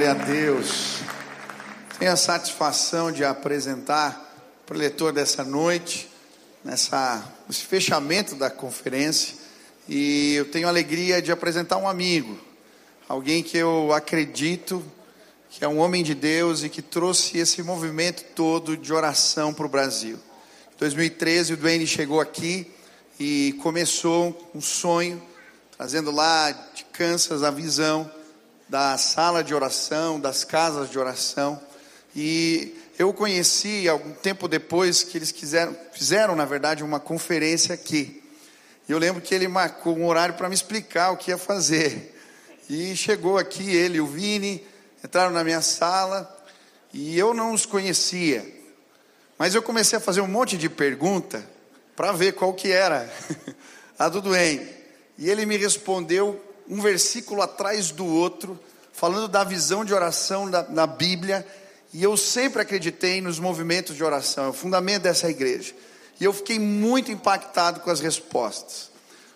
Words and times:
Glória 0.00 0.18
a 0.18 0.24
Deus. 0.24 1.00
Tenho 1.98 2.10
a 2.10 2.16
satisfação 2.16 3.12
de 3.12 3.22
apresentar 3.22 4.34
o 4.70 4.72
leitor 4.72 5.12
dessa 5.12 5.44
noite, 5.44 6.08
nessa, 6.64 7.22
nesse 7.46 7.64
fechamento 7.64 8.34
da 8.34 8.48
conferência, 8.48 9.34
e 9.86 10.36
eu 10.36 10.46
tenho 10.46 10.66
a 10.66 10.70
alegria 10.70 11.20
de 11.20 11.30
apresentar 11.30 11.76
um 11.76 11.86
amigo, 11.86 12.40
alguém 13.06 13.42
que 13.42 13.58
eu 13.58 13.92
acredito 13.92 14.82
que 15.50 15.62
é 15.62 15.68
um 15.68 15.76
homem 15.76 16.02
de 16.02 16.14
Deus 16.14 16.62
e 16.62 16.70
que 16.70 16.80
trouxe 16.80 17.36
esse 17.36 17.62
movimento 17.62 18.24
todo 18.34 18.78
de 18.78 18.94
oração 18.94 19.52
para 19.52 19.66
o 19.66 19.68
Brasil. 19.68 20.16
Em 20.76 20.78
2013, 20.78 21.52
o 21.52 21.56
Duane 21.58 21.86
chegou 21.86 22.22
aqui 22.22 22.72
e 23.18 23.54
começou 23.62 24.50
um 24.54 24.62
sonho, 24.62 25.22
trazendo 25.76 26.10
lá 26.10 26.52
de 26.74 26.84
Kansas 26.84 27.42
a 27.42 27.50
visão 27.50 28.10
da 28.70 28.96
sala 28.96 29.42
de 29.42 29.52
oração, 29.52 30.20
das 30.20 30.44
casas 30.44 30.88
de 30.88 30.96
oração. 30.96 31.60
E 32.14 32.72
eu 32.96 33.12
conheci 33.12 33.88
algum 33.88 34.12
tempo 34.12 34.46
depois 34.46 35.02
que 35.02 35.18
eles 35.18 35.32
quiseram, 35.32 35.76
fizeram, 35.92 36.36
na 36.36 36.44
verdade, 36.44 36.84
uma 36.84 37.00
conferência 37.00 37.74
aqui. 37.74 38.22
Eu 38.88 38.96
lembro 38.96 39.20
que 39.20 39.34
ele 39.34 39.48
marcou 39.48 39.98
um 39.98 40.06
horário 40.06 40.36
para 40.36 40.48
me 40.48 40.54
explicar 40.54 41.10
o 41.10 41.16
que 41.16 41.32
ia 41.32 41.36
fazer. 41.36 42.16
E 42.68 42.94
chegou 42.94 43.38
aqui 43.38 43.74
ele 43.74 43.98
e 43.98 44.00
o 44.00 44.06
Vini, 44.06 44.64
entraram 45.04 45.32
na 45.32 45.42
minha 45.42 45.60
sala 45.60 46.32
e 46.92 47.18
eu 47.18 47.34
não 47.34 47.52
os 47.52 47.66
conhecia. 47.66 48.46
Mas 49.36 49.52
eu 49.52 49.62
comecei 49.62 49.98
a 49.98 50.00
fazer 50.00 50.20
um 50.20 50.28
monte 50.28 50.56
de 50.56 50.68
pergunta 50.68 51.44
para 51.96 52.12
ver 52.12 52.34
qual 52.34 52.54
que 52.54 52.70
era 52.70 53.12
a 53.98 54.08
do 54.08 54.20
Duane. 54.20 54.64
E 55.18 55.28
ele 55.28 55.44
me 55.44 55.56
respondeu 55.56 56.40
um 56.70 56.80
versículo 56.80 57.42
atrás 57.42 57.90
do 57.90 58.06
outro, 58.06 58.58
falando 58.92 59.26
da 59.26 59.42
visão 59.42 59.84
de 59.84 59.92
oração 59.92 60.48
da, 60.48 60.62
na 60.62 60.86
Bíblia, 60.86 61.44
e 61.92 62.00
eu 62.00 62.16
sempre 62.16 62.62
acreditei 62.62 63.20
nos 63.20 63.40
movimentos 63.40 63.96
de 63.96 64.04
oração, 64.04 64.44
é 64.44 64.48
o 64.48 64.52
fundamento 64.52 65.02
dessa 65.02 65.28
igreja. 65.28 65.74
E 66.20 66.24
eu 66.24 66.32
fiquei 66.32 66.60
muito 66.60 67.10
impactado 67.10 67.80
com 67.80 67.90
as 67.90 67.98
respostas. 67.98 68.88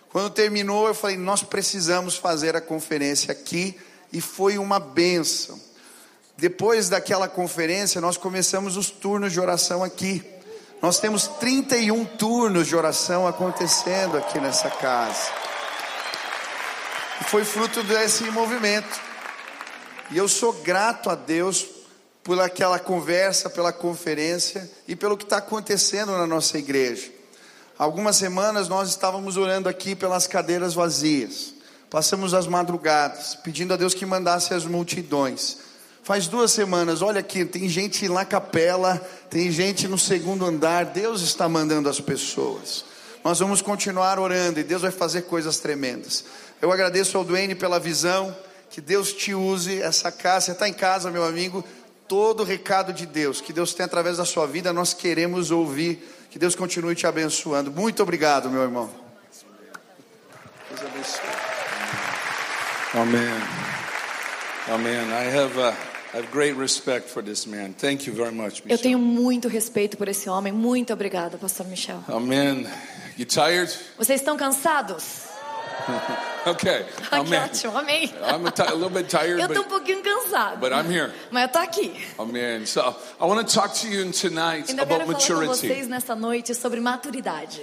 Quando 0.09 0.29
terminou, 0.29 0.87
eu 0.87 0.95
falei: 0.95 1.17
nós 1.17 1.43
precisamos 1.43 2.15
fazer 2.15 2.55
a 2.55 2.61
conferência 2.61 3.33
aqui, 3.33 3.77
e 4.13 4.21
foi 4.21 4.57
uma 4.57 4.79
benção. 4.79 5.59
Depois 6.37 6.87
daquela 6.87 7.27
conferência, 7.27 7.99
nós 7.99 8.15
começamos 8.15 8.77
os 8.77 8.89
turnos 8.89 9.33
de 9.33 9.41
oração 9.41 9.83
aqui. 9.83 10.23
Nós 10.81 10.99
temos 10.99 11.27
31 11.27 12.05
turnos 12.05 12.67
de 12.67 12.75
oração 12.75 13.27
acontecendo 13.27 14.17
aqui 14.17 14.39
nessa 14.39 14.69
casa. 14.69 15.31
E 17.21 17.23
foi 17.25 17.43
fruto 17.45 17.83
desse 17.83 18.23
movimento. 18.31 18.99
E 20.11 20.17
eu 20.17 20.27
sou 20.27 20.53
grato 20.53 21.09
a 21.09 21.15
Deus 21.15 21.65
por 22.23 22.39
aquela 22.39 22.79
conversa, 22.79 23.49
pela 23.49 23.71
conferência 23.71 24.69
e 24.87 24.95
pelo 24.95 25.17
que 25.17 25.23
está 25.23 25.37
acontecendo 25.37 26.11
na 26.13 26.25
nossa 26.25 26.57
igreja. 26.57 27.11
Algumas 27.77 28.15
semanas 28.15 28.67
nós 28.67 28.89
estávamos 28.89 29.37
orando 29.37 29.67
aqui 29.67 29.95
pelas 29.95 30.25
cadeiras 30.27 30.73
vazias. 30.73 31.53
Passamos 31.89 32.33
as 32.33 32.47
madrugadas, 32.47 33.35
pedindo 33.35 33.73
a 33.73 33.77
Deus 33.77 33.93
que 33.93 34.05
mandasse 34.05 34.53
as 34.53 34.65
multidões. 34.65 35.57
Faz 36.03 36.27
duas 36.27 36.51
semanas, 36.51 37.01
olha 37.01 37.19
aqui, 37.19 37.45
tem 37.45 37.67
gente 37.67 38.07
na 38.07 38.23
capela, 38.23 38.97
tem 39.29 39.51
gente 39.51 39.87
no 39.87 39.97
segundo 39.97 40.45
andar, 40.45 40.85
Deus 40.85 41.21
está 41.21 41.49
mandando 41.49 41.89
as 41.89 41.99
pessoas. 41.99 42.85
Nós 43.23 43.39
vamos 43.39 43.61
continuar 43.61 44.19
orando 44.19 44.59
e 44.59 44.63
Deus 44.63 44.83
vai 44.83 44.91
fazer 44.91 45.23
coisas 45.23 45.57
tremendas. 45.57 46.23
Eu 46.61 46.71
agradeço 46.71 47.17
ao 47.17 47.23
Duane 47.23 47.55
pela 47.55 47.79
visão. 47.79 48.35
Que 48.69 48.81
Deus 48.81 49.13
te 49.13 49.33
use 49.33 49.81
essa 49.81 50.11
casa. 50.11 50.47
Você 50.47 50.51
está 50.51 50.67
em 50.67 50.73
casa, 50.73 51.11
meu 51.11 51.23
amigo. 51.23 51.63
Todo 52.07 52.41
o 52.41 52.43
recado 52.43 52.93
de 52.93 53.05
Deus 53.05 53.41
que 53.41 53.53
Deus 53.53 53.73
tem 53.73 53.85
através 53.85 54.17
da 54.17 54.25
sua 54.25 54.45
vida, 54.45 54.73
nós 54.73 54.93
queremos 54.93 55.49
ouvir. 55.51 56.11
Que 56.29 56.37
Deus 56.37 56.55
continue 56.55 56.93
te 56.95 57.07
abençoando. 57.07 57.71
Muito 57.71 58.03
obrigado, 58.03 58.49
meu 58.49 58.61
irmão. 58.61 58.89
Deus 60.69 60.81
abençoe. 60.81 61.21
Amen. 62.95 63.65
Amen. 64.67 65.09
I 65.09 65.37
have, 65.37 65.57
uh, 65.57 65.73
I 66.13 66.17
have 66.17 66.31
great 66.31 66.57
respect 66.57 67.09
for 67.09 67.21
this 67.21 67.45
man. 67.45 67.73
Thank 67.73 68.07
you 68.07 68.13
very 68.15 68.33
much, 68.33 68.63
Eu 68.67 68.77
tenho 68.77 68.97
muito 68.97 69.47
respeito 69.47 69.95
por 69.95 70.07
esse 70.07 70.29
homem. 70.29 70.51
Muito 70.51 70.91
obrigada, 70.91 71.37
Pastor 71.37 71.67
Michel. 71.67 72.03
Amen. 72.07 72.67
You 73.17 73.25
tired? 73.25 73.71
Vocês 73.97 74.21
estão 74.21 74.35
cansados? 74.35 75.24
Okay. 76.45 76.85
Amen. 77.11 77.41
ótimo, 77.41 77.75
amém. 77.75 78.13
I'm 78.21 78.45
a, 78.45 78.53
a 78.71 78.73
little 78.75 78.91
bit 78.91 79.09
tired, 79.09 79.39
Eu 79.39 79.47
estou 79.47 79.63
um 79.63 79.67
but, 79.67 79.69
pouquinho 79.69 80.03
cansado. 80.03 80.59
but 80.59 80.71
I'm 80.71 80.85
here. 80.91 81.11
Mas 81.31 81.41
eu 81.41 81.47
estou 81.47 81.61
aqui. 81.61 82.05
Amen. 82.19 82.67
So 82.67 82.81
I 83.19 83.25
want 83.25 83.47
to 83.47 83.51
talk 83.51 83.73
to 83.81 83.87
you 83.87 84.11
tonight 84.11 84.69
Ainda 84.69 84.85
quero 84.85 85.01
about 85.05 85.23
falar 85.23 85.39
com 85.39 85.47
vocês 85.47 85.87
nessa 85.87 86.15
noite 86.15 86.53
sobre 86.53 86.79
maturidade. 86.79 87.61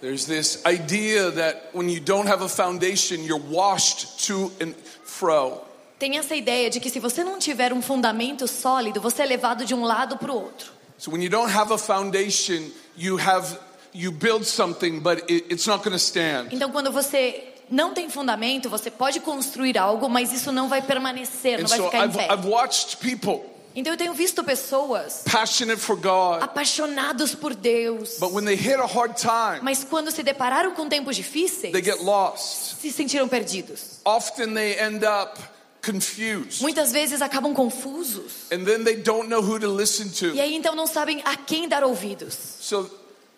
There's 0.00 0.24
this 0.24 0.62
idea 0.66 1.30
that 1.32 1.70
when 1.74 1.90
you 1.90 2.00
don't 2.00 2.26
have 2.26 2.42
a 2.42 2.48
foundation, 2.48 3.22
you're 3.22 3.42
washed 3.50 4.26
to 4.26 4.50
and 4.62 4.74
fro. 5.04 5.60
Tem 5.98 6.16
essa 6.16 6.34
ideia 6.34 6.70
de 6.70 6.80
que 6.80 6.88
se 6.88 6.98
você 6.98 7.22
não 7.22 7.38
tiver 7.38 7.72
um 7.72 7.82
fundamento 7.82 8.46
sólido, 8.48 9.00
você 9.00 9.22
é 9.22 9.26
levado 9.26 9.66
de 9.66 9.74
um 9.74 9.84
lado 9.84 10.16
para 10.16 10.32
o 10.32 10.34
outro. 10.34 10.72
So 10.96 11.10
when 11.10 11.22
you 11.22 11.28
don't 11.28 11.52
have 11.54 11.70
a 11.70 11.78
foundation, 11.78 12.70
you 12.96 13.18
have 13.18 13.58
you 13.94 14.10
build 14.12 14.44
something, 14.44 15.00
but 15.00 15.18
it, 15.30 15.46
it's 15.50 15.66
not 15.66 15.82
going 15.82 15.92
to 15.92 15.98
stand. 16.02 16.48
Então, 16.52 16.70
quando 16.70 16.90
você 16.92 17.42
não 17.70 17.92
tem 17.92 18.08
fundamento, 18.08 18.68
você 18.70 18.90
pode 18.90 19.20
construir 19.20 19.76
algo, 19.78 20.08
mas 20.08 20.32
isso 20.32 20.52
não 20.52 20.68
vai 20.68 20.82
permanecer, 20.82 21.58
não 21.58 21.64
And 21.64 21.68
vai 21.68 21.78
so 21.78 21.84
ficar 21.84 21.98
em 21.98 22.08
I've, 22.08 22.16
pé. 22.18 22.28
I've 22.32 22.48
watched 22.48 22.96
people 22.98 23.42
Então, 23.74 23.92
eu 23.92 23.96
tenho 23.98 24.14
visto 24.14 24.42
pessoas 24.42 25.22
passionate 25.30 25.78
for 25.80 25.96
God, 25.96 26.42
apaixonados 26.42 27.34
por 27.34 27.54
Deus, 27.54 28.16
but 28.18 28.32
when 28.32 28.44
they 28.44 28.56
hit 28.56 28.76
a 28.76 28.86
hard 28.86 29.16
time, 29.16 29.60
mas 29.62 29.84
quando 29.84 30.10
se 30.10 30.22
depararam 30.22 30.72
com 30.72 30.88
tempos 30.88 31.14
difíceis, 31.14 31.72
they 31.72 31.82
get 31.82 32.00
lost. 32.02 32.76
se 32.80 32.90
sentiram 32.90 33.28
perdidos. 33.28 34.00
Often 34.04 34.54
they 34.54 34.78
end 34.80 35.04
up 35.04 35.38
confused. 35.84 36.62
Muitas 36.62 36.90
vezes 36.90 37.20
acabam 37.20 37.52
confusos. 37.52 38.50
And 38.50 38.64
then 38.64 38.82
they 38.82 38.96
don't 38.96 39.28
know 39.28 39.42
who 39.42 39.58
to 39.60 39.68
listen 39.68 40.06
E 40.06 40.32
to. 40.32 40.40
aí 40.40 40.54
então 40.54 40.74
não 40.74 40.86
sabem 40.86 41.20
a 41.24 41.36
quem 41.36 41.68
dar 41.68 41.84
ouvidos. 41.84 42.34
So 42.60 42.90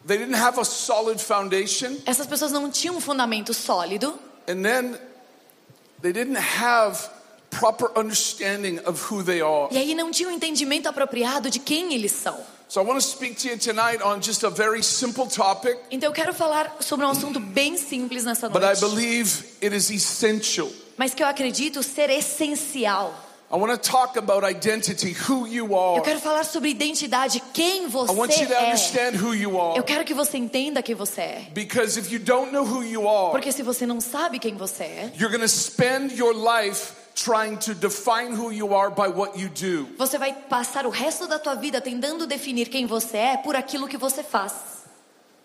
they 0.09 0.19
didn't 0.19 0.35
have 0.37 0.59
a 0.61 0.65
solid 0.65 1.21
foundation, 1.21 1.97
Essas 2.05 2.27
pessoas 2.27 2.51
não 2.51 2.69
tinham 2.71 2.97
um 2.97 3.01
fundamento 3.01 3.55
sólido 3.55 4.19
and 4.49 4.63
then 4.63 4.99
they 6.03 6.13
didn't 6.13 6.39
have 6.39 6.99
proper 7.51 7.89
understanding 7.97 8.79
of 8.85 9.01
who 9.13 9.23
they 9.23 9.41
are. 9.41 9.69
e 9.71 9.79
aí 9.79 9.95
não 9.95 10.11
tinham 10.11 10.33
um 10.33 10.35
entendimento 10.35 10.89
apropriado 10.89 11.49
de 11.51 11.59
quem 11.61 11.95
eles 11.95 12.13
são. 12.13 12.37
So 12.71 12.81
I 12.81 12.85
want 12.85 13.01
to 13.01 13.07
speak 13.07 13.37
to 13.43 13.49
you 13.49 13.57
tonight 13.59 14.03
on 14.05 14.21
just 14.21 14.45
a 14.45 14.51
very 14.51 14.83
simple 14.83 15.27
topic, 15.27 15.79
Então 15.91 16.11
eu 16.11 16.13
quero 16.13 16.35
falar 16.35 16.77
sobre 16.81 17.07
um 17.07 17.09
assunto 17.11 17.41
bem 17.41 17.79
simples 17.79 18.25
nessa 18.25 18.49
but 18.51 18.63
I 18.63 18.67
noite, 18.67 18.81
believe 18.81 19.45
it 19.63 19.75
is 19.75 19.91
essential. 19.91 20.69
mas 20.99 21.15
que 21.15 21.23
eu 21.23 21.27
acredito 21.27 21.83
ser 21.83 22.11
essencial. 22.11 23.15
I 23.51 23.57
want 23.57 23.73
to 23.73 23.79
talk 23.91 24.19
about 24.19 24.45
identity, 24.45 25.13
who 25.27 25.47
you 25.47 25.69
Eu 25.69 25.75
are. 25.79 26.03
quero 26.03 26.21
falar 26.21 26.45
sobre 26.45 26.69
identidade, 26.69 27.41
quem 27.55 27.85
I 27.85 27.87
want 27.87 28.31
você 28.31 28.43
you 28.43 28.47
to 28.49 28.53
é. 28.53 28.65
understand 28.67 29.15
who 29.17 29.33
you 29.35 29.51
Eu 29.53 29.61
are. 29.73 29.83
quero 29.85 30.05
que 30.05 30.13
você 30.13 30.37
entenda 30.37 30.83
quem 30.83 30.95
você 30.95 31.21
é. 31.23 31.47
Because 31.55 31.99
if 31.99 32.13
you 32.13 32.19
don't 32.19 32.53
know 32.53 32.63
who 32.63 32.83
you 32.85 33.09
are, 33.09 33.31
Porque 33.31 33.51
se 33.51 33.63
você 33.63 33.87
não 33.87 34.01
sabe 34.03 34.39
quem 34.39 34.55
você 34.55 34.85
é, 34.85 35.13
you're 35.19 35.31
going 35.35 35.41
to 35.41 35.49
spend 35.49 36.13
your 36.19 36.35
life 36.35 36.93
trying 37.15 37.57
to 37.57 37.75
define 37.75 38.35
who 38.37 38.53
you 38.53 38.75
are 38.77 38.91
by 38.91 39.09
what 39.09 39.39
you 39.41 39.49
do. 39.49 39.89
você 39.97 40.19
vai 40.19 40.35
passar 40.35 40.85
o 40.87 40.91
resto 40.91 41.27
da 41.27 41.39
tua 41.39 41.55
vida 41.55 41.81
tentando 41.81 42.27
definir 42.27 42.69
quem 42.69 42.85
você 42.87 43.17
é 43.17 43.37
por 43.39 43.57
aquilo 43.57 43.89
que 43.89 43.97
você 43.97 44.23
faz. 44.23 44.53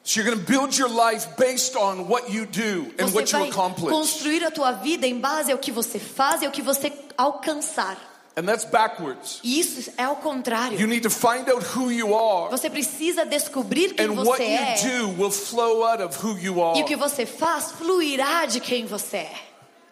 So 0.05 0.19
you're 0.19 0.29
going 0.29 0.45
to 0.45 0.51
build 0.51 0.77
your 0.77 0.89
life 0.89 1.25
based 1.37 1.77
on 1.77 2.09
what 2.09 2.29
you 2.29 2.45
do 2.45 2.91
and 2.99 3.07
Você 3.07 3.15
what 3.15 3.31
you 3.33 3.39
vai 3.39 3.49
accomplish. 3.49 3.89
construir 3.89 4.43
a 4.43 4.51
tua 4.51 4.73
vida 4.73 5.07
em 5.07 5.17
base 5.17 5.49
ao 5.49 5.57
que 5.57 5.71
você 5.71 5.97
faz 5.97 6.41
e 6.41 6.45
ao 6.45 6.51
que 6.51 6.61
você 6.61 6.89
alcançar. 7.17 7.97
And 8.35 8.45
that's 8.45 8.65
backwards. 8.65 9.39
Isso 9.43 9.91
é 9.95 10.03
ao 10.05 10.15
You 10.15 10.21
contrário. 10.21 10.87
need 10.87 11.01
to 11.03 11.09
find 11.11 11.47
out 11.49 11.63
who 11.75 11.91
you 11.91 12.15
are, 12.15 12.49
Você 12.49 12.67
precisa 12.67 13.23
descobrir 13.25 13.93
quem 13.93 14.07
and 14.07 14.13
what 14.13 14.25
você 14.39 14.43
é. 14.43 14.75
you 14.87 15.07
do 15.13 15.21
will 15.21 15.29
flow 15.31 15.83
out 15.85 16.01
of 16.01 16.17
who 16.25 16.37
you 16.39 16.55
E 16.75 16.81
o 16.81 16.85
que 16.85 16.95
are. 16.95 16.95
você 16.95 17.27
faz 17.27 17.71
fluirá 17.73 18.45
de 18.47 18.59
quem 18.59 18.87
você 18.87 19.17
é. 19.17 19.35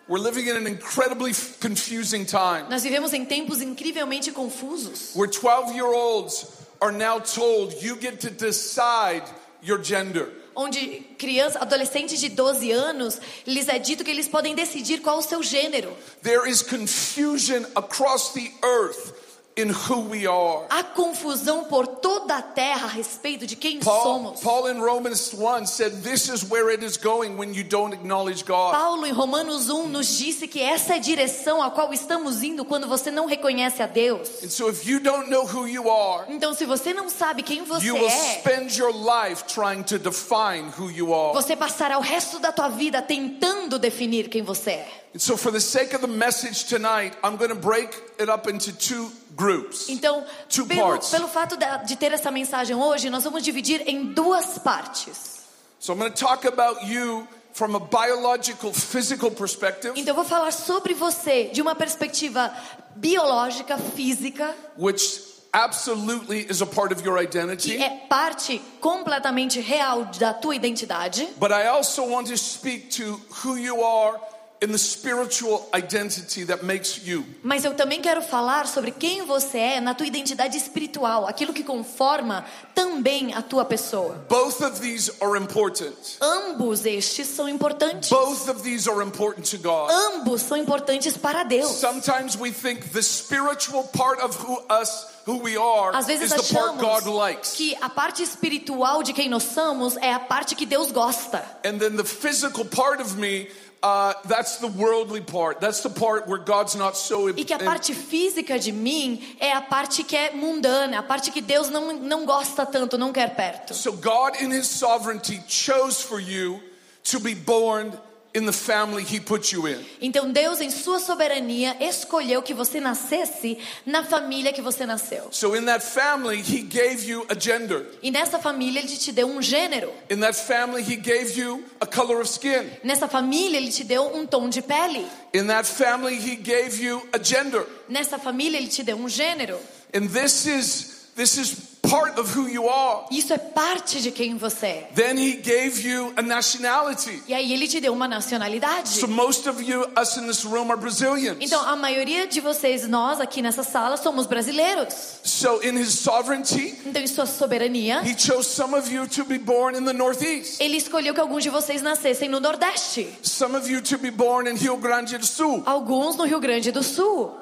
We're 0.09 0.23
living 0.23 0.49
in 0.49 0.57
an 0.57 0.67
incredibly 0.67 1.33
confusing 1.61 2.25
time 2.25 2.65
Nós 2.67 2.81
vivemos 2.83 3.13
em 3.13 3.23
tempos 3.23 3.61
incrivelmente 3.61 4.31
confusos. 4.31 5.11
where 5.15 5.29
12 5.31 5.73
year 5.75 5.85
olds 5.93 6.47
are 6.81 6.91
now 6.91 7.19
told 7.19 7.75
you 7.85 7.95
get 8.01 8.19
to 8.21 8.31
decide 8.31 9.23
your 9.61 9.77
gender. 9.83 10.29
Onde 10.55 11.05
crianças, 11.17 11.61
adolescentes 11.61 12.19
de 12.19 12.29
12 12.29 12.71
anos, 12.71 13.19
lhes 13.45 13.67
é 13.67 13.79
dito 13.79 14.03
que 14.03 14.11
eles 14.11 14.27
podem 14.27 14.53
decidir 14.53 15.01
qual 15.01 15.19
o 15.19 15.21
seu 15.21 15.41
gênero. 15.41 15.95
There 16.21 16.49
is 16.49 16.61
confusion 16.61 17.65
across 17.75 18.33
the 18.33 18.51
earth 18.63 19.13
in 19.57 19.69
who 19.69 20.09
we 20.09 20.25
are. 20.25 20.65
Há 20.69 20.83
confusão 20.83 21.65
por 21.65 21.85
toda 21.85 22.37
a 22.37 22.41
terra 22.41 22.85
a 22.85 22.89
respeito 22.89 23.45
de 23.45 23.55
quem 23.55 23.79
Paul, 23.79 24.03
somos. 24.03 24.39
Paul 24.41 24.69
in 24.69 24.79
Romans 24.79 25.33
1 25.33 25.65
said, 25.67 26.03
This 26.03 26.29
is 26.29 26.49
where 26.49 26.73
it 26.73 26.83
is 26.83 26.97
going 26.97 27.37
when 27.37 27.53
you 27.53 27.63
don't 27.63 27.93
acknowledge 27.93 28.45
God. 28.45 28.73
Paulo 28.73 29.05
em 29.05 29.11
Romanos 29.11 29.69
1 29.69 29.87
nos 29.89 30.17
disse 30.17 30.47
que 30.47 30.61
essa 30.61 30.93
é 30.93 30.95
a 30.95 30.99
direção 30.99 31.61
a 31.61 31.69
qual 31.69 31.93
estamos 31.93 32.41
indo 32.43 32.63
quando 32.63 32.87
você 32.87 33.11
não 33.11 33.25
reconhece 33.25 33.83
a 33.83 33.87
Deus. 33.87 34.43
And 34.43 34.49
so 34.49 34.69
if 34.69 34.87
you 34.87 34.99
don't 34.99 35.29
know 35.29 35.45
who 35.45 35.67
you 35.67 35.89
are, 35.89 36.25
Então, 36.29 36.53
se 36.53 36.65
você 36.65 36.93
não 36.93 37.09
sabe 37.09 37.43
quem 37.43 37.63
você 37.63 37.85
you 37.85 37.95
will 37.95 38.07
é, 38.07 38.39
spend 38.39 38.79
your 38.79 38.93
life 38.93 39.43
trying 39.47 39.83
to 39.83 39.99
define 39.99 40.71
who 40.77 40.89
you 40.89 41.13
are. 41.13 41.33
você 41.33 41.55
passará 41.55 41.97
o 41.97 42.01
resto 42.01 42.39
da 42.39 42.51
tua 42.51 42.69
vida 42.69 43.01
tentando 43.01 43.77
definir 43.77 44.29
quem 44.29 44.41
você 44.41 44.71
é. 44.71 45.01
And 45.13 45.19
so, 45.19 45.35
for 45.35 45.51
the 45.51 45.59
sake 45.59 45.93
of 45.93 45.99
the 45.99 46.07
message 46.07 46.67
tonight, 46.67 47.13
I'm 47.21 47.35
going 47.35 47.49
to 47.49 47.55
break 47.55 47.89
it 48.17 48.29
up 48.31 48.49
into 48.49 48.71
two 48.71 49.11
groups. 49.35 49.87
Então, 49.89 50.23
Two 50.49 50.65
pelo, 50.65 50.81
parts. 50.81 51.09
pelo 51.09 51.27
fato 51.27 51.55
da- 51.57 51.77
de 51.77 51.95
ter 51.95 52.11
essa 52.11 52.31
mensagem 52.31 52.75
hoje, 52.75 53.09
nós 53.09 53.23
vamos 53.23 53.43
dividir 53.43 53.81
em 53.87 54.05
duas 54.13 54.57
partes. 54.57 55.41
So, 55.79 55.93
I'm 55.93 55.99
going 55.99 56.11
to 56.11 56.17
talk 56.25 56.45
about 56.47 56.85
you 56.85 57.27
from 57.53 57.75
a 57.75 57.79
biological, 57.79 58.71
physical 58.73 59.31
perspective, 59.31 59.93
Então, 59.99 60.11
eu 60.11 60.15
vou 60.15 60.23
falar 60.25 60.51
sobre 60.51 60.93
você 60.93 61.45
de 61.51 61.61
uma 61.61 61.75
perspectiva 61.75 62.53
biológica, 62.95 63.77
física, 63.77 64.55
which 64.77 65.21
absolutely 65.51 66.45
is 66.49 66.61
a 66.61 66.65
part 66.65 66.93
of 66.93 67.03
your 67.05 67.17
que 67.17 67.23
identity. 67.23 67.77
é 67.81 67.89
parte 68.07 68.61
completamente 68.79 69.59
real 69.59 70.05
da 70.17 70.33
tua 70.33 70.55
identidade. 70.55 71.27
But 71.37 71.51
I 71.51 71.67
also 71.67 72.03
want 72.05 72.27
to 72.29 72.37
speak 72.37 72.89
to 72.97 73.19
who 73.43 73.57
you 73.57 73.83
are 73.83 74.17
in 74.61 74.71
the 74.71 74.77
spiritual 74.77 75.67
identity 75.73 76.45
that 76.45 76.63
makes 76.63 77.01
you. 77.03 77.25
Mas 77.41 77.65
eu 77.65 77.73
também 77.73 77.99
quero 77.99 78.21
falar 78.21 78.67
sobre 78.67 78.91
quem 78.91 79.25
você 79.25 79.57
é 79.57 79.81
na 79.81 79.95
tua 79.95 80.05
identidade 80.05 80.55
espiritual, 80.55 81.27
aquilo 81.27 81.51
que 81.51 81.63
conforma 81.63 82.45
também 82.75 83.33
a 83.33 83.41
tua 83.41 83.65
pessoa. 83.65 84.23
Both 84.29 84.61
of 84.61 84.79
these 84.79 85.11
are 85.19 85.35
important. 85.35 85.95
Ambos 86.21 86.85
estes 86.85 87.27
são 87.27 87.49
importantes. 87.49 88.09
Both 88.09 88.49
of 88.49 88.61
these 88.61 88.87
are 88.87 89.03
important 89.03 89.49
to 89.49 89.57
God. 89.57 89.89
Ambos 89.89 90.41
são 90.43 90.55
importantes 90.57 91.17
para 91.17 91.43
Deus. 91.43 91.71
Sometimes 91.71 92.37
we 92.37 92.51
think 92.51 92.91
the 92.91 93.01
spiritual 93.01 93.83
part 93.85 94.21
of 94.21 94.37
who 94.45 94.61
us 94.69 95.07
who 95.25 95.37
we 95.37 95.55
are 95.57 95.95
Às 95.95 96.07
vezes 96.07 96.31
is 96.31 96.47
the 96.47 96.53
part 96.53 96.77
God 96.77 97.01
achamos 97.03 97.15
likes. 97.17 97.51
que 97.53 97.75
a 97.81 97.89
parte 97.89 98.21
espiritual 98.23 99.01
de 99.03 99.13
quem 99.13 99.27
nós 99.29 99.43
somos 99.43 99.97
é 99.97 100.13
a 100.13 100.19
parte 100.19 100.55
que 100.55 100.65
Deus 100.65 100.91
gosta. 100.91 101.43
And 101.65 101.79
then 101.79 101.95
the 101.95 102.03
physical 102.03 102.65
part 102.65 103.01
of 103.01 103.17
me, 103.17 103.47
uh, 103.83 104.13
that's 104.25 104.57
the 104.57 104.67
worldly 104.67 105.21
part. 105.21 105.59
That's 105.59 105.81
the 105.81 105.89
part 105.89 106.27
where 106.27 106.37
God's 106.37 106.75
not 106.75 106.97
so. 106.97 107.29
E 107.29 107.43
que 107.43 107.53
a 107.53 107.59
parte 107.59 107.93
física 107.93 108.59
de 108.59 108.71
mim 108.71 109.35
é 109.39 109.53
a 109.53 109.61
parte 109.61 110.03
que 110.03 110.15
é 110.15 110.31
mundana, 110.31 110.99
a 110.99 111.03
parte 111.03 111.31
que 111.31 111.41
Deus 111.41 111.69
não, 111.69 111.93
não 111.93 112.25
gosta 112.25 112.65
tanto, 112.65 112.97
não 112.97 113.11
quer 113.11 113.35
perto. 113.35 113.73
So 113.73 113.93
God, 113.93 114.41
in 114.41 114.51
His 114.51 114.67
sovereignty, 114.67 115.41
chose 115.47 116.01
for 116.01 116.19
you 116.19 116.61
to 117.03 117.19
be 117.19 117.33
born 117.33 117.91
in 118.33 118.45
the 118.45 118.53
family 118.53 119.03
He 119.03 119.19
put 119.19 119.51
you 119.51 119.67
in. 119.67 119.77
Então 120.01 120.31
Deus, 120.31 120.61
em 120.61 120.69
sua 120.69 120.99
soberania, 120.99 121.75
escolheu 121.79 122.41
que 122.41 122.53
você 122.53 122.79
nascesse 122.79 123.57
na 123.85 124.03
família 124.03 124.53
que 124.53 124.61
você 124.61 124.85
nasceu. 124.85 125.27
So 125.31 125.55
in 125.55 125.65
that 125.65 125.83
family, 125.83 126.41
He 126.41 126.61
gave 126.61 127.05
you 127.07 127.25
a 127.29 127.39
gender. 127.39 127.85
E 128.01 128.11
nessa 128.11 128.39
família 128.39 128.79
ele 128.79 128.87
te 128.87 129.11
deu 129.11 129.27
um 129.27 129.41
gênero. 129.41 129.91
In 130.09 130.19
that 130.21 130.37
family, 130.37 130.81
He 130.81 130.95
gave 130.95 131.39
you 131.39 131.63
a 131.79 131.85
color 131.85 132.21
of 132.21 132.29
skin. 132.29 132.69
Nessa 132.83 133.07
família 133.07 133.57
ele 133.57 133.71
te 133.71 133.83
deu 133.83 134.15
um 134.15 134.25
tom 134.25 134.49
de 134.49 134.61
pele. 134.61 135.05
In 135.33 135.47
that 135.47 135.67
family, 135.67 136.15
He 136.15 136.35
gave 136.35 136.81
you 136.83 137.01
a 137.13 137.19
gender. 137.21 137.65
Nessa 137.87 138.17
família 138.17 138.57
ele 138.57 138.67
te 138.67 138.83
deu 138.83 138.97
um 138.97 139.09
gênero. 139.09 139.57
And 139.93 140.07
this 140.07 140.45
is 140.45 141.00
this 141.21 141.37
is 141.37 141.55
part 141.83 142.17
of 142.19 142.35
who 142.35 142.47
you 142.47 142.67
are. 142.67 143.05
Isso 143.11 143.31
é 143.33 143.37
parte 143.37 144.01
de 144.01 144.11
quem 144.11 144.35
você 144.37 144.65
é. 144.65 144.89
Then 144.95 145.17
He 145.19 145.33
gave 145.37 145.87
you 145.87 146.11
a 146.15 146.21
nationality. 146.21 147.21
E 147.27 147.33
aí 147.33 147.53
ele 147.53 147.67
te 147.67 147.79
deu 147.79 147.93
uma 147.93 148.07
nacionalidade. 148.07 148.89
So 148.89 149.07
most 149.07 149.47
of 149.47 149.61
you, 149.61 149.85
us 149.99 150.17
in 150.17 150.25
this 150.25 150.43
room, 150.43 150.71
are 150.71 150.79
Brazilians. 150.79 151.37
Então 151.39 151.61
a 151.67 151.75
maioria 151.75 152.25
de 152.27 152.39
vocês, 152.39 152.87
nós 152.87 153.19
aqui 153.19 153.41
nessa 153.41 153.61
sala, 153.63 153.97
somos 153.97 154.25
brasileiros. 154.25 154.93
So 155.23 155.61
in 155.63 155.77
His 155.77 155.93
sovereignty, 155.99 156.75
Então 156.85 157.01
em 157.01 157.07
sua 157.07 157.25
soberania, 157.27 158.01
He 158.03 158.15
chose 158.17 158.49
some 158.49 158.75
of 158.75 158.91
you 158.91 159.07
to 159.07 159.23
be 159.25 159.37
born 159.37 159.77
in 159.77 159.85
the 159.85 159.93
Northeast. 159.93 160.59
ele 160.61 160.77
escolheu 160.77 161.13
que 161.13 161.19
alguns 161.19 161.43
de 161.43 161.49
vocês 161.49 161.81
nascessem 161.81 162.29
no 162.29 162.39
Nordeste. 162.39 163.07
Some 163.21 163.55
of 163.55 163.69
you 163.71 163.81
to 163.81 163.97
be 163.99 164.09
born 164.09 164.49
in 164.49 164.55
Rio 164.55 164.77
Grande 164.77 165.17
do 165.17 165.25
Sul. 165.25 165.61
Alguns 165.65 166.15
no 166.15 166.23
Rio 166.25 166.39
Grande 166.39 166.71
do 166.71 166.81
Sul. 166.81 167.40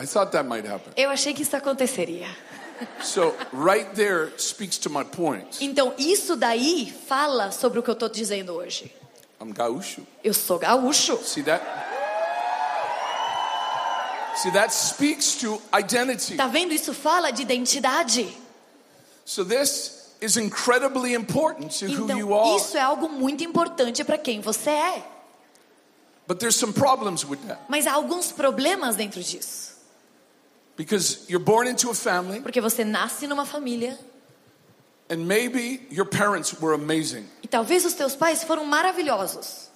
I 0.00 0.06
thought 0.06 0.32
that 0.32 0.48
might 0.48 0.66
happen. 0.66 0.92
Eu 0.96 1.10
achei 1.10 1.34
que 1.34 1.42
isso 1.42 1.56
aconteceria. 1.56 2.28
So 3.02 3.34
right 3.52 3.94
there 3.94 4.32
speaks 4.38 4.76
to 4.78 4.90
my 4.90 5.04
point. 5.04 5.58
Então 5.60 5.94
isso 5.98 6.34
daí 6.36 6.92
fala 7.06 7.50
sobre 7.52 7.78
o 7.78 7.82
que 7.82 7.90
eu 7.90 7.94
estou 7.94 8.08
dizendo 8.08 8.54
hoje. 8.54 8.92
I'm 9.40 9.52
gaúcho. 9.52 10.06
Eu 10.24 10.34
sou 10.34 10.58
gaúcho. 10.58 11.16
See 11.24 11.42
that? 11.44 11.64
See 14.36 14.50
that 14.52 14.72
speaks 14.74 15.36
to 15.36 15.60
identity. 15.78 16.36
Tá 16.36 16.46
vendo? 16.46 16.72
Isso 16.72 16.94
fala 16.94 17.30
de 17.30 17.42
identidade. 17.42 18.34
So 19.24 19.44
this 19.44 20.10
is 20.20 20.36
incredibly 20.36 21.14
important 21.14 21.70
to 21.78 21.86
who 21.86 22.08
you 22.10 22.26
Então 22.28 22.34
are. 22.34 22.56
isso 22.56 22.76
é 22.76 22.80
algo 22.80 23.08
muito 23.08 23.44
importante 23.44 24.02
para 24.04 24.16
quem 24.18 24.40
você 24.40 24.70
é. 24.70 25.02
But 26.26 26.38
there's 26.38 26.56
some 26.56 26.72
problems 26.72 27.24
with 27.24 27.38
that. 27.46 27.60
Mas 27.68 27.86
há 27.86 27.92
alguns 27.92 28.32
problemas 28.32 28.96
dentro 28.96 29.22
disso. 29.22 29.72
Because 30.84 31.26
you're 31.28 31.38
born 31.38 31.68
into 31.68 31.90
a 31.90 31.94
family 31.94 32.40
Porque 32.40 32.60
você 32.60 32.82
nasce 32.84 33.28
numa 33.28 33.46
família 33.46 33.96
and 35.08 35.18
maybe 35.28 35.86
your 35.90 36.04
parents 36.06 36.52
were 36.60 36.74
amazing. 36.74 37.24
e 37.42 37.46
talvez 37.46 37.84
os 37.84 37.94
teus 37.94 38.16
pais 38.16 38.42
foram 38.42 38.64
maravilhosos. 38.64 39.70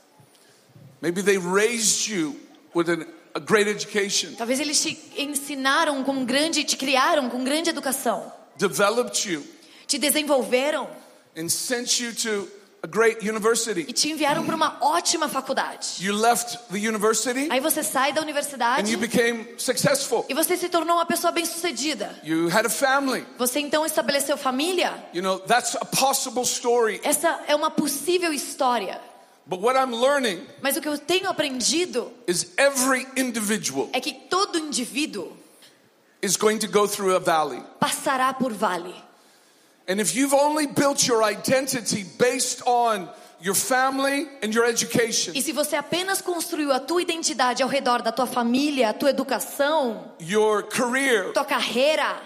Maybe 1.00 1.22
they 1.22 1.38
raised 1.38 2.08
you 2.08 2.34
with 2.74 2.88
an, 2.88 3.06
a 3.34 3.38
great 3.40 3.68
education, 3.68 4.34
Talvez 4.36 4.58
eles 4.58 4.80
te 4.82 4.98
ensinaram 5.16 6.02
com 6.02 6.24
grande, 6.24 6.64
te 6.64 6.76
criaram 6.76 7.30
com 7.30 7.44
grande 7.44 7.70
educação, 7.70 8.32
developed 8.56 9.30
you, 9.30 9.44
te 9.86 9.98
desenvolveram 9.98 10.88
and 11.36 11.48
sent 11.48 12.00
you 12.02 12.12
to 12.14 12.48
a 12.82 12.86
great 12.86 13.24
e 13.24 13.28
university. 13.30 13.84
te 13.92 14.10
enviaram 14.10 14.44
para 14.44 14.54
uma 14.54 14.76
ótima 14.80 15.28
faculdade. 15.28 15.96
You 16.04 16.14
left 16.14 16.58
the 16.70 16.78
university 16.78 17.48
Aí 17.50 17.58
você 17.60 17.82
sai 17.82 18.12
da 18.12 18.20
and 18.20 18.24
universidade 18.24 18.90
you 18.92 18.98
became 18.98 19.46
successful. 19.58 20.24
e 20.28 20.34
você 20.34 20.56
se 20.56 20.68
tornou 20.68 20.96
uma 20.96 21.06
pessoa 21.06 21.32
bem-sucedida. 21.32 22.14
You 22.22 22.48
had 22.48 22.66
a 22.66 22.70
family. 22.70 23.26
Você 23.38 23.60
então 23.60 23.84
estabeleceu 23.84 24.36
família. 24.36 24.92
You 25.12 25.22
know, 25.22 25.38
that's 25.40 25.74
a 25.76 25.84
possible 25.84 26.42
story. 26.42 27.00
Essa 27.02 27.40
é 27.48 27.54
uma 27.56 27.70
possível 27.70 28.32
história. 28.32 29.00
But 29.48 29.60
what 29.60 29.78
I'm 29.78 29.94
learning 29.94 30.44
Mas 30.60 30.76
o 30.76 30.80
que 30.80 30.88
eu 30.88 30.98
tenho 30.98 31.28
aprendido 31.28 32.12
is 32.26 32.52
every 32.56 33.06
individual 33.16 33.88
é 33.92 34.00
que 34.00 34.12
todo 34.12 34.58
indivíduo 34.58 35.32
is 36.20 36.36
going 36.36 36.58
to 36.58 36.66
go 36.68 36.88
through 36.88 37.14
a 37.14 37.20
valley. 37.20 37.62
passará 37.78 38.32
por 38.34 38.52
vale. 38.52 38.94
And 39.88 40.00
if 40.00 40.16
you've 40.16 40.34
only 40.34 40.66
built 40.66 41.06
your 41.06 41.22
identity 41.22 42.04
based 42.18 42.60
on 42.66 43.08
your 43.40 43.54
family 43.54 44.28
and 44.42 44.52
your 44.52 44.64
education, 44.64 45.32
E 45.36 45.42
se 45.42 45.52
você 45.52 45.76
apenas 45.76 46.20
construiu 46.20 46.72
a 46.72 46.80
tua 46.80 47.02
identidade 47.02 47.62
ao 47.62 47.68
redor 47.68 48.02
da 48.02 48.10
tua 48.10 48.26
família, 48.26 48.90
a 48.90 48.92
tua 48.92 49.10
educação, 49.10 50.12
your 50.20 50.64
career, 50.64 51.32
tua 51.32 51.44
carreira, 51.44 52.16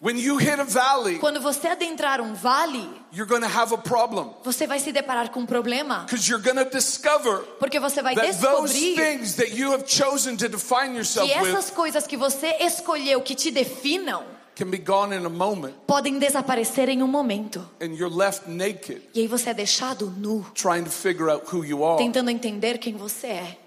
when 0.00 0.18
you 0.18 0.38
hit 0.38 0.58
a 0.58 0.64
valley, 0.64 1.18
quando 1.18 1.40
você 1.40 1.68
adentrar 1.68 2.22
um 2.22 2.32
vale, 2.34 2.88
you're 3.12 3.28
going 3.28 3.42
to 3.42 3.48
have 3.48 3.74
a 3.74 3.78
problem. 3.78 4.30
você 4.42 4.66
vai 4.66 4.78
se 4.78 4.90
deparar 4.90 5.28
com 5.30 5.40
um 5.40 5.46
problema, 5.46 6.04
Because 6.06 6.26
you're 6.30 6.42
going 6.42 6.56
to 6.64 6.70
discover 6.70 7.40
porque 7.58 7.78
você 7.78 8.00
vai 8.00 8.14
that 8.14 8.40
those 8.40 8.72
descobrir 8.72 8.96
things 8.96 9.34
that 9.34 9.54
you 9.54 9.72
have 9.72 9.84
chosen 9.86 10.36
to 10.38 10.48
define 10.48 10.94
yourself 10.94 11.28
que 11.30 11.36
essas 11.36 11.66
with 11.66 11.74
coisas 11.74 12.06
que 12.06 12.16
você 12.16 12.56
escolheu 12.60 13.20
que 13.20 13.34
te 13.34 13.50
definam 13.50 14.24
can 14.56 14.70
be 14.70 14.78
gone 14.78 15.12
in 15.14 15.24
a 15.26 15.28
moment. 15.28 15.74
podem 15.86 16.18
desaparecer 16.18 16.88
em 16.88 17.02
um 17.02 17.06
momento. 17.08 17.68
And 17.80 17.94
you're 17.96 18.08
left 18.14 18.48
naked 18.48 19.02
E 19.14 19.20
aí 19.20 19.26
você 19.26 19.50
é 19.50 19.54
deixado 19.54 20.10
nu, 20.16 20.44
trying 20.54 20.84
to 20.84 20.90
figure 20.90 21.28
out 21.30 21.44
who 21.52 21.64
you 21.64 21.84
are. 21.84 21.98
tentando 21.98 22.30
entender 22.30 22.78
quem 22.78 22.96
você 22.96 23.26
é. 23.28 23.58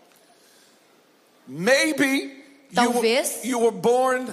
Maybe 1.48 2.44
Talvez. 2.74 3.44
you 3.44 3.60
were 3.60 3.72
born 3.72 4.28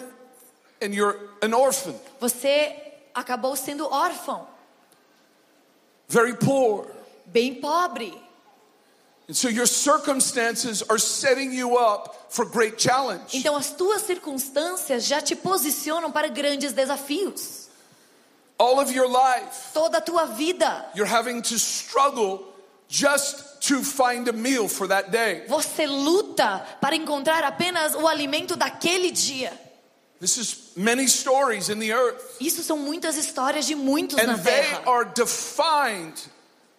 and 0.83 0.93
you're 0.95 1.17
an 1.43 1.55
orphan, 1.55 1.95
Você 2.21 2.75
acabou 3.15 3.55
sendo 3.57 3.87
órfão, 3.87 4.47
very 6.09 6.35
poor. 6.35 6.87
bem 7.27 7.55
pobre. 7.55 8.13
And 9.29 9.35
so 9.35 9.49
your 9.49 9.67
circumstances 9.67 10.83
are 10.89 10.99
setting 10.99 11.53
you 11.53 11.77
up 11.79 12.24
for 12.35 12.45
great 12.45 12.77
challenge. 12.77 13.37
Então 13.39 13.55
as 13.57 13.71
tuas 13.71 14.03
circunstâncias 14.03 15.05
já 15.05 15.21
te 15.21 15.37
posicionam 15.37 16.11
para 16.11 16.27
grandes 16.29 16.73
desafios. 16.73 17.69
All 18.59 18.79
of 18.81 18.93
your 18.93 19.09
life, 19.09 19.73
Toda 19.73 19.99
a 19.99 20.01
tua 20.01 20.27
vida, 20.27 20.91
you're 20.95 21.11
having 21.11 21.41
to 21.43 21.55
struggle 21.59 22.53
just 22.89 23.61
to 23.69 23.83
find 23.83 24.29
a 24.29 24.33
meal 24.33 24.69
for 24.69 24.87
that 24.89 25.11
day. 25.11 25.45
Você 25.49 25.87
luta 25.87 26.65
para 26.81 26.95
encontrar 26.97 27.45
apenas 27.45 27.95
o 27.95 28.07
alimento 28.07 28.57
daquele 28.57 29.11
dia. 29.11 29.53
This 30.21 30.37
is 30.37 30.73
many 30.77 31.07
stories 31.09 31.69
in 31.69 31.79
the 31.79 31.93
earth. 31.93 32.37
Isso 32.41 32.63
são 32.63 32.79
muitas 32.79 33.17
histórias 33.17 33.67
de 33.67 33.75
muitos 33.75 34.17
na 34.17 34.35
And 34.35 34.39
they 34.39 34.63
terra. 34.63 34.83
are 34.87 35.05
defined 35.05 36.15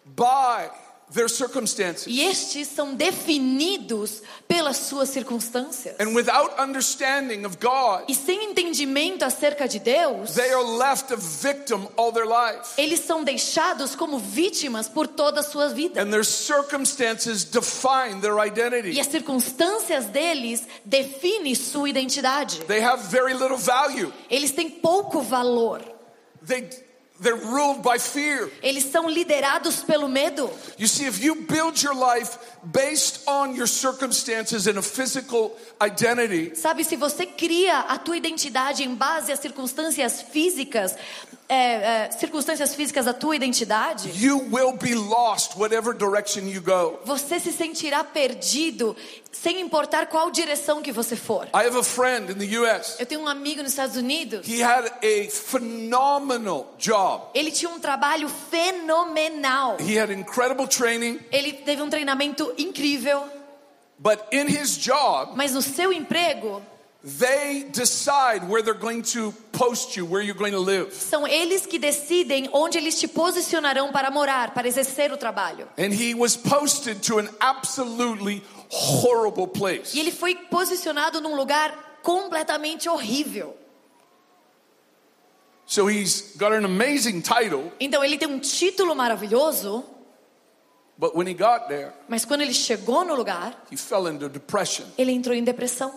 by 0.06 0.70
their 1.14 1.30
circumstances. 1.30 2.08
E 2.08 2.22
estes 2.22 2.68
são 2.68 2.96
definidos 2.96 4.22
pelas 4.48 4.78
suas 4.78 5.10
circunstâncias. 5.10 5.96
And 6.00 6.16
without 6.16 6.54
understanding 6.60 7.46
of 7.46 7.58
God, 7.60 8.06
E 8.10 8.16
sem 8.16 8.52
entendimento 8.52 9.24
acerca 9.24 9.68
de 9.68 9.80
Deus, 9.80 10.34
they 10.34 10.52
are 10.52 10.64
left 10.64 11.14
a 11.14 11.16
victim 11.16 11.88
all 11.96 12.12
their 12.12 12.26
life. 12.26 12.74
eles 12.78 13.02
são 13.02 13.24
deixados 13.24 13.96
como 13.96 14.18
vítimas 14.20 14.88
por 14.90 15.08
toda 15.08 15.42
a 15.42 15.44
sua 15.44 15.70
vida. 15.70 16.02
And 16.02 16.10
their 16.12 16.26
circumstances 16.26 17.44
define 17.44 18.20
their 18.22 18.38
E 18.44 18.48
identity. 18.48 19.00
as 19.00 19.08
circunstâncias 19.08 20.06
deles 20.08 20.64
definem 20.84 21.54
sua 21.56 21.90
identidade. 21.90 22.62
They 22.66 22.82
have 22.82 23.04
very 23.10 23.34
little 23.34 23.58
value. 23.58 24.12
Eles 24.30 24.52
têm 24.52 24.70
pouco 24.70 25.22
valor. 25.22 25.82
They, 26.46 26.68
they're 27.20 27.36
ruled 27.36 27.82
by 27.82 27.98
fear. 27.98 28.50
Eles 28.62 28.86
são 28.86 29.10
liderados 29.10 29.84
pelo 29.84 30.08
medo. 30.08 30.50
You 30.78 30.88
see, 30.88 31.06
if 31.06 31.24
you 31.24 31.36
build 31.36 31.82
your 31.82 31.96
life 31.96 32.38
based 32.64 33.28
on 33.28 33.56
your 33.56 33.68
circumstances 33.68 34.68
and 34.68 34.78
a 34.78 34.82
physical 34.82 35.56
identity, 35.82 36.56
Sabe, 36.56 36.84
se 36.84 36.96
você 36.96 37.26
cria 37.26 37.80
a 37.80 37.98
tua 37.98 38.18
identidade 38.18 38.84
em 38.84 38.94
base 38.94 39.32
às 39.32 39.40
circunstâncias 39.40 40.22
físicas, 40.22 40.96
é, 41.48 42.06
é, 42.06 42.12
circunstâncias 42.12 42.74
físicas 42.74 43.06
da 43.06 43.14
tua 43.14 43.36
identidade, 43.36 44.12
you 44.16 44.38
will 44.52 44.74
be 44.74 44.96
lost 44.96 45.56
whatever 45.56 45.94
direction 45.96 46.48
you 46.48 46.62
go. 46.62 47.00
você 47.06 47.40
se 47.40 47.52
sentirá 47.52 48.04
perdido, 48.04 48.96
sem 49.32 49.62
importar 49.62 50.08
qual 50.08 50.32
direção 50.32 50.82
que 50.82 50.92
você 50.92 51.16
for. 51.16 51.46
I 51.54 51.68
have 51.68 51.78
a 51.78 51.84
friend 51.84 52.32
in 52.32 52.36
the 52.36 52.58
US. 52.60 53.00
Eu 53.00 53.06
tenho 53.06 53.22
um 53.22 53.28
amigo 53.28 53.62
nos 53.62 53.72
Estados 53.72 53.96
Unidos. 53.96 54.48
He 54.48 54.64
had 54.64 54.86
a 54.88 55.30
phenomenal 55.30 56.74
job. 56.80 57.26
Ele 57.34 57.52
tinha 57.52 57.70
um 57.70 57.80
trabalho 57.80 58.28
fenomenal. 58.28 59.78
He 59.80 60.00
had 60.00 60.12
incredible 60.12 60.68
training, 60.68 61.20
Ele 61.32 61.54
teve 61.54 61.82
um 61.82 61.90
treinamento 61.90 62.54
incrível, 62.58 63.24
but 64.00 64.20
in 64.32 64.48
his 64.48 64.78
job, 64.78 65.34
mas 65.36 65.54
no 65.54 65.62
seu 65.62 65.94
emprego, 65.94 66.62
they 67.06 67.64
decide 67.72 68.50
where 68.50 68.64
they're 68.64 68.74
going 68.74 69.04
to 69.04 69.32
post 69.52 69.96
you, 69.96 70.06
where 70.06 70.24
you're 70.24 70.38
going 70.38 70.54
to 70.54 70.60
live. 70.60 70.92
são 70.92 71.28
eles 71.28 71.66
que 71.66 71.78
decidem 71.78 72.50
onde 72.52 72.78
eles 72.78 73.00
te 73.00 73.08
posicionarão 73.08 73.92
para 73.92 74.10
morar, 74.10 74.54
para 74.54 74.68
exercer 74.68 75.12
o 75.12 75.18
trabalho. 75.18 75.68
And 75.78 75.94
he 75.94 76.16
was 76.16 76.36
posted 76.36 77.02
to 77.04 77.20
an 77.20 77.30
absolutely 77.40 78.42
horrible 78.70 79.48
place. 79.48 79.96
E 79.96 80.00
ele 80.00 80.12
foi 80.12 80.36
posicionado 80.36 81.22
num 81.22 81.36
lugar 81.36 82.00
completamente 82.02 82.90
horrível. 82.90 83.56
So 85.68 85.90
he's 85.90 86.36
got 86.38 86.54
an 86.54 86.64
amazing 86.64 87.22
title, 87.22 87.72
Então 87.80 88.04
ele 88.04 88.18
tem 88.18 88.28
um 88.28 88.40
título 88.40 88.96
maravilhoso, 88.96 89.84
but 90.98 91.16
when 91.16 91.28
he 91.28 91.34
got 91.34 91.68
there, 91.68 91.92
mas 92.08 92.24
quando 92.24 92.42
ele 92.42 92.54
chegou 92.54 93.04
no 93.04 93.16
lugar, 93.16 93.66
he 93.72 93.76
fell 93.76 94.08
into 94.08 94.30
depression 94.30 94.86
ele 94.96 95.12
entrou 95.12 95.36
em 95.36 95.44
depressão, 95.44 95.92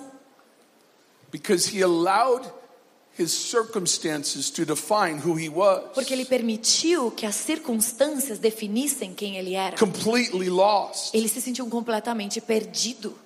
porque 5.95 6.15
ele 6.15 6.25
permitiu 6.25 7.11
que 7.11 7.27
as 7.27 7.35
circunstâncias 7.35 8.39
definissem 8.39 9.13
quem 9.13 9.37
ele 9.37 9.55
era. 9.55 9.77
Completely 9.77 10.49
lost. 10.49 11.15
Ele 11.15 11.29
se 11.29 11.41
sentiu 11.41 11.67
completamente 11.67 12.41
perdido. 12.41 13.19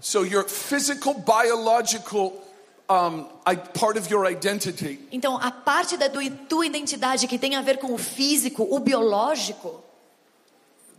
So 0.00 0.24
your 0.24 0.48
physical, 0.48 1.14
biological 1.14 2.32
um, 2.88 3.26
I, 3.46 3.54
part 3.56 3.98
of 3.98 4.10
your 4.10 4.26
identity 4.26 4.98
Então, 5.12 5.36
a 5.36 5.50
parte 5.50 5.96
da 5.96 6.08
tua- 6.08 6.30
tua 6.48 6.66
identidade 6.66 7.28
que 7.28 7.38
tem 7.38 7.54
a 7.54 7.60
ver 7.62 7.78
com 7.78 7.92
o 7.92 7.98
físico, 7.98 8.66
o 8.68 8.78
biológico, 8.80 9.82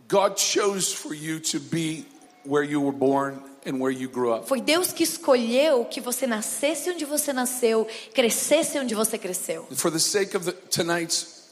God 0.08 0.38
chose 0.38 0.94
for 0.94 1.14
you 1.14 1.40
to 1.40 1.58
be 1.58 2.06
where 2.46 2.64
you 2.64 2.80
were 2.80 2.96
born 2.96 3.42
and 3.66 3.78
where 3.78 3.90
you 3.90 4.08
grew 4.08 4.34
up. 4.34 4.46
foi 4.48 4.60
Deus 4.60 4.92
que 4.92 5.02
escolheu 5.04 5.84
que 5.84 6.00
você 6.00 6.26
nascesse 6.26 6.90
onde 6.90 7.04
você 7.04 7.32
nasceu, 7.32 7.86
crescesse 8.14 8.78
onde 8.78 8.94
você 8.94 9.18
cresceu. 9.18 9.66
For 9.74 9.90
the 9.90 9.98
sake 9.98 10.36
of 10.36 10.46
the, 10.46 10.52
tonight's 10.70 11.42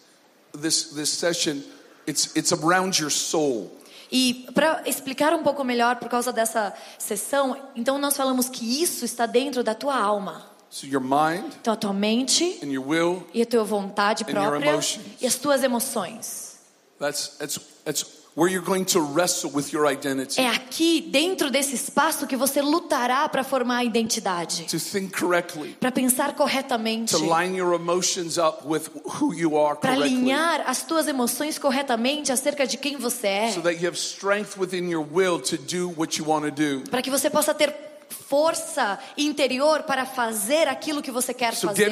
this 0.52 0.84
this 0.94 1.10
session, 1.10 1.62
it's 2.06 2.30
it's 2.34 2.52
around 2.52 3.00
your 3.00 3.10
soul. 3.10 3.70
E 4.12 4.46
para 4.54 4.82
explicar 4.86 5.32
um 5.32 5.42
pouco 5.42 5.62
melhor 5.62 5.96
por 5.96 6.08
causa 6.08 6.32
dessa 6.32 6.74
sessão, 6.98 7.56
então 7.76 7.96
nós 7.96 8.16
falamos 8.16 8.48
que 8.48 8.82
isso 8.82 9.04
está 9.04 9.24
dentro 9.24 9.62
da 9.62 9.74
tua 9.74 9.96
alma. 9.96 10.50
So 10.68 10.86
your 10.86 11.00
mind 11.00 11.52
Então 11.60 11.74
a 11.74 11.76
tua 11.76 11.92
mente 11.92 12.58
and 12.62 12.68
your 12.68 12.86
will, 12.86 13.26
e 13.34 13.42
a 13.42 13.46
tua 13.46 13.64
vontade 13.64 14.24
And 14.24 14.30
your 14.30 14.60
própria 14.60 14.80
e 15.20 15.26
as 15.26 15.34
tuas 15.36 15.62
emoções. 15.64 16.58
that's 16.98 17.28
that's 17.38 17.60
that's 17.84 18.19
where 18.40 18.48
you're 18.50 18.64
going 18.64 18.86
to 18.86 19.02
wrestle 19.02 19.50
with 19.50 19.70
your 19.70 19.86
identity. 19.86 20.40
É 20.40 20.48
aqui, 20.48 21.02
dentro 21.02 21.50
desse 21.50 21.74
espaço, 21.74 22.26
que 22.26 22.36
você 22.36 22.62
lutará 22.62 23.28
para 23.28 23.44
formar 23.44 23.76
a 23.76 23.84
identidade, 23.84 24.64
To 24.64 24.80
think 24.80 25.12
correctly, 25.12 25.76
para 25.78 25.92
pensar 25.92 26.34
corretamente, 26.34 27.14
to 27.14 27.18
line 27.18 27.54
your 27.54 27.74
emotions 27.74 28.38
up 28.38 28.66
with 28.66 28.88
who 29.20 29.34
you 29.34 29.58
are 29.58 29.76
para 29.76 29.92
alinhar 29.92 30.64
as 30.66 30.82
tuas 30.82 31.06
emoções 31.06 31.58
corretamente 31.58 32.32
acerca 32.32 32.66
de 32.66 32.78
quem 32.78 32.96
você 32.96 33.26
é, 33.26 33.50
So 33.52 33.60
that 33.60 33.78
you 33.78 33.86
have 33.86 33.98
strength 33.98 34.56
within 34.58 34.88
your 34.88 35.04
will 35.04 35.38
to 35.38 35.58
do 35.58 35.90
what 35.90 36.18
you 36.18 36.26
want 36.26 36.46
to 36.46 36.50
do. 36.50 36.88
para 36.90 37.02
que 37.02 37.10
você 37.10 37.28
possa 37.28 37.52
ter 37.52 37.89
força 38.10 38.98
interior 39.16 39.82
para 39.84 40.04
fazer 40.06 40.68
aquilo 40.68 41.02
que 41.02 41.10
você 41.10 41.32
quer 41.34 41.54
So 41.54 41.68
fazer. 41.68 41.84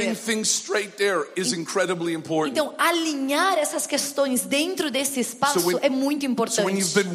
Então, 2.49 2.75
alinhar 2.79 3.59
essas 3.59 3.87
questões 3.87 4.43
dentro 4.43 4.91
desse 4.91 5.21
espaço 5.21 5.61
So 5.61 5.67
when- 5.67 5.79
é 5.83 5.89
muito 5.89 6.27
importante. 6.27 6.63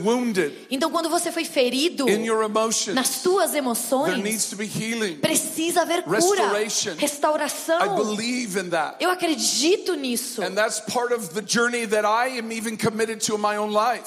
wounded 0.04 0.54
Então, 0.70 0.90
quando 0.92 1.10
você 1.10 1.32
foi 1.32 1.46
ferido 1.46 2.08
emotions, 2.44 2.96
nas 2.96 3.10
there 3.10 3.54
emoções, 3.56 4.14
healing. 4.66 5.18
precisa 5.18 5.82
haver 5.82 6.04
cura, 6.04 6.20
restauração. 6.98 7.80
Eu 9.00 9.10
acredito 9.10 9.96
nisso. 9.96 10.42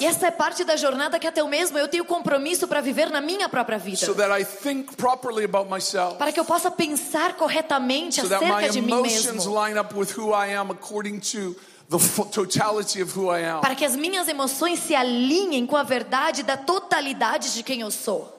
E 0.01 0.07
essa 0.07 0.27
é 0.27 0.31
parte 0.31 0.65
da 0.65 0.77
jornada 0.77 1.19
que 1.19 1.27
até 1.27 1.41
eu 1.41 1.49
mesmo 1.49 1.79
eu 1.79 1.89
tenho 1.89 2.05
compromisso 2.05 2.67
para 2.69 2.81
viver 2.81 3.11
na 3.11 3.21
minha 3.21 3.49
própria 3.49 3.79
vida. 3.79 3.97
So 3.97 4.15
that 4.15 4.31
I 4.41 4.45
think 4.45 4.86
properly 4.95 5.45
about 5.45 5.69
myself. 5.69 6.17
Para 6.19 6.33
que 6.33 6.39
eu 6.39 6.45
possa 6.45 6.71
pensar 6.71 7.35
corretamente 7.35 8.21
So 8.21 8.29
that 8.29 8.43
my 8.43 8.51
acerca 8.51 8.73
de 8.73 8.81
mim 8.83 8.93
emotions 8.93 9.47
mesmo. 9.47 9.55
line 9.55 9.79
up 9.79 9.95
with 9.95 10.17
who 10.17 10.33
I 10.33 10.53
am 10.55 10.71
according 10.71 11.21
to 11.33 11.57
the 11.89 11.99
totality 12.33 13.01
of 13.01 13.17
who 13.17 13.31
I 13.31 13.41
am. 13.43 13.61
Para 13.61 13.75
que 13.75 13.85
as 13.85 13.97
minhas 13.97 14.29
emoções 14.29 14.79
se 14.81 14.95
alinhem 14.95 15.67
com 15.67 15.77
a 15.77 15.83
verdade 15.83 16.43
da 16.43 16.57
totalidade 16.57 17.55
de 17.55 17.63
quem 17.63 17.81
eu 17.81 17.91
sou. 17.91 18.33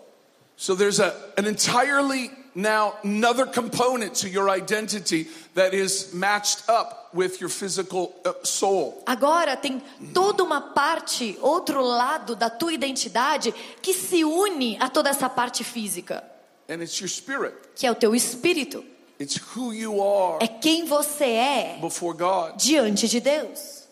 So 0.56 0.75
there's 0.75 1.00
a, 1.00 1.13
an 1.38 1.46
entirely 1.48 2.32
now 2.56 2.96
another 3.04 3.46
component 3.46 4.16
to 4.16 4.27
your 4.27 4.50
identity 4.50 5.27
that 5.54 5.75
is 5.75 6.12
matched 6.13 6.63
up 6.68 7.10
with 7.13 7.39
your 7.39 7.50
physical 7.50 8.16
uh, 8.25 8.34
soul. 8.44 9.04
Agora 9.06 9.56
tem 9.56 9.80
toda 10.13 10.44
uma 10.44 10.60
parte, 10.60 11.38
outro 11.39 11.82
lado 11.84 12.36
da 12.36 12.50
tua 12.50 12.74
identidade 12.74 13.54
que 13.82 13.94
se 13.94 14.24
une 14.25 14.75
a 14.80 14.89
toda 14.89 15.10
essa 15.10 15.30
parte 15.30 15.63
física, 15.63 16.24
And 16.70 16.82
it's 16.84 17.00
your 17.00 17.10
spirit. 17.10 17.54
que 17.76 17.86
é 17.88 17.92
o 17.92 17.96
teu 17.96 18.14
espírito. 18.16 18.84
It's 19.20 19.38
who 19.56 19.74
you 19.74 20.02
are 20.02 20.38
É 20.44 20.48
quem 20.48 20.86
você 20.86 21.26
é 21.26 21.78
before 21.82 22.16
God. 22.18 22.58
diante 22.58 23.08
de 23.08 23.20
Deus. 23.20 23.84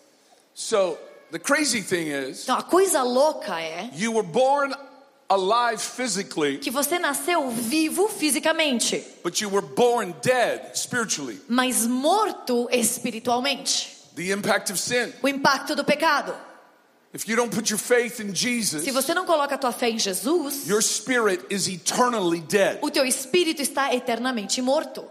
So 0.54 0.96
the 1.32 1.38
crazy 1.38 1.82
thing 1.82 2.08
is, 2.10 2.42
Então 2.44 2.56
a 2.56 2.62
coisa 2.62 3.02
louca 3.02 3.60
é 3.60 3.90
you 3.94 4.12
were 4.12 4.26
born 4.26 4.72
alive 5.28 5.82
physically, 5.82 6.58
que 6.58 6.70
você 6.70 6.98
nasceu 7.00 7.50
vivo 7.50 8.08
fisicamente, 8.08 9.02
but 9.24 9.40
you 9.40 9.50
were 9.50 9.66
born 9.66 10.14
dead 10.22 10.76
spiritually. 10.76 11.40
mas 11.48 11.84
morto 11.86 12.68
espiritualmente. 12.70 13.96
The 14.14 14.30
impact 14.32 14.70
of 14.72 14.78
sin. 14.80 15.12
O 15.22 15.28
impacto 15.28 15.74
do 15.74 15.84
pecado. 15.84 16.34
Jesus, 18.34 18.84
Se 18.84 18.90
você 18.90 19.14
não 19.14 19.24
coloca 19.24 19.54
a 19.54 19.58
tua 19.58 19.72
fé 19.72 19.88
em 19.90 19.98
Jesus, 19.98 20.66
your 20.68 20.82
spirit 20.82 21.44
is 21.48 21.68
eternally 21.68 22.40
dead. 22.40 22.78
o 22.82 22.90
teu 22.90 23.04
espírito 23.04 23.62
está 23.62 23.94
eternamente 23.94 24.60
morto. 24.60 25.04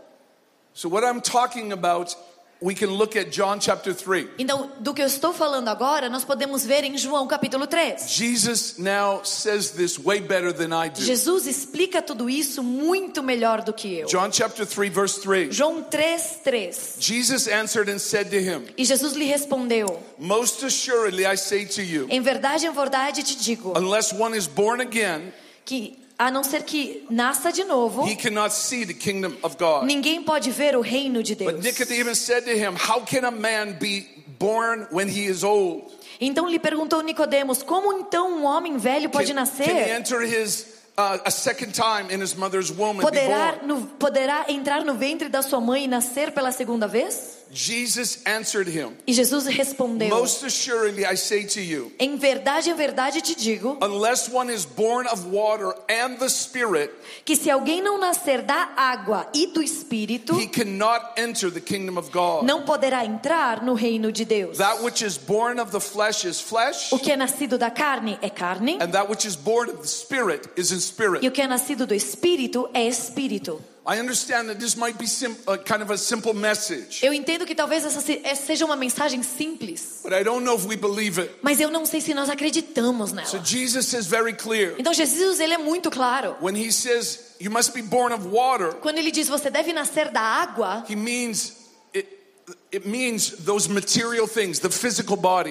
So 0.74 0.90
what 0.90 1.06
I'm 1.06 1.22
talking 1.22 1.72
about 1.72 2.16
we 2.62 2.74
can 2.74 2.90
look 2.90 3.16
at 3.16 3.32
John 3.32 3.60
chapter 3.60 3.94
3. 3.94 4.30
Então, 4.40 4.72
do 4.80 4.94
que 4.94 5.02
eu 5.02 5.08
estou 5.08 5.34
falando 5.34 5.68
agora, 5.68 6.10
nós 6.10 6.24
podemos 6.24 6.66
ver 6.66 6.84
em 6.84 6.98
João 6.98 7.28
capítulo 7.28 7.68
3. 7.68 8.10
Jesus 8.10 8.78
now 8.78 9.22
says 9.24 9.72
this 9.72 9.98
way 10.00 10.20
better 10.20 10.54
than 10.54 10.74
I 10.74 10.90
do. 10.90 11.02
Jesus 11.02 11.46
explica 11.46 12.02
tudo 12.02 12.30
isso 12.30 12.64
muito 12.64 13.22
melhor 13.22 13.62
do 13.62 13.74
que 13.74 14.00
eu. 14.00 14.08
John 14.08 14.32
chapter 14.32 14.66
3 14.66 14.90
verse 14.94 15.22
3. 15.22 15.56
João 15.56 15.84
3, 15.84 16.40
3. 16.44 16.96
Jesus 17.00 17.48
answered 17.48 17.92
and 17.92 18.00
said 18.00 18.30
to 18.30 18.38
him, 18.38 18.66
E 18.78 18.86
Jesus 18.86 19.14
lhe 19.14 19.26
respondeu: 19.26 20.02
Most 20.18 20.66
assuredly 20.66 21.26
I 21.26 21.38
say 21.38 21.66
to 21.66 21.82
you, 21.82 22.08
Em 22.10 22.22
verdade, 22.22 22.66
em 22.66 22.72
verdade 22.72 23.24
te 23.24 23.36
digo 23.36 23.74
unless 23.78 24.14
one 24.14 24.38
is 24.38 24.48
born 24.48 24.82
again, 24.82 25.34
que 25.66 26.05
a 26.18 26.32
não 26.32 26.44
ser 26.44 26.64
que 26.64 27.06
nasça 27.10 27.52
de 27.52 27.64
novo, 27.64 28.08
he 28.08 28.16
cannot 28.16 28.54
see 28.54 28.86
the 28.86 28.94
kingdom 28.94 29.36
of 29.44 29.58
God. 29.58 29.84
ninguém 29.86 30.24
pode 30.24 30.50
ver 30.52 30.76
o 30.76 30.82
reino 30.82 31.22
de 31.22 31.36
But 31.36 31.56
Deus. 31.62 31.64
Nicodemus 31.64 32.20
said 32.20 32.46
to 32.46 32.52
him, 32.52 32.76
How 32.76 33.02
can 33.02 33.26
a 33.26 33.32
man 33.32 33.74
be 33.80 34.08
born 34.40 34.88
when 34.92 35.08
he 35.10 35.26
is 35.26 35.44
old? 35.44 35.84
Então 36.22 36.48
lhe 36.48 36.58
perguntou 36.60 37.02
Nicodemos: 37.02 37.62
Como 37.62 37.92
então 38.00 38.40
um 38.40 38.46
homem 38.46 38.78
velho 38.78 39.10
pode 39.10 39.34
Can, 39.34 39.44
can 39.46 39.52
he 39.66 39.74
nascer? 39.74 39.90
enter 39.90 40.22
his 40.22 40.66
uh, 40.98 41.20
a 41.26 41.30
second 41.32 41.74
time 41.74 42.10
in 42.10 42.22
his 42.22 42.34
mother's 42.36 42.72
womb 42.72 43.00
and 43.02 43.12
be 43.12 43.18
Poderá, 43.18 43.52
born? 43.60 43.68
no, 43.68 43.88
poderá 44.00 44.46
entrar 44.48 44.86
no 44.86 44.94
ventre 44.94 45.28
da 45.28 45.42
sua 45.42 45.60
mãe 45.60 45.84
e 45.84 45.88
nascer 45.90 46.32
pela 46.32 46.54
segunda 46.54 46.88
vez? 46.88 47.44
Jesus 47.52 48.22
answered 48.26 48.68
him, 48.70 48.94
E 49.08 49.14
Jesus 49.14 49.46
respondeu: 49.46 50.10
Most 50.10 50.46
assuredly 50.46 51.06
I 51.06 51.16
say 51.16 51.46
to 51.46 51.60
you, 51.60 51.92
Em 52.00 52.18
verdade, 52.18 52.70
em 52.70 52.74
verdade 52.74 53.22
te 53.22 53.36
digo 53.36 53.78
unless 53.82 54.30
one 54.32 54.54
is 54.54 54.66
born 54.66 55.08
of 55.08 55.26
water 55.28 55.74
and 55.90 56.18
the 56.18 56.28
Spirit, 56.30 56.92
que 57.24 57.36
se 57.36 57.50
alguém 57.50 57.82
não 57.82 57.98
nascer 57.98 58.42
da 58.42 58.74
água 58.76 59.28
e 59.34 59.48
do 59.48 59.62
espírito, 59.62 60.40
he 60.40 60.48
cannot 60.48 61.14
enter 61.18 61.52
the 61.52 61.62
kingdom 61.62 61.98
of 61.98 62.10
God. 62.12 62.44
não 62.44 62.64
poderá 62.64 63.06
entrar 63.06 63.64
no 63.64 63.74
reino 63.74 64.12
de 64.12 64.26
Deus. 64.26 64.58
That 64.58 64.84
which 64.84 65.04
is 65.06 65.18
born 65.18 65.60
of 65.62 65.72
the 65.72 65.80
flesh 65.80 66.26
is 66.26 66.42
flesh, 66.42 66.92
O 66.92 67.00
que 67.00 67.12
é 67.12 67.16
nascido 67.16 67.58
da 67.58 67.70
carne 67.70 68.18
é 68.22 68.30
carne, 68.30 68.78
and 68.82 68.92
that 68.92 69.10
which 69.10 69.28
is 69.28 69.36
born 69.36 69.70
of 69.70 69.82
the 69.82 69.88
Spirit 69.88 70.50
is 70.58 70.72
in 70.72 70.78
e 70.78 70.82
spirit. 70.82 71.28
o 71.28 71.32
que 71.32 71.42
é 71.42 71.48
nascido 71.48 71.86
do 71.86 71.94
espírito 71.94 72.70
é 72.74 72.88
espírito. 72.88 73.62
I 73.88 74.00
understand 74.00 74.48
that 74.48 74.60
this 74.60 74.76
might 74.76 74.98
be 74.98 75.06
sim- 75.08 75.36
kind 75.66 75.82
of 75.84 75.92
a 75.92 75.98
simple 75.98 76.34
message, 76.34 77.04
Eu 77.06 77.14
entendo 77.14 77.46
que 77.46 77.54
talvez 77.54 77.86
essa 77.86 78.02
se- 78.02 78.20
essa 78.24 78.44
seja 78.46 78.66
uma 78.66 78.76
mensagem 78.76 79.22
simples, 79.22 80.00
but 80.04 80.12
I 80.12 80.24
don't 80.24 80.44
know 80.44 80.56
if 80.56 80.66
we 80.66 80.76
believe 80.76 81.22
it. 81.22 81.32
mas 81.42 81.60
eu 81.60 81.70
não 81.70 81.86
sei 81.86 82.02
se 82.02 82.14
nós 82.14 82.28
acreditamos 82.30 83.10
So 83.12 83.16
nela. 83.16 83.44
Jesus 83.46 83.94
is 83.94 84.08
very 84.08 84.34
clear. 84.34 84.74
Então 84.80 84.94
Jesus 84.94 85.40
ele 85.40 85.54
é 85.54 85.58
muito 85.60 85.92
claro. 85.92 86.36
When 86.42 86.56
he 86.56 86.72
says 86.72 87.36
you 87.40 87.52
must 87.52 87.74
be 87.74 87.82
born 87.84 88.14
of 88.14 88.26
water, 88.28 88.74
Quando 88.82 88.98
ele 88.98 89.12
diz 89.12 89.28
você 89.28 89.50
deve 89.52 89.72
nascer 89.72 90.10
da 90.10 90.22
água, 90.22 90.84
he 90.90 90.96
means 90.96 91.54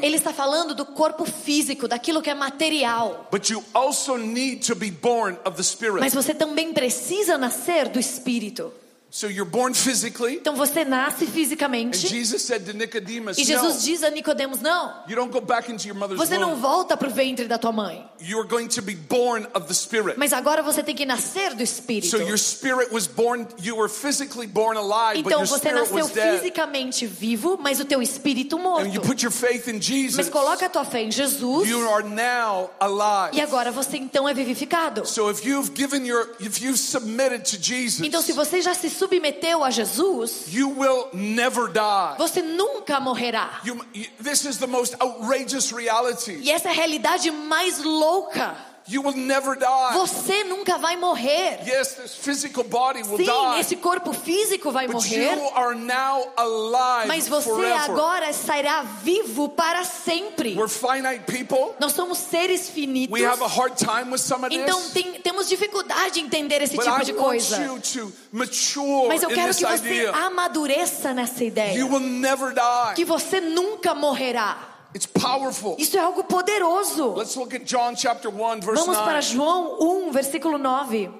ele 0.02 0.16
está 0.16 0.32
falando 0.32 0.74
do 0.74 0.84
corpo 0.86 1.24
físico, 1.24 1.88
daquilo 1.88 2.22
que 2.22 2.30
é 2.30 2.34
material. 2.34 3.28
But 3.30 3.50
you 3.50 3.64
also 3.72 4.16
need 4.16 4.64
to 4.66 4.76
be 4.76 4.90
born 4.90 5.36
of 5.44 5.56
the 5.56 5.62
Spirit. 5.62 6.00
Mas 6.00 6.14
você 6.14 6.34
também 6.34 6.72
precisa 6.72 7.36
nascer 7.36 7.88
do 7.88 7.98
espírito. 7.98 8.72
So 9.14 9.28
you're 9.28 9.48
born 9.48 9.74
physically, 9.74 10.34
Então 10.38 10.56
você 10.56 10.84
nasce 10.84 11.24
and 11.24 11.28
fisicamente. 11.28 12.08
Jesus 12.08 12.42
said 12.42 12.64
to 12.66 12.72
Nicodemus, 12.76 13.38
E 13.38 13.42
no, 13.42 13.46
Jesus 13.46 13.84
diz 13.84 14.02
a 14.02 14.10
Nicodemos: 14.10 14.60
"Não, 14.60 14.92
you 15.08 15.14
don't 15.14 15.30
go 15.30 15.40
back 15.40 15.70
into 15.70 15.86
your 15.86 15.94
mother's 15.96 16.18
você 16.18 16.36
não 16.36 16.56
volta 16.56 16.96
para 16.96 17.06
o 17.06 17.10
ventre 17.12 17.46
da 17.46 17.56
tua 17.56 17.70
mãe, 17.70 18.04
You're 18.20 18.48
going 18.48 18.66
to 18.66 18.82
be 18.82 18.96
born 18.96 19.46
of 19.54 19.68
the 19.68 19.72
Spirit. 19.72 20.18
mas 20.18 20.32
agora 20.32 20.64
você 20.64 20.82
tem 20.82 20.96
que 20.96 21.06
nascer 21.06 21.54
do 21.54 21.62
espírito." 21.62 22.08
So 22.10 22.16
your 22.24 22.36
spirit 22.36 22.92
was 22.92 23.06
born, 23.06 23.46
you 23.62 23.76
were 23.76 23.88
physically 23.88 24.48
born 24.48 24.76
alive, 24.76 25.22
but 25.22 25.26
Então 25.32 25.42
your 25.42 25.46
você 25.46 25.58
spirit 25.68 25.78
nasceu 25.78 25.96
was 26.06 26.10
dead. 26.10 26.40
fisicamente 26.40 27.06
vivo, 27.06 27.56
mas 27.56 27.78
o 27.78 27.84
teu 27.84 28.02
espírito 28.02 28.56
And 28.56 28.88
you 28.88 28.94
morto. 28.94 29.00
put 29.02 29.22
your 29.22 29.30
faith 29.30 29.68
in 29.68 29.80
Jesus. 29.80 30.16
Mas 30.16 30.28
coloca 30.28 30.66
a 30.66 30.68
tua 30.68 30.84
fé 30.84 31.04
em 31.04 31.12
Jesus 31.12 31.68
You 31.68 31.88
are 31.88 32.02
now 32.02 32.68
alive. 32.80 33.36
e 33.36 33.40
agora 33.40 33.70
você 33.70 33.96
então 33.96 34.28
é 34.28 34.34
vivificado. 34.34 35.06
So 35.06 35.30
if 35.30 35.46
you've 35.46 35.70
given 35.72 36.04
your, 36.04 36.34
if 36.40 36.60
you've 36.60 36.80
submitted 36.80 37.44
to 37.52 37.62
Jesus, 37.62 38.00
Então 38.04 38.20
se 38.20 38.32
você 38.32 38.60
já 38.60 38.74
se 38.74 38.90
submeteu 39.04 39.62
a 39.62 39.70
Jesus, 39.70 40.46
you 40.52 40.68
will 40.68 41.08
never 41.12 41.68
die. 41.68 42.16
você 42.16 42.40
nunca 42.42 42.98
morrerá. 43.00 43.60
You, 43.64 43.80
this 44.22 44.44
is 44.44 44.58
the 44.58 44.66
most 44.66 44.96
outrageous 45.00 45.72
reality. 45.72 46.38
E 46.42 46.50
essa 46.50 46.68
é 46.68 46.70
a 46.72 46.74
realidade 46.74 47.30
mais 47.30 47.82
louca. 47.82 48.56
You 48.86 49.00
will 49.02 49.16
never 49.16 49.56
die. 49.56 49.94
Você 49.94 50.44
nunca 50.44 50.76
vai 50.76 50.94
morrer. 50.96 51.58
Yes, 51.66 51.94
this 51.94 52.14
physical 52.14 52.64
body 52.64 53.02
will 53.02 53.16
Sim, 53.16 53.24
die, 53.24 53.60
esse 53.60 53.76
corpo 53.76 54.12
físico 54.12 54.70
vai 54.70 54.86
but 54.86 54.96
morrer, 54.96 55.34
you 55.36 55.50
are 55.54 55.74
now 55.74 56.30
alive 56.36 57.06
mas 57.08 57.26
você 57.26 57.48
forever. 57.48 57.80
agora 57.90 58.28
estará 58.28 58.82
vivo 59.02 59.48
para 59.48 59.84
sempre. 59.84 60.54
We're 60.54 60.68
finite 60.68 61.24
people. 61.24 61.74
Nós 61.80 61.92
somos 61.92 62.18
seres 62.18 62.68
finitos. 62.68 63.10
We 63.18 63.24
have 63.24 63.42
a 63.42 63.48
hard 63.48 63.74
time 63.78 64.10
with 64.12 64.18
some 64.20 64.44
of 64.44 64.54
Então 64.54 64.78
tem- 64.90 65.14
temos 65.22 65.48
dificuldade 65.48 66.20
em 66.20 66.24
entender 66.26 66.60
esse 66.62 66.76
But 66.76 66.84
tipo 66.84 67.00
I 67.00 67.04
de 67.06 67.12
want 67.12 67.24
coisa. 67.24 67.62
you 67.64 67.80
to 67.80 68.12
mature 68.32 69.08
Mas 69.08 69.22
eu 69.22 69.30
quero 69.30 69.54
que 69.54 69.64
você 69.64 69.76
idea. 69.76 70.12
amadureça 70.12 71.14
nessa 71.14 71.42
You 71.42 71.48
ideia. 71.48 71.86
will 71.86 72.00
never 72.00 72.52
die. 72.52 72.94
Que 72.96 73.04
você 73.06 73.40
nunca 73.40 73.94
morrerá. 73.94 74.73
It's 74.94 75.06
powerful. 75.06 75.76
Isso 75.78 75.96
é 75.96 76.00
algo 76.00 76.22
poderoso. 76.24 77.14
Let's 77.14 77.34
look 77.36 77.54
at 77.54 77.64
John 77.64 77.96
chapter 77.96 78.30
1 78.30 78.60
verse 78.60 78.80
Vamos 78.80 78.96
para 78.98 79.20
9. 79.20 79.22
João 79.22 80.06
1, 80.08 80.12
versículo 80.12 80.56
9. 80.56 81.10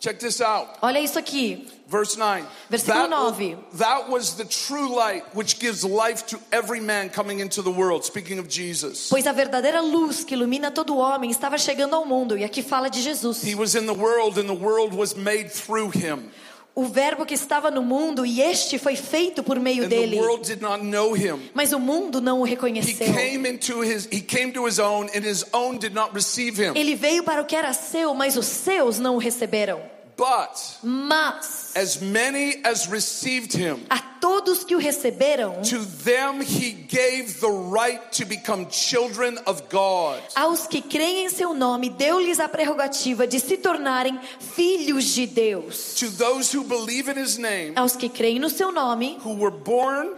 Check 0.00 0.18
this 0.18 0.40
out. 0.40 0.66
Olha 0.80 0.98
isso 0.98 1.18
aqui. 1.18 1.68
Verse 1.86 2.18
9. 2.18 2.42
Versículo 2.70 3.08
that, 3.10 3.38
9. 3.38 3.56
that 3.74 4.08
was 4.08 4.34
the 4.34 4.46
true 4.46 4.88
light 4.96 5.22
which 5.34 5.60
gives 5.60 5.84
life 5.84 6.26
to 6.26 6.38
every 6.50 6.80
man 6.80 7.10
coming 7.10 7.40
into 7.40 7.60
the 7.60 7.70
world. 7.70 8.04
Speaking 8.04 8.38
of 8.38 8.48
Jesus. 8.48 9.10
Pois 9.10 9.26
a 9.26 9.32
verdadeira 9.32 9.82
luz 9.82 10.24
que 10.24 10.34
ilumina 10.34 10.70
todo 10.70 10.96
homem 10.96 11.30
estava 11.30 11.58
chegando 11.58 11.94
ao 11.94 12.06
mundo. 12.06 12.38
E 12.38 12.44
aqui 12.44 12.62
fala 12.62 12.88
de 12.88 13.02
Jesus. 13.02 13.42
He 13.44 13.54
was 13.54 13.74
in 13.74 13.86
the 13.86 13.92
world 13.92 14.40
and 14.40 14.46
the 14.46 14.54
world 14.54 14.96
was 14.96 15.14
made 15.14 15.50
through 15.50 15.90
him. 15.90 16.30
O 16.74 16.84
verbo 16.84 17.26
que 17.26 17.34
estava 17.34 17.70
no 17.70 17.82
mundo 17.82 18.24
e 18.24 18.40
este 18.40 18.78
foi 18.78 18.94
feito 18.94 19.42
por 19.42 19.58
meio 19.58 19.84
And 19.84 19.88
dele. 19.88 20.20
Mas 21.52 21.72
o 21.72 21.80
mundo 21.80 22.20
não 22.20 22.40
o 22.40 22.46
He 22.46 22.50
reconheceu. 22.50 23.06
his 24.68 24.78
own 25.52 25.78
own. 25.78 26.76
Ele 26.76 26.94
veio 26.94 27.24
para 27.24 27.42
o 27.42 27.44
que 27.44 27.56
era 27.56 27.72
seu, 27.72 28.14
mas 28.14 28.36
os 28.36 28.46
seus 28.46 28.98
não 28.98 29.16
o 29.16 29.18
receberam. 29.18 29.80
But 30.20 30.78
Mas 30.82 31.72
as 31.74 31.98
many 31.98 32.60
as 32.62 32.86
received 32.86 33.54
him, 33.54 33.86
a 33.88 33.98
todos 34.20 34.62
que 34.64 34.76
o 34.76 34.78
receberam, 34.78 35.62
to 35.62 35.78
them 36.04 36.42
he 36.42 36.72
gave 36.72 37.40
the 37.40 37.48
right 37.48 38.02
to 38.18 38.26
become 38.26 38.66
children 38.70 39.38
of 39.46 39.62
God. 39.70 40.20
aos 40.36 40.66
que 40.66 40.82
creem 40.82 41.24
em 41.24 41.30
seu 41.30 41.54
nome, 41.54 41.88
deu-lhes 41.88 42.38
a 42.38 42.46
prerrogativa 42.46 43.26
de 43.26 43.40
se 43.40 43.56
tornarem 43.56 44.20
filhos 44.38 45.04
de 45.14 45.26
Deus. 45.26 45.94
To 45.94 46.10
those 46.10 46.54
who 46.54 46.64
believe 46.64 47.08
in 47.10 47.16
his 47.16 47.38
name, 47.38 47.72
Aos 47.74 47.96
que 47.96 48.10
creem 48.10 48.38
no 48.38 48.50
seu 48.50 48.70
nome, 48.70 49.18
who 49.24 49.36
were 49.36 49.50
born 49.50 50.12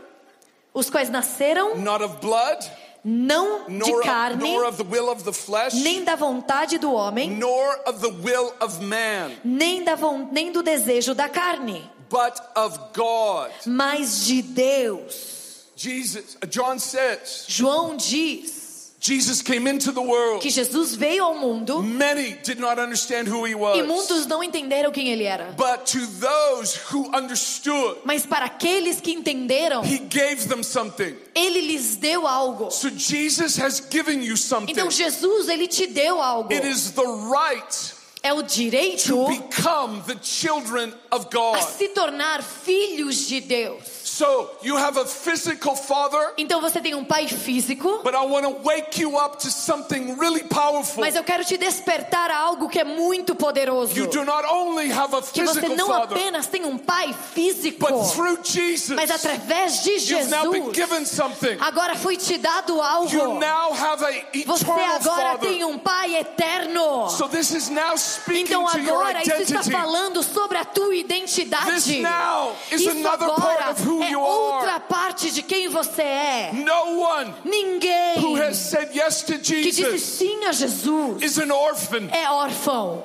os 0.74 0.90
quais 0.90 1.10
nasceram 1.10 1.76
not 1.76 2.02
of 2.02 2.20
blood, 2.20 2.58
não 3.04 3.66
de 3.68 4.00
carne, 4.02 4.42
nor 4.42 4.64
of 4.66 4.76
the 4.76 4.84
will 4.84 5.10
of 5.10 5.24
the 5.24 5.32
flesh, 5.32 5.74
nem 5.74 6.04
da 6.04 6.14
vontade 6.14 6.78
do 6.78 6.92
homem, 6.92 7.30
nor 7.30 7.80
of 7.86 8.00
the 8.00 8.12
will 8.22 8.52
of 8.60 8.80
man, 8.80 9.32
nem, 9.44 9.82
da 9.82 9.96
nem 10.30 10.52
do 10.52 10.62
desejo 10.62 11.14
da 11.14 11.28
carne, 11.28 11.90
but 12.08 12.40
of 12.54 12.78
God. 12.94 13.50
mas 13.66 14.24
de 14.24 14.42
Deus. 14.42 15.40
Jesus, 15.74 16.36
John 16.48 16.78
says, 16.78 17.44
João 17.48 17.96
diz 17.96 18.62
Jesus 19.04 19.42
came 19.42 19.66
into 19.68 19.90
the 19.90 20.00
world. 20.00 20.40
que 20.40 20.48
Jesus 20.48 20.94
veio 20.94 21.24
ao 21.24 21.34
mundo 21.34 21.82
Many 21.82 22.34
did 22.44 22.60
not 22.60 22.80
understand 22.80 23.26
who 23.28 23.44
he 23.44 23.50
e 23.50 23.54
was. 23.56 23.84
muitos 23.84 24.26
não 24.26 24.44
entenderam 24.44 24.92
quem 24.92 25.08
ele 25.08 25.24
era. 25.24 25.52
But 25.56 25.86
to 25.86 26.06
those 26.20 26.78
who 26.92 27.10
understood, 27.12 27.98
Mas 28.04 28.24
para 28.24 28.44
aqueles 28.46 29.00
que 29.00 29.10
entenderam, 29.12 29.82
he 29.84 29.98
gave 29.98 30.46
them 30.48 30.62
something. 30.62 31.16
ele 31.34 31.60
lhes 31.62 31.96
deu 31.96 32.28
algo. 32.28 32.70
So 32.70 32.90
Jesus 32.90 33.58
has 33.58 33.80
given 33.90 34.22
you 34.22 34.36
something. 34.36 34.70
Então 34.70 34.88
Jesus, 34.88 35.48
ele 35.48 35.66
te 35.66 35.88
deu 35.88 36.22
algo. 36.22 36.52
It 36.52 36.64
is 36.64 36.92
the 36.92 37.02
right 37.02 37.94
É 38.24 38.32
o 38.32 38.40
direito 38.40 39.08
to 39.08 39.26
become 39.26 40.00
the 40.06 40.16
children 40.22 40.94
of 41.10 41.26
a 41.26 41.28
God. 41.28 41.60
se 41.76 41.88
tornar 41.88 42.40
filhos 42.40 43.26
de 43.26 43.40
Deus. 43.40 43.82
So 44.12 44.51
you 44.62 44.77
have 44.77 44.98
a 45.01 45.07
physical 45.07 45.75
father, 45.75 46.35
Então 46.37 46.61
você 46.61 46.83
tem 46.83 46.94
um 46.94 47.03
pai 47.03 47.27
físico, 47.27 48.01
but 48.05 48.12
I 48.14 48.18
want 48.27 48.44
to 48.44 48.51
wake 48.62 49.01
you 49.01 49.16
up 49.16 49.38
to 49.38 49.51
something 49.51 50.14
really 50.18 50.44
powerful. 50.44 51.01
mas 51.03 51.16
eu 51.16 51.25
quero 51.25 51.42
te 51.46 51.57
despertar 51.57 52.31
a 52.31 52.37
algo 52.37 52.68
que 52.68 52.79
é 52.79 52.85
muito 52.85 53.35
poderoso. 53.35 53.96
You 53.98 54.09
do 54.09 54.22
not 54.22 54.44
only 54.44 54.92
have 54.92 55.14
a 55.16 55.22
Que 55.22 55.42
você 55.42 55.61
physical 55.62 55.77
não 55.77 55.87
father, 55.87 56.18
apenas 56.18 56.46
tem 56.46 56.66
um 56.66 56.77
pai 56.77 57.14
físico, 57.33 57.79
but 57.88 58.12
through 58.12 58.38
Jesus, 58.44 58.90
mas 58.96 59.11
através 59.11 59.83
de 59.83 59.92
you've 59.92 60.29
now 60.29 60.51
been 60.51 60.64
Jesus, 60.64 60.77
given 60.77 61.07
something. 61.07 61.57
agora 61.59 61.96
foi 61.96 62.18
te 62.18 62.37
dado 62.37 62.83
algo. 62.83 63.11
You 63.11 63.38
now 63.40 63.72
have 63.72 64.05
a 64.05 64.11
Você 64.44 64.64
agora 64.66 65.38
tem 65.38 65.61
father. 65.61 65.66
um 65.66 65.79
pai 65.79 66.16
eterno. 66.16 67.09
So 67.09 67.29
this 67.29 67.51
is 67.53 67.70
now 67.70 67.96
speaking 67.96 68.42
Então 68.44 68.66
to 68.66 68.79
your 68.79 68.92
agora 68.94 69.22
isso 69.22 69.42
está 69.42 69.62
falando 69.62 70.22
sobre 70.22 70.59
a 70.59 70.66
tua 70.66 70.94
identidade. 70.94 71.64
This 71.72 71.87
now 72.03 72.53
is 72.70 72.83
Isso 72.83 72.90
another 72.90 73.25
agora 73.31 73.38
part 73.40 73.70
of 73.70 73.88
who 73.88 74.01
É 74.10 74.16
outra 74.16 74.80
parte 74.80 75.30
de 75.30 75.42
quem 75.42 75.68
você 75.68 76.02
é. 76.02 76.50
No 76.52 77.00
one 77.00 77.34
Ninguém 77.44 78.18
who 78.18 78.36
has 78.36 78.56
said 78.56 78.90
yes 78.94 79.22
to 79.22 79.38
que 79.38 79.62
disse 79.62 79.82
Jesus 79.82 80.02
sim 80.02 80.44
a 80.44 80.52
Jesus 80.52 81.22
is 81.22 81.38
an 81.38 81.52
orphan 81.52 82.08
é 82.10 82.28
órfão. 82.30 83.04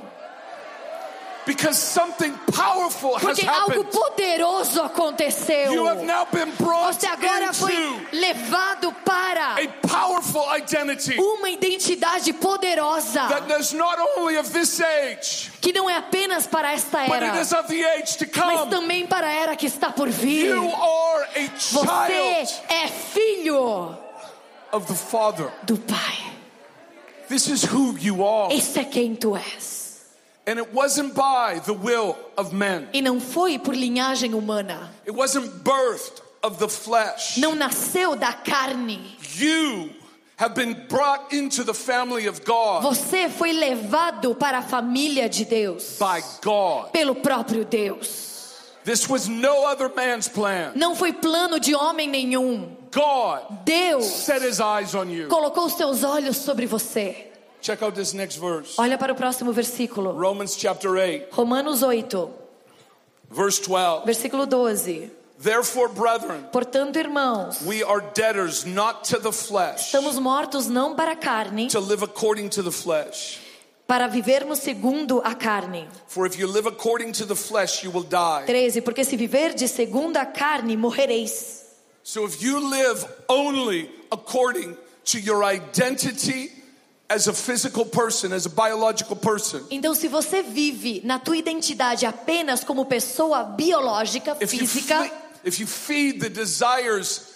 Because 1.48 1.78
something 1.80 2.34
powerful 2.54 3.16
has 3.16 3.24
Porque 3.24 3.48
algo 3.48 3.82
happened. 3.82 3.92
poderoso 3.92 4.82
aconteceu. 4.84 5.72
You 5.74 5.88
have 5.88 6.04
now 6.04 6.26
been 6.32 6.52
brought 6.58 7.00
Você 7.00 7.08
agora 7.08 7.52
foi 7.54 7.74
levado 8.12 8.92
para 9.06 9.56
a 9.56 9.68
powerful 9.88 10.44
identity 10.56 11.16
uma 11.20 11.50
identidade 11.50 12.34
poderosa 12.34 13.28
that 13.30 13.50
is 13.60 13.72
not 13.74 13.98
only 14.18 14.38
of 14.38 14.52
this 14.52 14.80
age, 14.82 15.52
que 15.62 15.72
não 15.74 15.90
é 15.90 15.96
apenas 15.98 16.46
para 16.46 16.74
esta 16.74 17.06
but 17.06 17.16
era, 17.16 17.34
it 17.34 17.42
is 17.42 17.52
of 17.54 17.68
the 17.68 17.84
age 17.98 18.18
to 18.18 18.26
mas 18.46 18.60
come. 18.60 18.70
também 18.70 19.08
para 19.08 19.28
a 19.28 19.32
era 19.34 19.56
que 19.56 19.66
está 19.66 19.90
por 19.92 20.10
vir. 20.10 20.48
You 20.54 20.70
are 20.70 21.24
a 21.36 21.50
Você 21.58 22.46
child 22.46 22.62
é 22.70 22.88
filho 22.88 23.98
of 24.74 24.86
the 24.86 24.94
Father. 24.96 25.50
do 25.64 25.78
Pai. 25.78 26.18
This 27.30 27.48
is 27.48 27.64
who 27.64 27.98
you 28.00 28.26
are. 28.26 28.54
Esse 28.54 28.80
é 28.80 28.84
quem 28.84 29.16
tu 29.16 29.36
és. 29.36 29.77
And 30.48 30.58
it 30.60 30.74
wasn't 30.74 31.14
by 31.14 31.60
the 31.66 31.74
will 31.74 32.16
of 32.38 32.54
men. 32.54 32.88
E 32.94 33.02
não 33.02 33.20
foi 33.20 33.60
por 33.60 33.76
linhagem 33.76 34.34
humana. 34.34 34.90
It 35.06 35.12
wasn't 35.14 35.62
birthed 35.62 36.22
of 36.42 36.58
the 36.58 36.70
flesh. 36.70 37.38
Não 37.38 37.54
nasceu 37.54 38.16
da 38.16 38.32
carne. 38.32 39.18
You 39.36 39.90
have 40.38 40.56
been 40.56 40.86
brought 40.88 41.34
into 41.34 41.66
the 41.66 41.74
family 41.74 42.28
of 42.28 42.46
God 42.46 42.82
Você 42.84 43.28
foi 43.30 43.52
levado 43.52 44.36
para 44.36 44.60
a 44.60 44.62
família 44.62 45.28
de 45.28 45.44
Deus 45.44 45.98
by 46.00 46.24
God. 46.42 46.92
pelo 46.94 47.16
próprio 47.16 47.66
Deus. 47.66 48.26
This 48.86 49.10
was 49.10 49.28
no 49.28 49.66
other 49.66 49.90
man's 49.94 50.30
plan. 50.30 50.72
Não 50.76 50.96
foi 50.96 51.12
plano 51.12 51.60
de 51.60 51.76
homem 51.76 52.08
nenhum. 52.08 52.74
God 52.90 53.66
Deus 53.66 54.06
set 54.06 54.42
his 54.42 54.62
eyes 54.62 54.96
on 54.96 55.10
you. 55.10 55.28
colocou 55.28 55.70
seus 55.70 56.06
olhos 56.06 56.38
sobre 56.38 56.66
você. 56.66 57.26
Check 57.68 57.82
out 57.82 57.96
this 57.96 58.14
next 58.14 58.38
verse. 58.38 58.78
Olha 58.78 58.98
para 58.98 59.12
o 59.12 59.16
próximo 59.16 59.52
versículo. 59.52 60.18
Romans 60.18 60.56
chapter 60.56 60.96
8, 60.96 61.34
Romanos 61.34 61.84
8, 61.84 62.30
verse 63.30 63.60
12. 63.60 64.06
versículo 64.06 64.46
12. 64.48 65.12
Therefore, 65.38 65.90
brethren, 65.90 66.46
Portanto, 66.50 66.98
irmãos, 66.98 67.62
we 67.66 67.84
are 67.84 68.00
debtors 68.14 68.64
not 68.64 69.04
to 69.10 69.20
the 69.20 69.34
flesh, 69.34 69.94
estamos 69.94 70.18
mortos 70.18 70.70
não 70.70 70.96
para 70.96 71.12
a 71.12 71.16
carne, 71.18 71.68
to 71.68 71.82
live 71.82 72.04
according 72.04 72.48
to 72.48 72.64
the 72.64 72.72
flesh. 72.72 73.42
para 73.86 74.08
vivermos 74.08 74.60
segundo 74.60 75.22
a 75.26 75.36
carne. 75.36 75.90
For 76.08 76.26
if 76.26 76.40
you 76.40 76.48
live 76.48 76.68
according 76.68 77.12
to 77.16 77.26
the 77.26 77.36
flesh, 77.36 77.84
you 77.84 77.92
will 77.92 78.08
die. 78.08 78.46
13. 78.46 78.80
Porque 78.80 79.04
se 79.04 79.18
viverdes 79.18 79.72
segundo 79.72 80.16
a 80.16 80.26
carne, 80.26 80.78
morrereis. 80.78 81.66
So 82.02 82.24
if 82.24 82.42
you 82.42 82.62
live 82.62 83.06
only 83.28 83.90
according 84.10 84.78
to 85.08 85.20
your 85.20 85.44
identity 85.44 86.57
as 87.10 87.28
a 87.28 87.34
physical 87.34 87.86
person, 87.86 88.34
as 88.34 88.46
a 88.46 88.50
biological 88.50 89.16
person, 89.16 89.62
Então, 89.72 89.96
se 89.96 90.08
você 90.08 90.42
vive 90.42 91.02
na 91.06 91.18
tua 91.20 91.38
identidade 91.38 92.06
apenas 92.06 92.64
como 92.64 92.86
pessoa 92.86 93.44
biológica, 93.44 94.36
física, 94.36 95.10
if 95.46 95.60
you 95.60 95.68
feed 95.68 96.20
the 96.20 96.30
desires 96.30 97.34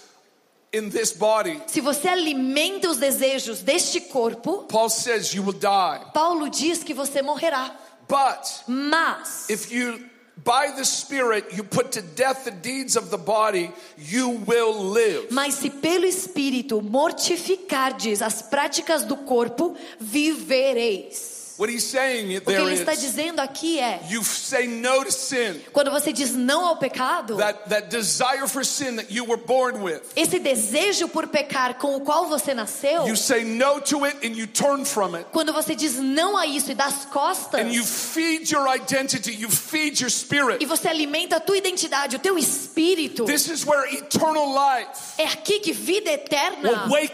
in 0.74 0.90
this 0.90 1.14
body, 1.14 1.62
se 1.68 1.80
você 1.80 2.10
alimenta 2.10 2.90
os 2.90 2.98
desejos 2.98 3.62
deste 3.62 4.02
corpo, 4.02 4.64
Paul 4.70 4.90
says 4.90 5.34
you 5.34 5.44
will 5.44 5.54
die. 5.54 6.12
Paulo 6.14 6.50
diz 6.50 6.84
que 6.84 6.94
você 6.94 7.22
morrerá. 7.22 7.74
But 8.10 8.64
Mas, 8.68 9.50
if 9.50 9.72
you, 9.72 10.00
by 10.43 10.71
the 10.75 10.86
Spirit, 10.86 11.45
you 11.54 11.63
put 11.63 11.91
to 11.93 12.01
death 12.01 12.45
the 12.45 12.51
deeds 12.51 12.95
of 12.95 13.10
the 13.10 13.17
body, 13.17 13.71
you 13.97 14.30
will 14.30 14.91
live. 14.91 15.27
mas 15.32 15.56
se 15.56 15.69
pelo 15.69 16.06
Espírito 16.06 16.82
mortificardes 16.82 18.21
as 18.21 18.41
práticas 18.41 19.04
do 19.04 19.17
corpo, 19.17 19.75
vivereis. 19.99 21.40
What 21.62 21.71
he's 21.71 21.84
saying 21.84 22.38
O 22.38 22.41
que 22.41 22.54
ele 22.54 22.74
está 22.74 22.95
dizendo 22.95 23.39
aqui 23.39 23.80
é: 23.80 24.02
you 24.10 24.24
say 24.24 24.65
no 24.65 25.06
to 25.06 25.12
sin. 25.12 25.62
quando 25.71 25.91
você 25.91 26.12
diz 26.12 26.34
não 26.34 26.65
ao 26.65 26.78
pecado, 26.78 27.38
That, 27.38 27.69
that 27.69 27.88
desire 27.95 28.47
for 28.47 28.65
sin 28.65 28.95
that 28.95 29.13
you 29.13 29.24
were 29.24 29.39
born 29.39 29.84
with. 29.84 30.02
esse 30.15 30.39
desejo 30.39 31.08
por 31.08 31.28
pecar 31.28 31.76
com 31.76 31.95
o 31.95 32.02
qual 32.02 32.26
você 32.26 32.56
nasceu, 32.56 33.08
You 33.08 33.15
say 33.15 33.43
no 33.43 33.80
to 33.82 34.06
it 34.06 34.26
and 34.26 34.36
you 34.36 34.47
turn 34.47 34.86
from 34.86 35.15
it. 35.15 35.28
quando 35.32 35.54
você 35.54 35.76
diz 35.76 35.97
não 36.00 36.36
a 36.36 36.47
isso 36.47 36.71
e 36.71 36.74
dá 36.74 36.86
as 36.86 37.06
costas, 37.06 37.62
And 37.62 37.69
you 37.71 37.86
feed 37.86 38.52
your 38.52 38.67
identity, 38.67 39.32
you 39.32 39.52
feed 39.52 40.02
your 40.02 40.10
e 40.10 40.12
spirit. 40.12 40.65
você 40.65 40.88
alimenta 40.88 41.36
a 41.36 41.39
tua 41.39 41.58
identidade, 41.58 42.15
o 42.15 42.19
teu 42.19 42.39
espírito, 42.39 43.26
This 43.26 43.47
is 43.50 43.63
where 43.67 43.88
eternal 43.95 44.47
life 44.47 45.00
é 45.19 45.26
aqui 45.26 45.60
que 45.60 45.74
vida 45.74 46.10
eterna 46.10 46.88
vai 46.88 47.08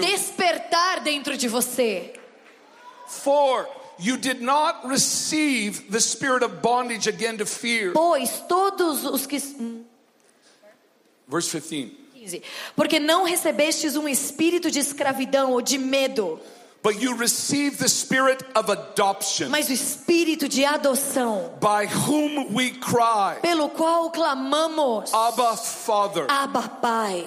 despertar 0.00 0.98
dentro 0.98 1.36
de 1.36 1.46
você. 1.46 2.17
For 3.08 3.68
you 3.98 4.16
did 4.16 4.40
not 4.40 4.86
receive 4.86 5.90
the 5.90 6.00
spirit 6.00 6.42
of 6.42 6.62
bondage 6.62 7.08
again 7.08 7.38
to 7.38 7.46
fear. 7.46 7.92
Pois 7.92 8.40
todos 8.48 9.04
os 9.04 9.26
que. 9.26 9.38
hum, 9.38 9.84
Verse 11.26 11.50
15. 11.50 11.96
15. 12.14 12.42
Porque 12.76 12.98
não 12.98 13.24
recebestes 13.24 13.96
um 13.96 14.08
espírito 14.08 14.70
de 14.70 14.78
escravidão 14.78 15.52
ou 15.52 15.60
de 15.60 15.78
medo, 15.78 16.40
But 16.80 17.02
you 17.02 17.16
received 17.16 17.78
the 17.78 17.88
spirit 17.88 18.42
of 18.54 18.70
adoption, 18.70 19.48
mas 19.50 19.68
o 19.68 19.72
espírito 19.72 20.48
de 20.48 20.64
adoção, 20.64 21.58
by 21.60 21.86
whom 21.86 22.54
we 22.54 22.70
cry, 22.70 23.40
pelo 23.42 23.68
qual 23.68 24.10
clamamos, 24.10 25.12
Abba, 25.12 25.56
Father. 25.56 26.26
Abba 26.28 26.68
Pai. 26.80 27.26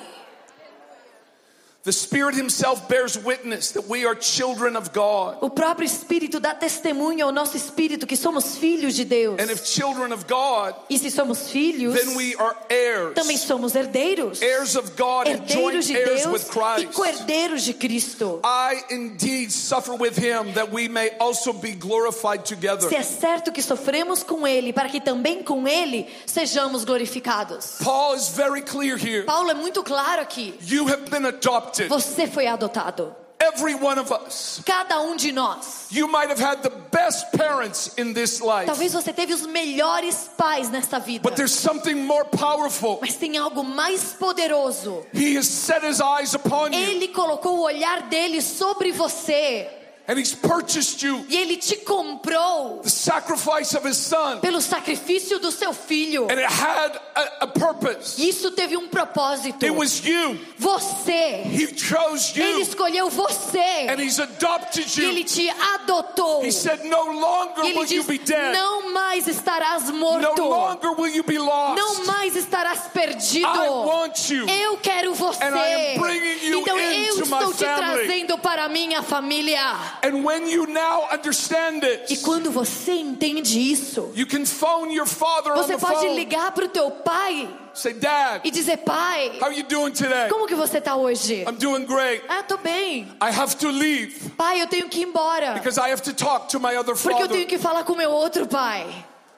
The 1.84 1.92
Spirit 1.92 2.36
Himself 2.36 2.88
bears 2.88 3.18
witness 3.18 3.72
that 3.72 3.90
we 3.90 4.06
are 4.06 4.14
children 4.14 4.76
of 4.76 4.92
God. 4.94 5.38
O 5.42 5.50
próprio 5.50 5.84
Espírito 5.84 6.40
dá 6.40 6.54
testemunho 6.54 7.26
ao 7.26 7.32
nosso 7.32 7.58
espírito 7.58 8.06
que 8.06 8.16
somos 8.16 8.56
filhos 8.56 8.94
de 8.94 9.04
Deus. 9.04 9.40
And 9.40 9.52
if 9.52 9.66
children 9.66 10.14
of 10.14 10.26
God, 10.28 10.76
E 10.92 11.00
se 11.00 11.10
somos 11.10 11.50
filhos, 11.50 11.96
then 11.96 12.16
we 12.16 12.36
are 12.38 12.56
heirs. 12.70 13.16
também 13.16 13.36
somos 13.36 13.74
herdeiros. 13.74 14.40
heirs 14.44 14.76
of 14.76 14.92
God 14.96 15.28
and 15.28 15.38
joint 15.48 15.74
Herdeiros 15.74 15.86
de 15.88 15.96
heirs 15.98 16.22
Deus 16.22 16.26
with 16.28 16.42
e 16.42 16.50
Christ. 16.86 16.94
co-herdeiros 16.94 17.64
de 17.64 17.74
Cristo. 17.74 18.40
I 18.44 18.84
indeed 18.92 19.52
suffer 19.52 19.96
with 19.96 20.16
him 20.20 20.54
that 20.54 20.72
we 20.72 20.88
may 20.88 21.10
also 21.20 21.52
be 21.52 21.72
glorified 21.72 22.46
together. 22.46 22.90
Se 22.90 22.96
é 22.96 23.02
certo 23.02 23.52
que 23.52 23.62
sofremos 23.64 24.22
com 24.22 24.46
Ele, 24.46 24.72
para 24.72 24.88
que 24.88 25.02
também 25.02 25.42
com 25.42 25.68
Ele 25.68 26.08
sejamos 26.28 26.84
glorificados. 26.86 27.78
Paul 27.84 28.14
is 28.14 28.30
very 28.30 28.62
clear 28.62 28.96
here. 28.98 29.24
Paulo 29.24 29.50
é 29.50 29.56
muito 29.56 29.82
claro 29.82 30.22
aqui. 30.22 30.54
You 30.68 30.88
have 30.88 31.10
been 31.10 31.26
adopted. 31.26 31.71
Você 31.90 32.28
foi 32.28 32.48
adotado. 32.48 33.16
Every 33.44 33.74
one 33.74 34.00
of 34.00 34.12
us. 34.14 34.62
Cada 34.64 35.02
um 35.02 35.16
de 35.16 35.32
nós. 35.32 35.88
You 35.92 36.08
might 36.08 36.30
have 36.30 36.40
had 36.40 36.62
the 36.62 36.70
best 36.92 37.32
parents 37.36 37.92
in 37.98 38.14
this 38.14 38.40
life, 38.40 38.68
Talvez 38.68 38.94
você 38.94 39.12
teve 39.12 39.34
os 39.34 39.48
melhores 39.48 40.30
pais 40.38 40.70
nesta 40.70 41.00
vida. 41.00 41.24
but 41.28 41.36
there's 41.36 41.52
something 41.52 41.96
more 41.96 42.24
powerful. 42.26 43.00
Mas 43.02 43.16
tem 43.16 43.38
algo 43.38 43.64
mais 43.64 44.14
poderoso. 44.14 45.04
He 45.12 45.36
has 45.38 45.48
set 45.48 45.84
his 45.84 46.00
eyes 46.00 46.36
upon 46.36 46.72
you 46.72 46.80
Ele 46.80 47.08
colocou 47.08 47.58
o 47.58 47.62
olhar 47.64 48.04
dele 48.04 48.42
sobre 48.44 48.92
você. 48.92 49.68
And 50.08 50.18
he's 50.20 50.34
purchased 50.34 51.02
you 51.04 51.26
E 51.30 51.38
ele 51.38 51.58
te 51.58 51.78
comprou 51.78 52.80
the 52.84 52.90
sacrifice 52.90 53.76
of 53.78 53.88
his 53.88 53.98
son. 53.98 54.40
pelo 54.40 54.60
sacrifício 54.62 55.40
do 55.40 55.52
seu 55.52 55.74
filho. 55.74 56.24
And 56.30 56.40
it 56.40 56.46
had 56.52 57.00
a, 57.16 57.44
a 57.46 57.48
purpose. 57.48 58.18
Isso 58.22 58.52
teve 58.52 58.76
um 58.78 58.88
propósito. 58.90 59.64
It 59.64 59.72
was 59.72 60.04
you. 60.06 60.40
Você. 60.58 61.44
He 61.46 61.68
chose 61.78 62.34
Ele 62.40 62.52
you 62.54 62.62
escolheu 62.62 63.10
você. 63.10 63.88
and 63.90 64.00
he's 64.02 64.20
adopted 64.20 64.86
E 64.98 65.04
ele 65.06 65.20
you. 65.22 65.26
te 65.26 65.50
adotou. 65.50 66.44
He 66.44 66.52
said, 66.52 66.84
No 66.86 67.04
longer 67.12 67.62
ele 67.64 67.74
will 67.80 67.86
you 67.86 68.04
diz: 68.04 68.08
be 68.08 68.18
dead. 68.18 68.54
Não 68.54 68.92
mais 68.94 69.28
estarás 69.28 69.86
No 69.90 69.94
morto. 69.98 70.42
longer 70.44 70.92
will 70.98 71.14
you 71.14 71.24
be 71.24 71.38
Não 71.38 71.46
lost. 71.46 72.06
mais 72.06 72.36
estarás 72.36 72.88
perdido. 72.94 73.46
I 73.48 73.70
want 73.70 74.30
you. 74.30 74.48
Eu 74.50 74.78
quero 74.78 75.14
você. 75.14 75.44
And 75.44 75.56
I 75.56 75.94
am 75.96 76.00
bringing 76.02 76.46
you 76.48 76.60
então 76.62 76.78
eu 76.78 77.14
estou 77.24 77.54
te 77.54 77.66
family. 77.66 78.06
trazendo 78.08 78.38
para 78.40 78.68
minha 78.70 79.02
família. 79.04 79.62
And 80.04 80.24
when 80.26 80.48
you 80.50 80.66
now 80.68 81.08
understand 81.12 81.84
E 81.84 81.98
this, 82.08 82.22
quando 82.22 82.52
você 82.52 82.94
entende 82.94 83.60
isso, 83.60 84.12
you 84.16 84.26
can 84.26 84.46
phone 84.46 84.94
your 84.94 85.06
father 85.08 85.52
on 85.54 85.58
você 85.58 85.76
the 85.76 85.80
pode 85.80 86.00
phone. 86.08 86.16
ligar 86.16 86.52
para 86.52 86.66
o 86.66 86.70
teu 86.70 86.90
pai 86.92 87.50
Say, 87.74 87.94
Dad, 87.94 88.42
e 88.44 88.52
dizer: 88.52 88.78
Pai, 88.78 89.40
how 89.42 89.50
you 89.52 89.64
doing 89.64 89.92
today? 89.94 90.28
como 90.30 90.46
que 90.46 90.56
você 90.56 90.80
está 90.80 90.96
hoje? 90.96 91.46
I'm 91.48 91.56
doing 91.56 91.86
great. 91.86 92.22
Ah, 92.28 92.44
tô 92.44 92.58
bem. 92.58 93.08
I 93.22 93.30
have 93.32 93.56
to 93.58 93.70
leave 93.70 94.30
Pai, 94.38 94.62
eu 94.62 94.68
tenho 94.68 94.90
que 94.90 95.00
ir 95.02 95.04
embora. 95.08 95.54
because 95.54 95.78
I 95.80 95.90
have 95.92 96.02
to 96.04 96.14
talk 96.14 96.50
to 96.50 96.60
my 96.60 96.76
other 96.76 96.96
Porque 96.96 97.10
eu 97.14 97.18
father. 97.28 97.30
tenho 97.30 97.48
que 97.48 97.58
falar 97.58 97.84
com 97.86 97.96
meu 97.96 98.12
outro 98.12 98.46
pai. 98.48 98.86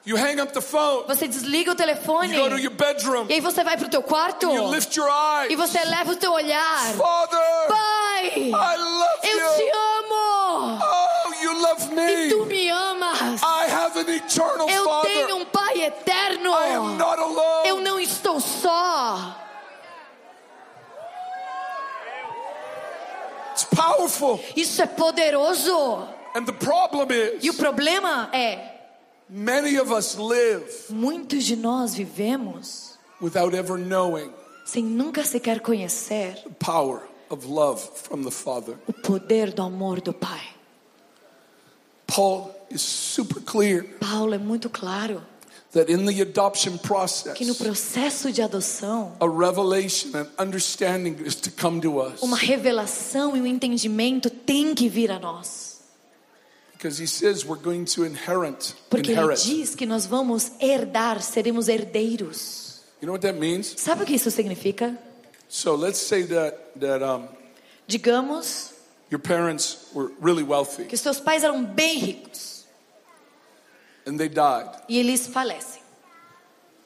You 0.06 0.16
hang 0.18 0.38
up 0.38 0.52
the 0.52 0.60
phone. 0.60 1.06
Você 1.06 1.26
desliga 1.26 1.72
o 1.72 1.74
telefone. 1.74 2.34
You 2.36 2.42
go 2.42 2.50
to 2.50 2.58
your 2.60 2.72
bedroom. 2.72 3.26
E 3.30 3.34
aí 3.34 3.40
você 3.40 3.64
vai 3.64 3.76
pro 3.78 3.88
teu 3.88 4.02
quarto. 4.02 4.50
You 4.52 4.68
lift 4.70 4.94
your 4.96 5.08
E 5.08 5.46
eyes. 5.52 5.56
você 5.56 5.82
leva 5.82 6.12
o 6.12 6.16
teu 6.16 6.30
olhar. 6.32 6.78
Father, 6.94 7.68
Pai, 7.68 8.32
I 8.36 8.76
love 8.76 9.18
eu 9.24 9.38
you. 9.38 9.56
te 9.56 9.70
amo. 9.72 10.78
Oh, 10.82 11.42
you 11.42 11.58
love 11.62 11.84
E 11.84 12.28
tu 12.28 12.44
me. 12.44 12.46
me 12.54 12.68
amas. 12.70 13.40
I 13.42 13.66
have 13.70 13.96
an 13.98 14.10
eternal 14.14 14.68
Eu 14.68 14.84
Father. 14.84 15.10
tenho 15.10 15.36
um 15.36 15.44
pai 15.46 15.80
eterno. 15.84 16.50
I 16.52 16.74
am 16.74 16.96
not 16.98 17.18
Eu 17.18 17.24
alone. 17.24 17.80
não 17.82 17.98
estou 17.98 18.38
só. 18.40 19.36
It's 23.52 23.64
powerful. 23.64 24.38
Isso 24.54 24.82
é 24.82 24.86
poderoso. 24.86 26.06
And 26.34 26.44
the 26.44 26.52
problem 26.52 27.06
E 27.40 27.48
o 27.48 27.52
is, 27.52 27.56
problema 27.56 28.28
é, 28.32 28.73
many 29.28 29.78
of 29.78 29.90
us 29.92 30.16
live 30.16 30.64
muitos 30.90 31.44
de 31.44 31.56
nós 31.56 31.94
vivemos 31.94 32.98
without 33.20 33.54
ever 33.54 33.78
knowing 33.78 34.30
sem 34.64 34.84
nunca 34.84 35.24
sequer 35.24 35.60
conhecer 35.60 36.34
the 36.44 36.50
power 36.58 37.02
of 37.30 37.46
love 37.46 37.80
from 37.80 38.22
the 38.22 38.30
Father. 38.30 38.76
o 38.86 38.92
poder 38.92 39.52
do 39.52 39.62
amor 39.62 40.00
do 40.00 40.12
Pai. 40.12 40.40
Paul 42.06 42.54
is 42.70 42.82
super 42.82 43.40
clear 43.40 43.84
Paulo 44.00 44.34
é 44.34 44.38
muito 44.38 44.68
claro 44.68 45.22
that 45.74 45.90
in 45.90 46.06
the 46.06 46.22
adoption 46.22 46.78
process, 46.78 47.34
que 47.36 47.44
no 47.44 47.54
processo 47.54 48.30
de 48.32 48.40
adoção, 48.40 49.16
a 49.20 49.26
revelation 49.26 50.10
and 50.14 50.28
understanding 50.38 51.16
is 51.24 51.34
to 51.34 51.50
come 51.50 51.80
to 51.80 51.98
us. 52.00 52.22
uma 52.22 52.36
revelação 52.36 53.36
e 53.36 53.40
um 53.40 53.46
entendimento 53.46 54.30
tem 54.30 54.74
que 54.74 54.88
vir 54.88 55.10
a 55.10 55.18
nós. 55.18 55.74
Because 56.72 56.73
he 56.73 56.73
says 56.73 56.73
we're 56.73 56.73
going 56.73 56.73
to 56.73 56.73
inherit. 56.73 56.73
Porque 58.90 59.12
ele 59.12 59.34
diz 59.34 59.74
que 59.74 59.86
nós 59.86 60.06
vamos 60.06 60.52
herdar, 60.60 61.22
seremos 61.22 61.68
herdeiros. 61.68 62.82
You 63.00 63.06
know 63.06 63.12
what 63.12 63.22
that 63.26 63.38
means? 63.38 63.74
Sabe 63.76 64.02
o 64.02 64.06
que 64.06 64.14
isso 64.14 64.30
significa? 64.30 64.96
So 65.48 65.74
let's 65.76 65.98
say 65.98 66.24
that 66.24 66.56
that 66.80 67.02
um, 67.04 67.28
Digamos 67.86 68.70
your 69.10 69.20
parents 69.20 69.88
were 69.92 70.10
really 70.20 70.42
wealthy 70.42 70.84
que 70.86 70.96
seus 70.96 71.20
pais 71.20 71.44
eram 71.44 71.62
bem 71.64 71.98
ricos 71.98 72.64
and 74.06 74.16
they 74.16 74.28
died 74.28 74.70
e 74.88 74.98
eles 74.98 75.26
falecem. 75.26 75.82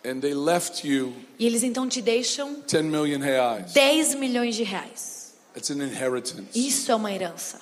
and 0.04 0.20
they 0.20 0.34
left 0.34 0.84
you 0.87 1.14
E 1.38 1.46
eles 1.46 1.62
então 1.62 1.88
te 1.88 2.02
deixam 2.02 2.62
10 2.66 2.84
million 2.87 3.20
reais. 3.20 3.72
10 3.72 4.16
milhões 4.16 4.56
de 4.56 4.64
reais. 4.64 5.34
It's 5.56 5.70
an 5.70 5.82
inheritance. 5.82 6.48
Isso 6.54 6.90
é 6.90 6.94
uma 6.94 7.12
herança. 7.12 7.61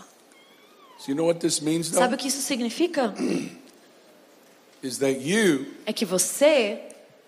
So 0.98 1.09
you 1.09 1.14
know 1.14 1.26
what 1.26 1.40
this 1.40 1.61
means 1.61 1.90
though? 1.90 2.00
Sabe 2.00 2.14
o 2.14 2.18
que 2.18 2.28
isso 2.28 2.40
significa? 2.42 3.14
Is 4.82 4.98
that 4.98 5.20
you 5.20 5.66
É 5.85 5.92
que 5.92 6.04
você, 6.04 6.80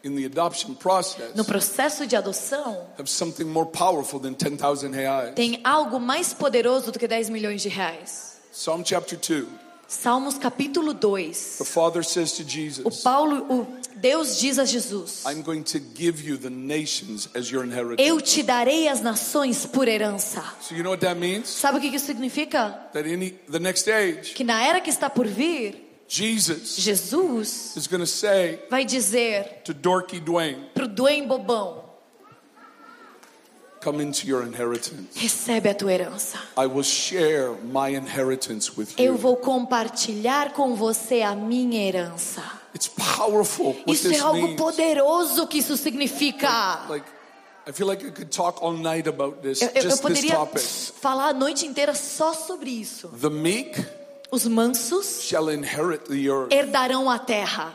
in 0.05 0.15
the 0.15 0.25
adoption 0.27 0.75
process 0.75 1.35
no 1.35 1.45
processo 1.45 2.07
de 2.07 2.15
adoção, 2.17 2.87
have 2.99 3.09
something 3.09 3.45
more 3.45 3.69
powerful 3.69 4.21
than 4.21 4.33
10,000 4.35 4.93
reais. 4.93 5.35
tem 5.35 5.61
algo 5.65 5.99
mais 5.99 6.33
poderoso 6.33 6.93
do 6.93 6.99
que 6.99 7.07
10 7.09 7.31
milhões 7.31 7.63
de 7.63 7.69
reais. 7.69 8.39
Psalm 8.53 8.83
chapter 8.85 9.19
2. 9.19 9.47
Salmos 9.89 10.37
capítulo 10.37 10.93
2. 10.93 11.57
The 11.57 11.65
Father 11.65 12.05
says 12.05 12.33
to 12.33 12.43
O 12.43 12.47
Jesus, 12.47 13.03
Paulo, 13.03 13.47
o 13.51 13.67
Deus 13.97 14.39
diz 14.39 14.59
a 14.59 14.67
Jesus: 14.67 15.25
I'm 15.25 15.43
going 15.43 15.63
to 15.63 15.79
give 15.79 16.23
you 16.23 16.37
the 16.37 16.51
nations 16.51 17.27
as 17.35 17.51
your 17.51 17.65
inheritance. 17.65 18.07
Eu 18.07 18.21
te 18.21 18.43
darei 18.43 18.87
as 18.87 19.01
nações 19.01 19.65
por 19.65 19.89
herança. 19.89 20.45
So 20.61 20.75
you 20.75 20.83
know 20.83 20.91
what 20.91 21.01
that 21.01 21.19
means? 21.19 21.49
Sabe 21.49 21.79
o 21.79 21.81
que 21.81 21.89
isso 21.89 22.05
significa? 22.05 22.69
That 22.93 23.09
in 23.09 23.33
the 23.51 23.59
next 23.59 23.91
age, 23.91 24.35
Que 24.35 24.45
na 24.45 24.63
era 24.63 24.79
que 24.83 24.91
está 24.91 25.09
por 25.09 25.27
vir, 25.27 26.05
Jesus 26.07 26.77
Jesus 26.77 27.75
is 27.75 27.87
going 27.87 28.01
to 28.01 28.07
say 28.07 28.61
vai 28.69 28.85
dizer 28.85 29.63
to 29.65 29.73
Dorky 29.73 30.21
Dwayne, 30.21 30.67
pro 30.75 30.87
Dwayne 30.87 31.27
Bobão: 31.27 31.88
come 33.81 34.03
into 34.03 34.27
your 34.27 34.45
inheritance. 34.47 35.09
recebe 35.15 35.69
a 35.69 35.75
tua 35.75 35.93
herança. 35.93 36.39
I 36.57 36.67
will 36.67 36.83
share 36.85 37.53
my 37.65 37.95
inheritance 37.95 38.73
with 38.77 38.89
Eu 38.99 39.13
you. 39.13 39.17
vou 39.19 39.37
compartilhar 39.37 40.53
com 40.53 40.75
você 40.75 41.23
a 41.23 41.35
minha 41.35 41.87
herança. 41.87 42.43
It's 42.75 42.89
powerful 42.89 43.77
Isso 43.87 44.13
é 44.13 44.19
algo 44.19 44.43
means. 44.49 44.57
poderoso 44.61 45.47
que 45.47 45.59
isso 45.59 45.77
significa. 45.77 46.87
Like, 46.89 47.07
I 47.69 47.73
feel 47.73 47.87
like 47.87 48.05
I 48.07 48.11
could 48.11 48.31
talk 48.31 48.63
all 48.63 48.73
night 48.73 49.09
about 49.09 49.39
this, 49.43 49.61
Eu, 49.61 49.69
eu- 49.69 49.83
eu 49.83 49.91
this 49.91 50.01
poderia 50.01 50.35
topic. 50.37 50.63
falar 51.01 51.29
a 51.29 51.33
noite 51.35 51.67
inteira 51.67 51.95
só 51.95 52.33
sobre 52.33 52.71
isso. 52.71 53.09
The 53.21 53.31
meek 53.31 53.85
Os 54.31 54.47
mansos 54.47 55.23
shall 55.23 55.51
inherit 55.51 56.05
the 56.05 56.29
earth 56.31 56.53
herdarão 56.53 57.09
a 57.11 57.19
terra, 57.19 57.75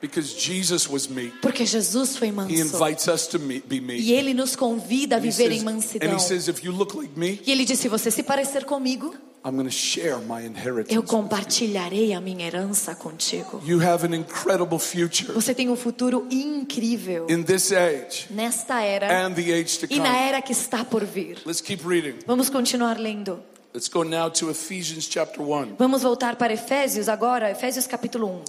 because 0.00 0.34
Jesus 0.38 0.88
was 0.88 1.08
meek. 1.08 1.32
porque 1.40 1.64
Jesus 1.66 2.16
foi 2.16 2.28
He 2.28 2.32
manso. 2.32 2.52
invites 2.54 3.08
us 3.08 3.26
to 3.28 3.38
be 3.38 3.80
meek. 3.80 4.00
E 4.02 4.12
ele 4.12 4.34
nos 4.34 4.54
convida 4.56 5.16
a 5.16 5.18
And 5.18 5.24
he 5.26 5.30
viver 5.30 5.50
says- 5.50 5.56
em 5.56 5.60
and 5.60 5.64
mansidão. 5.64 6.14
he 6.16 6.20
says, 6.20 6.48
if 6.48 6.64
you 6.64 6.72
look 6.72 6.94
like 6.96 7.18
me, 7.18 7.40
E 7.46 7.50
ele 7.52 7.64
disse: 7.64 7.82
se 7.82 7.88
você 7.88 8.10
se 8.10 8.22
parecer 8.22 8.64
comigo, 8.64 9.14
I'm 9.44 9.52
going 9.54 9.66
to 9.66 9.70
share 9.70 10.16
my 10.18 10.44
inheritance. 10.44 10.92
eu 10.92 11.04
compartilharei 11.04 12.12
a 12.12 12.20
minha 12.20 12.46
herança 12.46 12.94
contigo. 12.96 13.62
You 13.64 13.80
have 13.80 14.04
an 14.04 14.12
incredible 14.14 14.78
future 14.80 15.32
Você 15.32 15.54
tem 15.54 15.68
um 15.70 15.76
futuro 15.76 16.26
incrível 16.30 17.26
in 17.30 17.44
this 17.44 17.70
age 17.72 18.26
nesta 18.30 18.80
era 18.82 19.24
and 19.26 19.34
the 19.34 19.52
age 19.52 19.78
to 19.78 19.86
e 19.88 19.98
na 20.00 20.06
come. 20.12 20.18
era 20.28 20.42
que 20.42 20.50
está 20.52 20.84
por 20.84 21.04
vir. 21.04 21.38
Let's 21.46 21.60
keep 21.60 21.86
reading. 21.86 22.16
Vamos 22.26 22.50
continuar 22.50 22.98
lendo. 22.98 23.40
Let's 23.72 23.88
go 23.88 24.02
now 24.04 24.30
to 24.30 24.50
Ephesians 24.50 25.06
chapter 25.08 25.40
1. 25.40 25.76
Vamos 25.78 26.02
voltar 26.02 26.36
para 26.36 26.52
Efésios 26.52 27.08
agora, 27.08 27.50
Efésios 27.50 27.86
capítulo 27.86 28.26
1. 28.26 28.42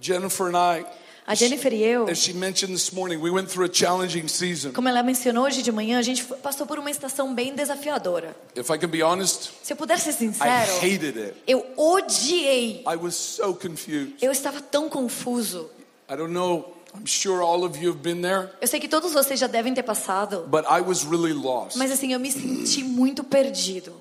Jennifer 0.00 0.48
and 0.48 0.56
I, 0.80 0.84
A 1.28 1.34
Jennifer 1.34 1.72
e 1.72 1.82
eu, 1.82 2.08
as 2.08 2.18
she 2.18 2.32
mentioned 2.32 2.72
this 2.72 2.92
morning, 2.92 3.16
we 3.20 3.30
went 3.30 3.48
through 3.50 3.68
a 3.68 3.72
challenging 3.72 4.28
season. 4.28 4.72
como 4.72 4.88
ela 4.88 5.02
mencionou 5.02 5.44
hoje 5.44 5.60
de 5.60 5.72
manhã, 5.72 5.98
a 5.98 6.02
gente 6.02 6.22
passou 6.24 6.66
por 6.66 6.78
uma 6.78 6.88
estação 6.90 7.34
bem 7.34 7.52
desafiadora. 7.54 8.36
If 8.54 8.70
I 8.70 8.78
can 8.78 8.88
be 8.88 9.02
honest, 9.02 9.50
Se 9.62 9.72
eu 9.72 9.76
puder 9.76 9.98
ser 9.98 10.10
I 10.10 10.12
sincero, 10.12 10.72
hated 10.76 11.18
it. 11.18 11.34
eu 11.46 11.66
odiei. 11.76 12.84
I 12.86 12.96
was 12.96 13.14
so 13.16 13.54
confused. 13.54 14.14
Eu 14.22 14.30
estava 14.30 14.60
tão 14.60 14.88
confuso. 14.88 15.68
I 16.08 16.14
don't 16.16 16.32
know, 16.32 16.76
I'm 16.94 17.04
sure 17.06 17.42
all 17.42 17.64
of 17.64 17.76
you 17.82 17.90
have 17.90 18.00
been 18.00 18.22
there, 18.22 18.48
Eu 18.60 18.68
sei 18.68 18.78
que 18.78 18.86
todos 18.86 19.12
vocês 19.12 19.40
já 19.40 19.48
devem 19.48 19.74
ter 19.74 19.82
passado, 19.82 20.46
but 20.48 20.64
I 20.70 20.80
was 20.80 21.02
really 21.02 21.32
lost. 21.32 21.76
mas 21.76 21.90
assim, 21.90 22.12
eu 22.12 22.20
me 22.20 22.30
senti 22.30 22.84
muito 22.84 23.24
perdido. 23.24 23.92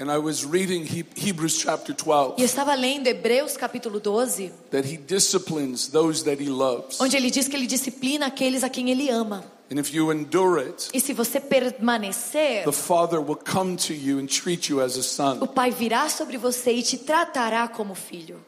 And 0.00 0.10
I 0.10 0.16
was 0.16 0.46
reading 0.46 0.82
He- 0.86 1.04
Hebrews 1.14 1.58
chapter 1.58 1.92
E 1.92 1.94
eu 1.94 2.04
12 2.38 2.42
estava 2.42 2.74
lendo 2.74 3.06
Hebreus 3.06 3.54
capítulo 3.58 4.00
12, 4.00 4.50
that 4.70 4.88
he 4.88 4.96
disciplines 4.96 5.88
those 5.88 6.24
that 6.24 6.42
he 6.42 6.48
loves. 6.48 6.98
onde 6.98 7.16
ele 7.18 7.30
diz 7.30 7.46
que 7.46 7.54
ele 7.54 7.66
disciplina 7.66 8.26
aqueles 8.26 8.64
a 8.64 8.70
quem 8.70 8.90
ele 8.90 9.10
ama. 9.10 9.44
And 9.70 9.78
if 9.78 9.92
you 9.94 10.10
endure 10.10 10.60
it, 10.66 10.88
E 10.94 11.00
se 11.00 11.12
você 11.12 11.38
permanecer, 11.38 12.64
the 12.64 12.72
Father 12.72 13.20
will 13.20 13.36
come 13.36 13.76
to 13.76 13.92
you 13.92 14.18
and 14.18 14.26
treat 14.26 14.70
you 14.70 14.80
as 14.80 14.96
a 14.96 15.00
o 15.00 15.02
son. 15.02 15.46
Pai 15.46 15.70
virá 15.70 16.08
sobre 16.08 16.38
você 16.38 16.72
e 16.72 16.82
te 16.82 16.96
tratará 16.96 17.68
como 17.68 17.94
filho. 17.94 18.40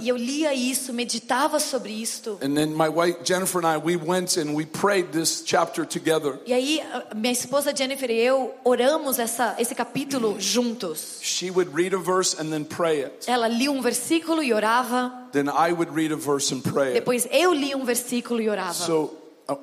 E 0.00 0.08
eu 0.08 0.16
lia 0.16 0.54
isso, 0.54 0.92
meditava 0.92 1.58
sobre 1.60 1.92
isto. 1.92 2.38
And 2.42 2.54
then 2.54 2.70
my 2.70 2.88
wife 2.88 3.18
Jennifer 3.24 3.58
and 3.58 3.66
I 3.66 3.76
we 3.76 3.96
went 3.96 4.38
and 4.38 4.54
we 4.54 4.64
prayed 4.64 5.08
this 5.12 5.42
chapter 5.44 5.84
together. 5.84 6.38
E 6.46 6.52
aí, 6.52 6.80
minha 7.14 7.32
esposa 7.32 7.74
Jennifer 7.76 8.10
e 8.10 8.18
eu 8.20 8.54
oramos 8.64 9.18
essa, 9.18 9.54
esse 9.58 9.74
capítulo 9.74 10.36
juntos. 10.40 11.18
She 11.20 11.50
would 11.50 11.70
read 11.74 11.94
a 11.94 11.98
verse 11.98 12.34
and 12.40 12.50
then 12.50 12.64
pray 12.64 13.02
it. 13.04 13.28
Ela 13.28 13.48
lia 13.48 13.70
um 13.70 13.82
versículo 13.82 14.42
e 14.42 14.54
orava. 14.54 15.12
Then 15.32 15.48
I 15.48 15.72
would 15.72 15.92
read 15.92 16.12
a 16.12 16.16
verse 16.16 16.54
and 16.54 16.60
pray 16.62 16.88
it. 16.90 16.94
Depois 16.94 17.26
eu 17.30 17.52
lia 17.52 17.76
um 17.76 17.84
versículo 17.84 18.40
e 18.40 18.48
orava. 18.48 18.72
So 18.72 19.14
uh, 19.48 19.56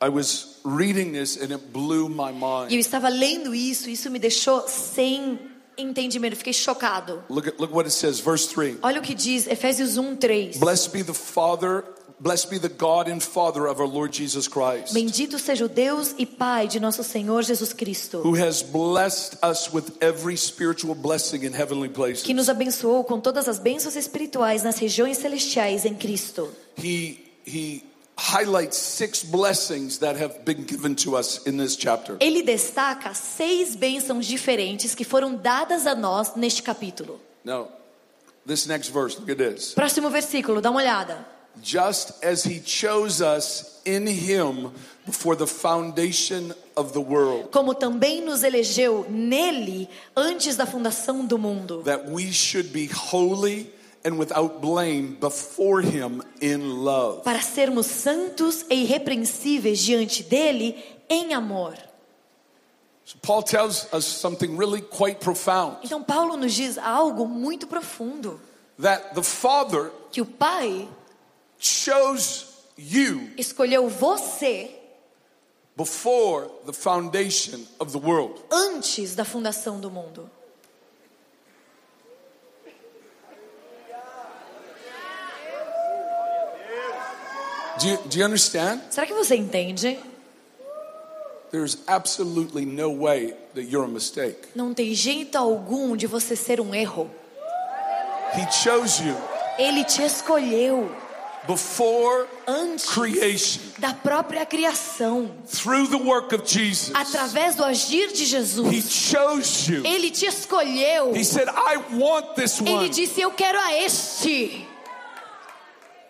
I 0.00 0.08
was 0.08 0.56
reading 0.64 1.12
this 1.12 1.36
and 1.36 1.52
it 1.52 1.62
blew 1.72 2.08
my 2.08 2.30
E 2.32 2.34
eu 2.34 2.68
mind. 2.68 2.72
estava 2.72 3.08
lendo 3.08 3.54
isso, 3.54 3.88
isso 3.88 4.10
me 4.10 4.18
deixou 4.18 4.66
sem 4.66 5.38
entendimento, 5.80 6.36
fiquei 6.36 6.52
chocado. 6.52 7.22
Look 7.28 7.48
at 7.48 7.58
look 7.60 7.74
what 7.74 7.86
it 7.86 7.92
says, 7.92 8.20
verse 8.20 8.46
3. 8.48 8.78
Olha 8.82 9.00
o 9.00 9.02
que 9.02 9.14
diz 9.14 9.46
Efésios 9.46 9.96
1, 9.96 10.16
3. 10.16 10.56
Blessed 10.58 10.92
be 10.92 11.02
the 11.02 11.14
Father, 11.14 11.84
blessed 12.18 12.50
be 12.50 12.58
the 12.58 12.68
God 12.68 13.08
and 13.08 13.20
Father 13.20 13.66
of 13.66 13.80
our 13.80 13.88
Lord 13.88 14.14
Jesus 14.16 14.46
Christ, 14.46 14.92
Bendito 14.92 15.38
seja 15.38 15.64
o 15.64 15.68
Deus 15.68 16.14
e 16.18 16.26
Pai 16.26 16.68
de 16.68 16.78
nosso 16.78 17.02
Senhor 17.02 17.42
Jesus 17.42 17.72
Cristo, 17.72 18.18
who 18.22 18.34
has 18.36 18.62
blessed 18.62 19.38
us 19.42 19.72
with 19.72 19.92
every 20.00 20.36
spiritual 20.36 20.94
blessing 20.94 21.44
in 21.44 21.52
heavenly 21.54 21.88
places. 21.88 22.22
que 22.22 22.34
nos 22.34 22.48
abençoou 22.48 23.04
com 23.04 23.18
todas 23.20 23.48
as 23.48 23.58
bênçãos 23.58 23.96
espirituais 23.96 24.62
nas 24.62 24.78
regiões 24.78 25.18
celestiais 25.18 25.84
em 25.84 25.94
Cristo. 25.94 26.50
He 26.78 27.18
he 27.46 27.82
highlights 28.20 28.76
six 28.76 29.24
blessings 29.24 29.98
that 29.98 30.16
have 30.20 30.44
been 30.44 30.64
given 30.64 30.94
to 30.94 31.16
us 31.16 31.40
in 31.46 31.56
this 31.56 31.74
chapter. 31.74 32.16
Ele 32.20 32.42
destaca 32.42 33.14
seis 33.14 33.74
bênçãos 33.74 34.26
diferentes 34.26 34.94
que 34.94 35.04
foram 35.04 35.34
dadas 35.34 35.86
a 35.86 35.94
nós 35.94 36.34
neste 36.36 36.62
capítulo. 36.62 37.18
Now, 37.42 37.68
this 38.46 38.66
next 38.66 38.90
verse, 38.90 39.18
look 39.18 39.30
at 39.30 39.38
this. 39.38 39.74
Próximo 39.74 40.10
versículo, 40.10 40.60
dá 40.60 40.70
uma 40.70 40.80
olhada. 40.80 41.26
Just 41.62 42.24
as 42.24 42.44
he 42.44 42.60
chose 42.60 43.22
us 43.22 43.80
in 43.84 44.06
him 44.06 44.70
before 45.04 45.34
the 45.34 45.46
foundation 45.46 46.54
of 46.76 46.92
the 46.92 47.00
world, 47.00 47.48
Como 47.50 47.74
também 47.74 48.22
nos 48.22 48.42
elegeu 48.44 49.04
nele 49.08 49.88
antes 50.14 50.56
da 50.56 50.66
fundação 50.66 51.24
do 51.24 51.38
mundo, 51.38 51.82
that 51.84 52.08
we 52.08 52.30
should 52.30 52.68
be 52.70 52.86
holy 52.86 53.72
and 54.04 54.18
without 54.18 54.60
blame 54.60 55.16
before 55.20 55.82
him 55.82 56.22
in 56.40 56.82
love. 56.84 57.22
para 57.22 57.42
sermos 57.42 57.86
santos 57.86 58.64
e 58.70 58.82
irrepreensíveis 58.84 59.78
diante 59.78 60.22
dele 60.22 60.76
em 61.08 61.34
amor. 61.34 61.74
So 63.04 63.18
Paul 63.22 63.42
tells 63.42 63.88
us 63.92 64.04
something 64.04 64.56
really 64.56 64.80
quite 64.80 65.18
profound 65.18 65.78
Então 65.82 66.02
Paulo 66.02 66.36
nos 66.36 66.52
diz 66.54 66.78
algo 66.78 67.26
muito 67.26 67.66
profundo, 67.66 68.40
that 68.80 69.14
the 69.14 69.22
Father 69.22 69.90
que 70.12 70.20
o 70.20 70.26
Pai 70.26 70.88
chose 71.58 72.46
you 72.78 73.30
escolheu 73.36 73.88
você 73.88 74.70
before 75.76 76.48
the 76.66 76.72
foundation 76.72 77.66
of 77.78 77.92
the 77.92 77.98
world. 77.98 78.40
antes 78.50 79.14
da 79.14 79.24
fundação 79.24 79.80
do 79.80 79.90
mundo. 79.90 80.30
Do 87.80 87.88
you, 87.88 87.98
do 88.08 88.18
you 88.18 88.24
understand? 88.24 88.80
Será 88.90 89.06
que 89.06 89.14
você 89.14 89.36
entende? 89.36 89.98
There's 91.50 91.78
absolutely 91.88 92.64
no 92.64 92.90
way 92.90 93.34
that 93.54 93.62
you're 93.64 93.84
a 93.84 93.88
mistake. 93.88 94.36
Não 94.54 94.72
tem 94.72 94.94
jeito 94.94 95.36
algum 95.36 95.96
de 95.96 96.06
você 96.06 96.36
ser 96.36 96.60
um 96.60 96.74
erro. 96.74 97.10
He 98.36 98.52
chose 98.52 99.02
you 99.02 99.16
Ele 99.58 99.82
te 99.84 100.02
escolheu 100.02 100.94
before 101.48 102.28
antes 102.46 102.86
creation 102.86 103.60
da 103.78 103.92
própria 103.92 104.46
criação, 104.46 105.30
through 105.48 105.88
the 105.88 105.96
work 105.96 106.32
of 106.34 106.44
Jesus. 106.46 106.92
através 106.94 107.56
do 107.56 107.64
agir 107.64 108.12
de 108.12 108.22
He 108.22 108.26
Jesus. 108.26 108.90
chose 108.92 109.72
you. 109.72 109.84
Ele 109.84 110.10
te 110.10 110.26
escolheu. 110.26 111.12
He 111.16 111.24
said, 111.24 111.48
I 111.48 111.78
want 111.96 112.36
this 112.36 112.60
Ele 112.60 112.70
one. 112.70 112.88
disse: 112.90 113.20
Eu 113.20 113.32
quero 113.32 113.58
a 113.58 113.72
este. 113.74 113.96
It 114.06 114.08
speaks 114.14 114.18
to 114.18 114.58
the 114.58 114.58
value 114.58 114.58
of 114.58 114.58
who 114.60 114.68
you 115.80 116.09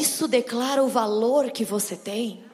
Isso 0.00 0.28
declara 0.28 0.82
o 0.82 0.88
valor 0.88 1.50
que 1.50 1.64
você 1.64 1.96
tem. 1.96 2.44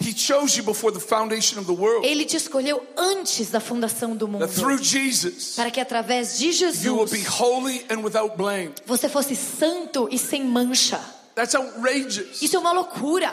He 0.00 0.16
chose 0.16 0.56
you 0.56 0.64
before 0.64 0.92
the 0.92 1.00
foundation 1.00 1.58
of 1.58 1.66
the 1.66 1.72
world. 1.72 2.06
Ele 2.06 2.24
te 2.24 2.36
escolheu 2.36 2.86
antes 2.96 3.50
da 3.50 3.58
fundação 3.58 4.14
do 4.14 4.28
mundo. 4.28 4.46
That 4.46 4.54
through 4.54 4.82
Jesus, 4.82 5.54
Para 5.56 5.70
que 5.72 5.80
através 5.80 6.38
de 6.38 6.46
you 6.46 6.94
will 6.94 7.04
be 7.06 7.16
Jesus 7.18 7.40
holy 7.40 7.84
and 7.90 7.98
without 8.02 8.36
blame. 8.36 8.72
você 8.86 9.08
fosse 9.08 9.34
santo 9.34 10.08
e 10.10 10.16
sem 10.16 10.44
mancha. 10.44 11.00
That's 11.34 11.54
outrageous. 11.54 12.40
Isso 12.40 12.54
é 12.56 12.58
uma 12.58 12.72
loucura. 12.72 13.32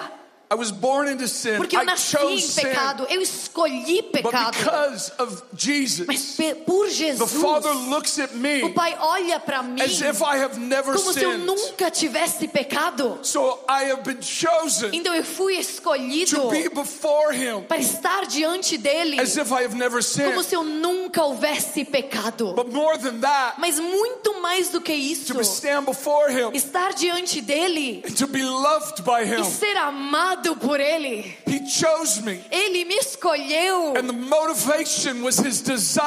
I 0.51 0.53
was 0.55 0.71
born 0.71 1.07
into 1.07 1.27
sin. 1.27 1.57
Porque 1.57 1.75
eu 1.75 1.81
I 1.81 1.85
nasci 1.85 2.15
chose 2.17 2.33
em 2.33 2.39
sin. 2.39 2.61
pecado, 2.61 3.07
eu 3.09 3.19
escolhi 3.21 4.03
pecado. 4.03 4.55
because 4.55 5.09
of 5.17 5.41
Jesus, 5.55 6.05
Mas 6.05 6.37
por 6.65 6.85
the 6.85 6.91
Jesus, 6.93 7.33
Father 7.41 7.73
looks 7.89 8.19
at 8.19 8.31
o 8.31 8.37
me 8.37 8.69
Pai 8.71 8.95
olha 8.99 9.39
para 9.39 9.63
mim 9.63 9.81
as 9.81 9.99
if 10.01 10.21
I 10.21 10.37
have 10.37 10.59
never 10.59 10.93
como 10.95 11.11
se 11.13 11.23
eu 11.23 11.31
sinned. 11.31 11.45
nunca 11.45 11.89
tivesse 11.89 12.47
pecado. 12.47 13.17
So 13.23 13.59
I 13.67 13.85
have 13.91 14.03
been 14.03 14.21
chosen 14.21 14.91
Então 14.93 15.15
eu 15.15 15.23
fui 15.23 15.55
escolhido 15.57 16.35
to 16.35 16.49
be 16.49 16.69
before 16.69 17.33
Him 17.33 17.63
para 17.67 17.77
estar 17.79 18.27
diante 18.27 18.77
dele 18.77 19.19
as 19.19 19.35
if 19.37 19.49
I 19.51 19.63
have 19.63 19.75
never 19.75 19.99
como 20.03 20.03
sinned. 20.03 20.43
se 20.45 20.55
eu 20.55 20.63
nunca 20.63 21.23
houvesse 21.23 21.83
pecado. 21.83 22.53
But 22.53 22.71
more 22.71 22.97
than 22.99 23.19
that, 23.21 23.55
Mas 23.59 23.79
muito 23.79 24.39
mais 24.41 24.69
do 24.69 24.79
que 24.79 24.93
isso, 24.93 25.33
to 25.33 25.41
stand 25.41 25.85
before 25.85 26.29
Him 26.31 26.51
estar 26.53 26.93
diante 26.93 27.41
dele 27.41 28.03
and 28.07 28.13
to 28.13 28.27
be 28.27 28.43
loved 28.43 29.01
by 29.03 29.23
e 29.23 29.43
ser 29.43 29.75
amado 29.77 30.34
por 30.59 30.79
ele. 30.79 31.35
He 31.47 31.67
chose 31.67 32.21
me. 32.21 32.41
Ele 32.51 32.85
me 32.85 32.95
escolheu. 32.95 33.95
And 33.97 34.07
the 34.07 34.13
motivation 34.13 35.23
was 35.23 35.37
His 35.39 35.63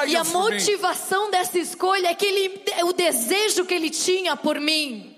E 0.07 0.17
a 0.17 0.25
for 0.25 0.51
me. 0.51 0.57
motivação 0.57 1.31
dessa 1.31 1.59
escolha 1.59 2.09
é 2.09 2.15
que 2.15 2.27
ele, 2.27 2.63
o 2.85 2.93
desejo 2.93 3.65
que 3.65 3.75
ele 3.75 3.91
tinha 3.91 4.37
por 4.37 4.61
mim. 4.61 5.17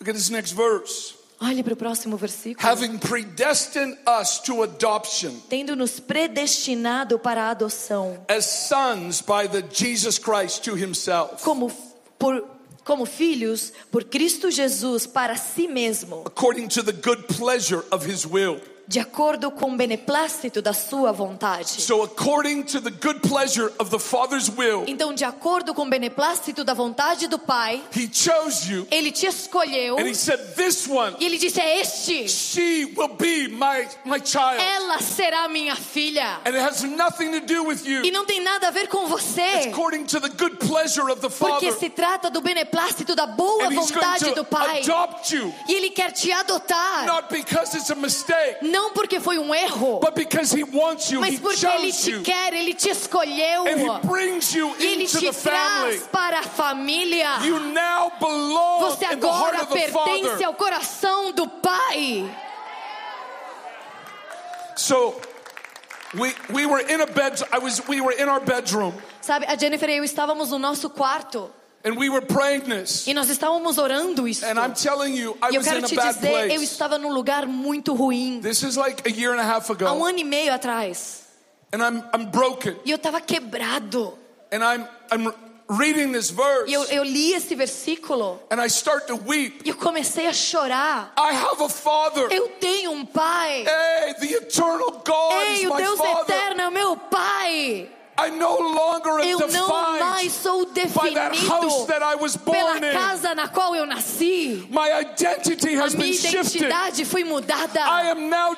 Look 0.00 0.08
at 0.10 0.14
this 0.14 0.30
next 0.30 0.54
verse. 0.54 1.18
Olhe 1.40 1.62
para 1.62 1.72
o 1.72 1.76
próximo 1.76 2.16
versículo. 2.16 2.68
Having 2.68 2.98
predestined 2.98 3.96
us 4.20 4.40
to 4.40 4.64
adoption 4.64 5.34
Tendo 5.48 5.76
nos 5.76 6.00
predestinado 6.00 7.18
para 7.18 7.44
a 7.44 7.50
adoção, 7.50 8.24
as 8.28 8.44
sons 8.44 9.20
by 9.20 9.48
the 9.48 9.62
Jesus 9.72 10.18
Christ 10.18 10.64
to 10.64 10.74
Himself, 10.74 11.44
como, 11.44 11.70
por, 12.18 12.44
como 12.88 13.04
filhos 13.04 13.70
por 13.90 14.06
Cristo 14.06 14.50
Jesus 14.50 15.06
para 15.06 15.36
si 15.36 15.68
mesmo, 15.68 16.22
according 16.24 16.66
to 16.66 16.82
the 16.82 16.92
good 16.92 17.22
pleasure 17.28 17.84
of 17.92 18.06
His 18.06 18.26
will. 18.26 18.58
De 18.88 18.98
acordo 18.98 19.50
com 19.50 19.72
o 19.72 19.76
beneplácito 19.76 20.62
da 20.62 20.72
sua 20.72 21.12
vontade. 21.12 21.82
So, 21.82 22.02
according 22.02 22.62
to 22.62 22.80
the 22.80 22.90
good 22.90 23.20
pleasure 23.20 23.70
of 23.78 23.90
the 23.90 23.98
Father's 23.98 24.48
will, 24.48 24.84
Então, 24.86 25.12
de 25.12 25.24
acordo 25.26 25.74
com 25.74 25.82
o 25.82 25.90
beneplácito 25.90 26.64
da 26.64 26.72
vontade 26.72 27.26
do 27.28 27.38
Pai, 27.38 27.84
He 27.94 28.08
chose 28.10 28.72
you 28.72 28.88
ele 28.90 29.12
te 29.12 29.26
escolheu 29.26 29.98
and 29.98 30.06
He 30.08 30.14
said, 30.14 30.38
This 30.56 30.88
one, 30.88 31.14
e 31.20 31.26
ele 31.26 31.36
disse: 31.36 31.60
É 31.60 31.80
este, 31.80 32.28
she 32.30 32.86
will 32.96 33.14
be 33.18 33.48
my, 33.48 33.86
my 34.06 34.18
child. 34.24 34.56
ela 34.58 34.98
será 35.02 35.46
minha 35.48 35.76
filha. 35.76 36.40
And 36.46 36.54
it 36.56 36.60
has 36.60 36.82
nothing 36.82 37.30
to 37.38 37.40
do 37.46 37.64
with 37.64 37.84
E 37.84 38.06
you. 38.06 38.10
não 38.12 38.24
tem 38.24 38.40
nada 38.42 38.68
a 38.68 38.70
ver 38.70 38.88
com 38.88 39.06
você, 39.06 39.68
According 39.70 40.04
to 40.06 40.18
the 40.18 40.30
good 40.30 40.56
pleasure 40.66 41.10
of 41.12 41.20
the 41.20 41.28
porque 41.28 41.66
Father. 41.70 41.78
se 41.78 41.90
trata 41.90 42.30
do 42.30 42.40
beneplácito 42.40 43.14
da 43.14 43.26
boa 43.26 43.64
And 43.66 43.72
He's 43.74 43.90
going 43.90 44.02
vontade 44.02 44.24
do 44.30 44.34
to 44.36 44.44
Pai. 44.44 44.80
adopt 44.80 45.34
you, 45.34 45.52
E 45.68 45.74
ele 45.74 45.90
quer 45.90 46.10
te 46.12 46.32
adotar, 46.32 47.04
not 47.04 47.28
because 47.28 47.76
it's 47.76 47.90
a 47.90 47.94
mistake, 47.94 48.56
não 48.62 48.77
porque 48.94 49.20
foi 49.20 49.38
um 49.38 49.54
erro, 49.54 50.00
but 50.00 50.14
because 50.14 50.52
He 50.52 50.62
wants 50.64 51.10
you. 51.10 51.20
Mas 51.20 51.38
porque 51.38 51.66
ele 51.66 51.92
te 51.92 52.10
you. 52.10 52.22
quer, 52.22 52.52
ele 52.54 52.74
te 52.74 52.88
escolheu. 52.90 53.66
And 53.66 53.78
He 53.80 54.06
brings 54.06 54.54
you 54.54 54.74
E 54.78 54.86
ele 54.86 55.04
into 55.04 55.18
te 55.18 55.26
the 55.26 55.32
family. 55.32 55.98
traz 55.98 56.06
para 56.12 56.38
a 56.40 56.42
família. 56.42 57.38
You 57.44 57.58
now 57.60 58.12
belong 58.20 58.80
Você 58.80 59.04
agora 59.04 59.66
pertence 59.66 60.42
ao 60.44 60.54
coração 60.54 61.32
do 61.32 61.46
Pai. 61.48 62.28
So 64.76 65.14
we 66.14 66.34
we 66.50 66.66
were 66.66 66.80
in 66.88 67.00
a 67.00 67.06
bed. 67.06 67.42
I 67.52 67.58
was 67.58 67.80
we 67.88 68.00
were 68.00 68.12
in 68.12 68.28
our 68.28 68.40
bedroom 68.40 68.94
Sabe, 69.20 69.44
a 69.46 69.56
Jennifer 69.56 69.88
e 69.90 69.96
eu 69.98 70.04
estávamos 70.04 70.50
no 70.50 70.58
nosso 70.58 70.88
quarto 70.88 71.50
and 71.84 71.96
we 71.96 72.08
were 72.10 72.20
praying 72.24 72.62
this. 72.62 73.06
e 73.06 73.14
nós 73.14 73.28
estávamos 73.30 73.78
orando 73.78 74.26
isso. 74.28 74.44
And 74.44 74.58
I'm 74.58 74.72
telling 74.74 75.14
you, 75.16 75.36
I 75.42 75.50
E 75.52 75.54
eu 75.54 75.60
was 75.60 75.66
in 75.66 75.72
quero 75.72 75.84
a 75.84 75.88
te 75.88 75.94
bad 75.96 76.14
dizer, 76.14 76.32
eu 76.42 76.46
place. 76.48 76.64
estava 76.64 76.98
num 76.98 77.12
lugar 77.12 77.46
muito 77.46 77.94
ruim. 77.94 78.40
This 78.42 78.62
is 78.62 78.76
like 78.76 79.08
a 79.08 79.12
year 79.12 79.32
and 79.32 79.40
a 79.40 79.44
half 79.44 79.70
Há 79.70 79.72
um 79.72 79.76
ago, 79.96 80.04
ano 80.06 80.18
e 80.18 80.24
meio 80.24 80.52
atrás. 80.52 81.22
and 81.72 81.82
I'm 81.82 82.02
I'm 82.14 82.26
broken, 82.30 82.76
E 82.84 82.90
eu 82.90 82.96
estava 82.96 83.20
quebrado. 83.20 84.18
and 84.52 84.62
I'm 84.64 84.86
I'm 85.12 85.32
reading 85.70 86.12
this 86.12 86.30
E 86.30 86.32
verse, 86.32 86.72
eu, 86.72 86.82
eu 86.84 87.02
li 87.04 87.34
esse 87.34 87.54
versículo 87.54 88.40
and 88.50 88.58
I 88.58 88.66
start 88.68 89.06
to 89.08 89.16
weep. 89.26 89.60
e 89.64 89.68
eu 89.68 89.76
comecei 89.76 90.26
a 90.26 90.32
chorar. 90.32 91.12
I 91.18 91.32
have 91.34 91.62
a 91.62 91.68
Father. 91.68 92.26
Eu 92.30 92.48
tenho 92.58 92.90
um 92.92 93.04
pai. 93.04 93.66
Hey, 93.68 94.14
the 94.14 94.34
eternal 94.36 95.02
God 95.04 95.42
Ei, 95.46 95.64
is 95.64 95.64
o 95.70 95.74
my 95.74 95.82
Deus 95.82 95.98
Father. 95.98 96.34
eterno 96.34 96.60
é 96.62 96.68
o 96.68 96.72
meu 96.72 96.96
pai. 96.96 97.90
I 98.20 98.30
no 98.30 98.58
longer 98.58 99.20
am 99.20 99.24
Eu 99.28 99.38
não 99.48 99.68
mais 100.00 100.32
sou 100.32 100.66
by 100.66 101.14
that 101.14 101.36
house 101.46 101.86
definido 101.86 101.86
that 101.86 102.02
I 102.02 102.16
was 102.16 102.36
pela 102.36 102.80
casa 102.80 103.34
na 103.34 103.46
qual 103.48 103.76
eu 103.76 103.86
nasci. 103.86 104.66
My 104.70 104.90
identity 105.00 105.76
A 105.76 105.84
has 105.84 105.94
been 105.94 106.06
minha 106.10 106.14
shifted. 106.20 106.62
identidade 106.64 107.04
foi 107.04 107.22
mudada. 107.22 107.80
I 107.80 108.10
am 108.10 108.28
now 108.28 108.56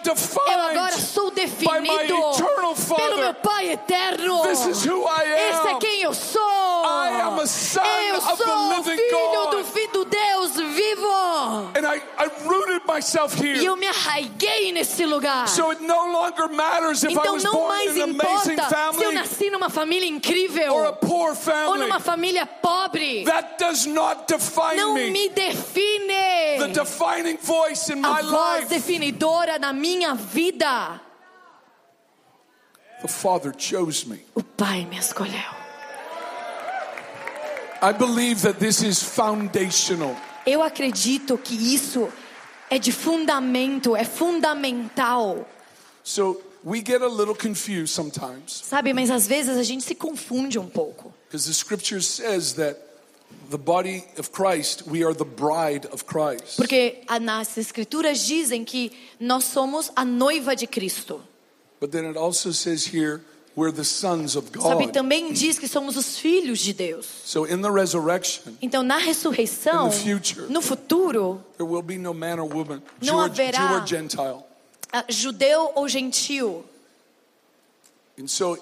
Eu 0.49 0.61
agora 0.61 0.93
sou 0.99 1.31
by 1.31 1.43
my 1.43 1.47
definido 1.47 2.15
eternal 2.15 2.35
pelo 2.37 2.57
meu 2.57 2.75
Father. 2.77 3.35
Pai 3.43 3.73
eterno. 3.73 4.43
This 4.43 4.67
is 4.67 4.85
who 4.87 5.07
I 5.07 5.23
Esse 5.51 5.69
é 5.69 5.73
am. 5.73 5.79
quem 5.79 6.03
eu 6.03 6.15
sou. 6.15 6.41
I 6.41 7.21
am 7.21 7.39
a 7.39 7.47
son 7.47 7.81
eu 8.09 8.17
of 8.17 8.27
the 8.39 8.45
sou 8.45 8.85
filho 8.85 9.31
God. 9.33 9.51
do 9.51 9.65
do 9.93 10.05
Deus 10.07 10.30
I, 11.93 12.01
I 12.19 12.31
rooted 12.47 12.87
myself 12.87 13.37
E 13.39 13.43
here. 13.43 13.65
eu 13.65 13.75
me 13.77 13.87
arraiguei 13.87 14.71
nesse 14.73 15.05
lugar. 15.05 15.49
So 15.49 15.71
it 15.73 15.81
no 15.83 16.13
longer 16.13 16.49
matters 16.49 17.03
if 17.03 17.11
I 17.11 17.15
Então 17.15 17.35
was 17.35 17.43
não 17.43 17.53
born 17.53 17.69
mais 17.69 17.97
in 17.97 18.01
an 18.03 18.11
amazing 18.11 18.53
importa 18.53 18.69
se 18.69 18.75
eu 18.75 18.93
family 18.93 19.15
nasci 19.15 19.51
numa 19.51 19.69
família 19.71 20.07
incrível 20.09 20.73
or 20.73 20.87
a 20.87 20.93
poor 20.93 21.31
ou 21.31 21.35
family. 21.37 21.81
numa 21.81 21.99
família 21.99 22.47
pobre. 22.47 23.25
That 23.25 23.57
does 23.59 23.87
not 23.87 24.27
define 24.29 24.77
Não 24.77 24.95
me. 24.95 25.11
me 25.11 25.29
define. 25.31 26.59
The 26.59 26.69
defining 26.73 27.39
voice 27.39 27.89
in 27.93 28.01
my 28.01 28.21
A 28.21 28.23
voz 28.23 28.61
life. 28.61 28.69
definidora 28.69 29.59
na 29.59 29.73
minha 29.73 30.15
vida. 30.15 31.01
The 33.03 33.09
Father 33.09 33.53
chose 33.53 34.05
me. 34.07 34.21
O 34.37 34.43
Pai 34.43 34.85
me 34.85 34.97
escolheu. 34.99 35.59
I 37.83 37.93
believe 37.93 38.43
that 38.43 38.59
this 38.61 38.83
is 38.83 39.03
foundational. 39.03 40.15
Eu 40.51 40.63
acredito 40.63 41.39
que 41.39 41.55
isso 41.55 42.09
é 42.69 42.79
de 42.79 42.91
fundamento, 42.91 43.95
é 43.95 44.05
fundamental. 44.05 45.47
So 46.03 46.41
we 46.65 46.79
get 46.85 47.03
a 47.03 47.09
little 47.09 47.35
confused 47.35 47.89
sometimes 47.89 48.63
Sabe, 48.65 48.93
mas 48.93 49.11
às 49.11 49.27
vezes 49.27 49.57
a 49.57 49.63
gente 49.63 49.85
se 49.85 49.95
confunde 49.95 50.59
um 50.59 50.67
pouco. 50.69 51.13
because 51.29 51.47
the 51.47 51.55
scripture 51.55 52.01
says 52.03 52.55
that 52.55 52.77
the 53.49 53.59
body 53.59 54.05
of 54.19 54.33
Christ, 54.33 54.83
we 54.89 55.05
are 55.05 55.15
the 55.15 55.25
bride 55.25 55.87
of 55.93 56.05
Christ. 56.05 56.57
Porque 56.57 57.03
nas 57.21 57.57
escrituras 57.57 58.27
dizem 58.27 58.65
que 58.65 58.91
nós 59.21 59.45
somos 59.45 59.93
a 59.95 60.05
noiva 60.05 60.57
de 60.57 60.67
Cristo. 60.67 61.21
But 61.81 61.93
then 61.93 62.05
it 62.07 62.17
also 62.19 62.51
says 62.53 62.85
here, 62.93 63.23
we're 63.61 63.73
the 63.73 63.85
sons 63.85 64.37
of 64.37 64.49
Sabe, 64.59 64.89
também 64.89 65.33
diz 65.33 65.59
que 65.59 65.69
somos 65.69 65.97
os 65.97 66.17
filhos 66.19 66.59
de 66.61 66.73
Deus. 66.73 67.05
So 67.25 67.45
in 67.47 67.61
the 67.61 67.71
resurrection, 67.71 68.55
Então, 68.63 68.83
na 68.83 68.97
ressurreição, 68.97 69.89
In 69.89 69.91
the 69.91 69.97
future. 69.97 70.47
no 70.49 70.63
futuro, 70.63 71.45
there 71.59 71.69
will 71.71 71.83
be 71.83 71.99
no 71.99 72.15
man 72.15 72.39
or 72.41 72.49
woman, 72.49 72.83
Jew 73.01 73.13
Não 73.13 73.21
haverá- 73.21 73.85
judeu 75.09 75.73
ou 75.75 75.87
gentil. 75.89 76.65
And 78.19 78.27
so 78.29 78.59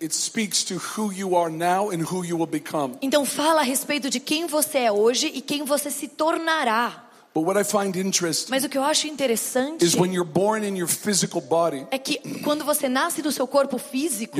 it 0.00 0.14
speaks 0.14 0.62
to 0.64 0.74
who 0.76 1.10
you 1.12 1.36
are 1.36 1.50
now 1.50 1.90
and 1.90 2.02
who 2.02 2.24
you 2.24 2.36
will 2.36 2.46
become. 2.46 2.96
Então 3.00 3.24
fala 3.24 3.60
a 3.60 3.64
respeito 3.64 4.10
de 4.10 4.20
quem 4.20 4.46
você 4.46 4.78
é 4.80 4.92
hoje 4.92 5.28
e 5.34 5.40
quem 5.40 5.64
você 5.64 5.90
se 5.90 6.08
tornará. 6.08 7.04
But 7.36 7.44
what 7.44 7.60
I 7.60 7.64
find 7.64 7.94
interesting 7.96 8.50
Mas 8.50 8.64
o 8.64 8.68
que 8.70 8.78
eu 8.78 8.82
acho 8.82 9.06
interessante 9.06 9.84
is 9.84 9.94
when 9.94 10.10
you're 10.10 10.24
born 10.26 10.66
in 10.66 10.74
your 10.74 10.88
physical 10.88 11.42
body, 11.42 11.86
é 11.90 11.98
que 11.98 12.18
quando 12.42 12.64
você 12.64 12.88
nasce 12.88 13.20
do 13.20 13.30
seu 13.30 13.46
corpo 13.46 13.76
físico, 13.76 14.34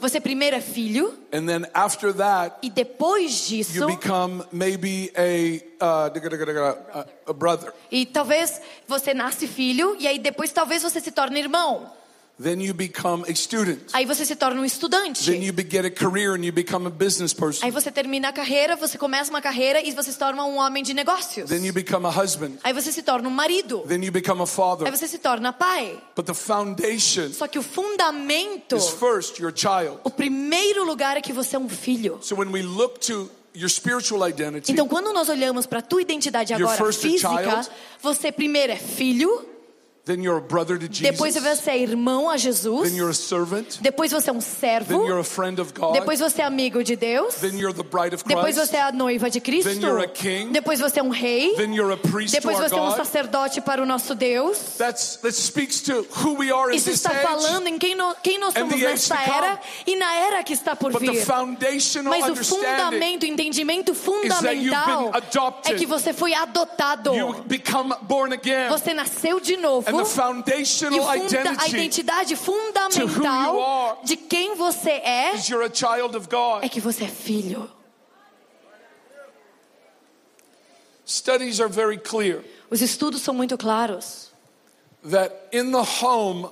você 0.00 0.20
primeiro 0.20 0.56
é 0.56 0.60
filho 0.60 1.14
and 1.32 1.46
then 1.46 1.64
after 1.72 2.12
that, 2.12 2.56
e 2.62 2.68
depois 2.68 3.46
disso 3.46 3.76
you 3.76 3.86
become 3.86 4.42
maybe 4.50 5.12
a 5.14 5.62
uh, 5.84 6.10
a- 6.92 7.06
a 7.28 7.32
brother. 7.32 7.72
e 7.92 8.04
talvez 8.04 8.60
você 8.88 9.14
nasce 9.14 9.46
filho 9.46 9.96
e 10.00 10.08
aí 10.08 10.18
depois 10.18 10.50
talvez 10.50 10.82
você 10.82 10.98
se 11.00 11.12
torne 11.12 11.38
irmão. 11.38 11.92
Then 12.42 12.60
you 12.60 12.74
become 12.74 13.24
a 13.30 13.34
student. 13.34 13.78
Aí 13.92 14.04
você 14.04 14.24
se 14.24 14.34
torna 14.34 14.56
um 14.56 14.62
Then 14.62 14.66
estudante. 14.66 15.30
you 15.30 15.52
be- 15.52 15.62
get 15.70 15.84
a 15.84 15.90
career 15.90 16.32
and 16.34 16.44
you 16.44 16.52
become 16.52 16.84
a 16.84 16.90
business 16.90 17.32
person. 17.32 17.64
Aí 17.64 17.70
você 17.70 17.92
termina 17.92 18.28
a 18.30 18.32
carreira, 18.32 18.74
você 18.74 18.98
começa 18.98 19.30
uma 19.30 19.40
carreira 19.40 19.80
e 19.80 19.92
você 19.92 20.10
se 20.10 20.18
torna 20.18 20.44
um 20.44 20.56
homem 20.56 20.82
de 20.82 20.92
negócios. 20.94 21.48
Then 21.48 21.64
you 21.64 21.72
become 21.72 22.04
a 22.06 22.10
husband. 22.10 22.58
Aí 22.64 22.72
você 22.72 22.90
se 22.90 23.02
torna 23.04 23.28
um 23.28 23.32
marido. 23.32 23.84
Then 23.86 24.02
you 24.04 24.10
become 24.10 24.42
a 24.42 24.46
father. 24.46 24.84
Aí 24.86 24.90
você 24.90 25.06
se 25.06 25.18
torna 25.18 25.52
pai. 25.52 25.96
But 26.16 26.26
the 26.26 26.34
foundation 26.34 27.32
Só 27.32 27.46
que 27.46 27.56
o 27.58 27.62
fundamento, 27.62 28.76
is 28.76 28.88
first 28.88 29.38
your 29.38 29.52
child. 29.54 30.00
o 30.02 30.10
primeiro 30.10 30.84
lugar 30.84 31.16
é 31.16 31.20
que 31.20 31.32
você 31.32 31.54
é 31.54 31.58
um 31.58 31.68
filho. 31.68 32.18
So 32.20 32.34
when 32.34 32.50
we 32.50 32.62
look 32.62 32.98
to 33.06 33.30
your 33.54 33.68
spiritual 33.70 34.28
identity, 34.28 34.72
Então, 34.72 34.88
quando 34.88 35.12
nós 35.12 35.28
olhamos 35.28 35.66
para 35.66 35.78
a 35.78 35.82
tua 35.82 36.02
identidade 36.02 36.52
agora 36.52 36.92
física, 36.92 37.28
child. 37.28 37.70
você 38.02 38.32
primeiro 38.32 38.72
é 38.72 38.76
filho, 38.76 39.46
depois 40.06 41.34
você 41.34 41.70
é 41.70 41.78
irmão 41.78 42.28
a 42.28 42.36
Jesus, 42.36 42.88
then 42.90 42.96
you're 42.98 43.10
a 43.10 43.14
servant, 43.14 43.78
depois 43.80 44.12
você 44.12 44.28
é 44.28 44.32
um 44.34 44.40
servo, 44.40 44.88
then 44.98 45.06
you're 45.06 45.20
a 45.20 45.24
friend 45.24 45.58
of 45.58 45.72
God, 45.72 45.94
depois 45.94 46.20
você 46.20 46.42
é 46.42 46.44
amigo 46.44 46.84
de 46.84 46.94
Deus, 46.94 47.36
then 47.36 47.58
you're 47.58 47.72
the 47.74 47.82
bride 47.82 48.14
of 48.14 48.22
depois 48.22 48.54
Christ, 48.54 48.70
você 48.70 48.76
é 48.76 48.82
a 48.82 48.92
noiva 48.92 49.30
de 49.30 49.40
Cristo, 49.40 49.70
Then 49.70 49.80
you're 49.80 50.04
a 50.04 50.06
king. 50.06 50.52
depois 50.52 50.78
você 50.78 51.00
é 51.00 51.02
um 51.02 51.08
rei, 51.08 51.54
then 51.56 51.74
you're 51.74 51.90
a 51.92 51.96
priest 51.96 52.34
to 52.34 52.40
depois 52.40 52.58
our 52.60 52.68
você 52.68 52.74
é 52.74 52.82
um 52.82 52.88
God. 52.88 52.96
sacerdote 52.96 53.60
para 53.62 53.82
o 53.82 53.86
nosso 53.86 54.14
Deus. 54.14 54.58
That's, 54.76 55.16
that 55.22 55.34
speaks 55.34 55.80
to 55.82 56.06
who 56.22 56.34
we 56.38 56.52
are 56.52 56.70
in 56.70 56.76
Isso 56.76 56.90
está 56.90 57.08
falando 57.10 57.66
em 57.68 57.78
quem, 57.78 57.94
no- 57.94 58.14
quem 58.22 58.38
nós 58.38 58.52
somos 58.52 58.78
nesta 58.78 59.14
era 59.18 59.58
e 59.86 59.96
na 59.96 60.14
era 60.16 60.42
que 60.42 60.52
está 60.52 60.76
por 60.76 60.92
But 60.92 61.00
the 61.00 61.12
vir. 61.12 61.24
foundational 61.24 62.10
Mas 62.18 62.28
o 62.28 62.36
fundamento, 62.44 63.22
o 63.22 63.26
entendimento 63.26 63.94
fundamental 63.94 65.12
é 65.64 65.72
que 65.74 65.86
você 65.86 66.12
foi 66.12 66.34
adotado. 66.34 67.14
you 67.14 67.42
become 67.46 67.94
born 68.02 68.34
again. 68.34 68.68
Você 68.68 68.92
nasceu 68.92 69.40
de 69.40 69.56
novo. 69.56 69.93
The 69.96 70.02
E 70.02 70.64
funda- 70.64 71.10
a 71.10 71.16
identity 71.16 71.76
identidade 71.76 72.36
fundamental 72.36 74.00
de 74.04 74.16
quem 74.16 74.54
você 74.54 74.90
é 74.90 75.32
é 76.62 76.68
que 76.68 76.80
você 76.80 77.04
é 77.04 77.08
filho. 77.08 77.70
Studies 81.06 81.60
are 81.60 81.68
very 81.68 81.98
clear 81.98 82.42
Os 82.70 82.80
estudos 82.80 83.20
são 83.22 83.34
muito 83.34 83.56
claros 83.58 84.32
that 85.10 85.30
in 85.52 85.70
the 85.70 85.82
home, 85.82 86.48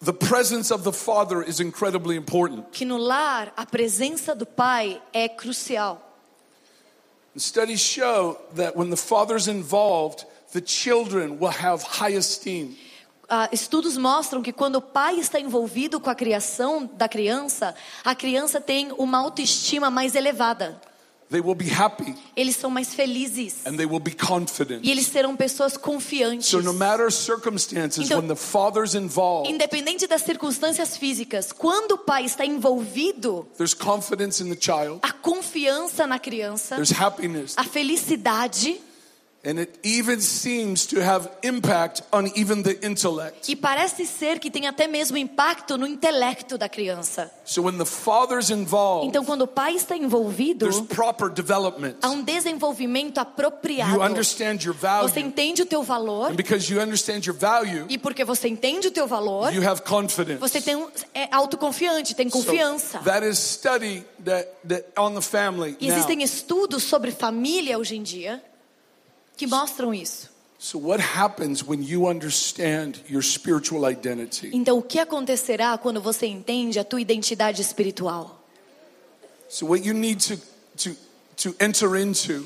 the 0.00 0.12
presence 0.12 0.72
of 0.72 0.84
the 0.84 0.92
father 0.92 1.42
is 1.42 1.60
incredibly 1.60 2.16
important. 2.16 2.64
que 2.72 2.84
no 2.86 2.96
lar 2.96 3.52
a 3.56 3.66
presença 3.66 4.34
do 4.34 4.46
pai 4.46 5.00
é 5.12 5.28
crucial. 5.28 6.00
Studies 7.36 7.80
show 7.80 8.38
that 8.56 8.74
when 8.76 8.88
the 8.90 8.96
father's 8.96 9.46
involved, 9.48 10.24
the 10.52 10.62
children 10.64 11.38
will 11.40 11.52
have 11.52 11.82
high 11.84 12.16
esteem. 12.16 12.76
Ah, 13.28 13.48
estudos 13.52 13.96
mostram 13.96 14.42
que 14.42 14.52
quando 14.52 14.76
o 14.76 14.82
pai 14.82 15.20
está 15.20 15.38
envolvido 15.38 16.00
com 16.00 16.10
a 16.10 16.14
criação 16.16 16.90
da 16.94 17.08
criança, 17.08 17.74
a 18.04 18.12
criança 18.14 18.60
tem 18.60 18.90
uma 18.98 19.18
autoestima 19.18 19.88
mais 19.88 20.16
elevada. 20.16 20.80
They 21.30 21.40
will 21.40 21.54
be 21.54 21.72
happy 21.72 22.16
Eles 22.34 22.56
são 22.56 22.68
mais 22.68 22.92
felizes 22.92 23.64
and 23.64 23.76
they 23.76 23.86
will 23.86 24.00
be 24.00 24.10
confident. 24.16 24.80
e 24.84 24.90
eles 24.90 25.06
serão 25.06 25.36
pessoas 25.36 25.76
confiantes. 25.76 26.48
So 26.48 26.60
no 26.60 26.74
matter 26.74 27.12
circumstances, 27.12 28.06
Então- 28.06 28.18
when 28.18 28.26
the 28.26 28.34
father's 28.34 28.96
involved, 28.96 29.48
Independente 29.48 30.08
das 30.08 30.22
circunstâncias 30.22 30.96
físicas, 30.96 31.52
quando 31.52 31.92
o 31.92 31.98
pai 31.98 32.24
está 32.24 32.44
envolvido, 32.44 33.46
there's 33.56 33.74
confidence 33.74 34.42
in 34.42 34.52
the 34.52 34.58
child, 34.60 34.98
a 35.02 35.12
confiança 35.12 36.04
na 36.04 36.18
criança, 36.18 36.74
there's 36.74 36.90
happiness, 36.90 37.54
a 37.56 37.62
felicidade 37.62 38.80
e 43.48 43.56
parece 43.56 44.06
ser 44.06 44.38
que 44.38 44.50
tem 44.50 44.66
até 44.66 44.86
mesmo 44.86 45.16
impacto 45.16 45.78
no 45.78 45.86
intelecto 45.86 46.58
da 46.58 46.68
criança. 46.68 47.32
So 47.44 47.62
when 47.62 47.78
the 47.78 47.86
father's 47.86 48.50
involved, 48.50 49.08
Então, 49.08 49.24
quando 49.24 49.42
o 49.42 49.46
pai 49.46 49.74
está 49.76 49.96
envolvido, 49.96 50.68
there's 50.68 50.86
proper 50.86 51.30
development. 51.30 51.96
há 52.02 52.10
um 52.10 52.22
desenvolvimento 52.22 53.16
You 53.16 53.22
apropriado. 53.22 54.02
understand 54.02 54.62
your 54.62 54.76
Você 55.02 55.20
entende 55.20 55.62
o 55.62 55.66
teu 55.66 55.82
valor 55.82 56.32
and 56.32 56.34
because 56.36 56.70
you 56.72 56.78
understand 56.80 57.22
your 57.26 57.36
value, 57.36 57.86
e 57.88 57.96
porque 57.96 58.24
você 58.24 58.46
entende 58.46 58.88
o 58.88 58.90
teu 58.90 59.06
valor, 59.06 59.54
you 59.54 59.66
have 59.66 59.80
confidence. 59.82 60.38
você 60.38 60.60
tem 60.60 60.86
é 61.14 61.28
autoconfiante, 61.34 62.14
tem 62.14 62.28
confiança. 62.28 62.98
that 62.98 63.26
is 63.26 63.38
study 63.38 64.04
that, 64.22 64.46
that 64.68 64.84
on 64.98 65.14
the 65.14 65.22
family 65.22 65.76
now. 65.80 65.90
existem 65.90 66.22
estudos 66.22 66.82
sobre 66.82 67.10
família 67.10 67.78
hoje 67.78 67.96
em 67.96 68.02
dia 68.02 68.42
que 69.40 69.46
mostram 69.46 69.94
isso. 69.94 70.28
So 70.58 70.78
what 70.78 71.00
happens 71.00 71.66
when 71.66 71.82
you 71.82 72.06
understand 72.06 73.00
your 73.08 73.22
spiritual 73.22 73.90
identity? 73.90 74.50
Então, 74.52 74.76
o 74.76 74.82
que 74.82 74.98
acontecerá 74.98 75.78
quando 75.78 75.98
você 75.98 76.26
entende 76.26 76.78
a 76.78 76.84
tua 76.84 77.00
identidade 77.00 77.62
espiritual? 77.62 78.44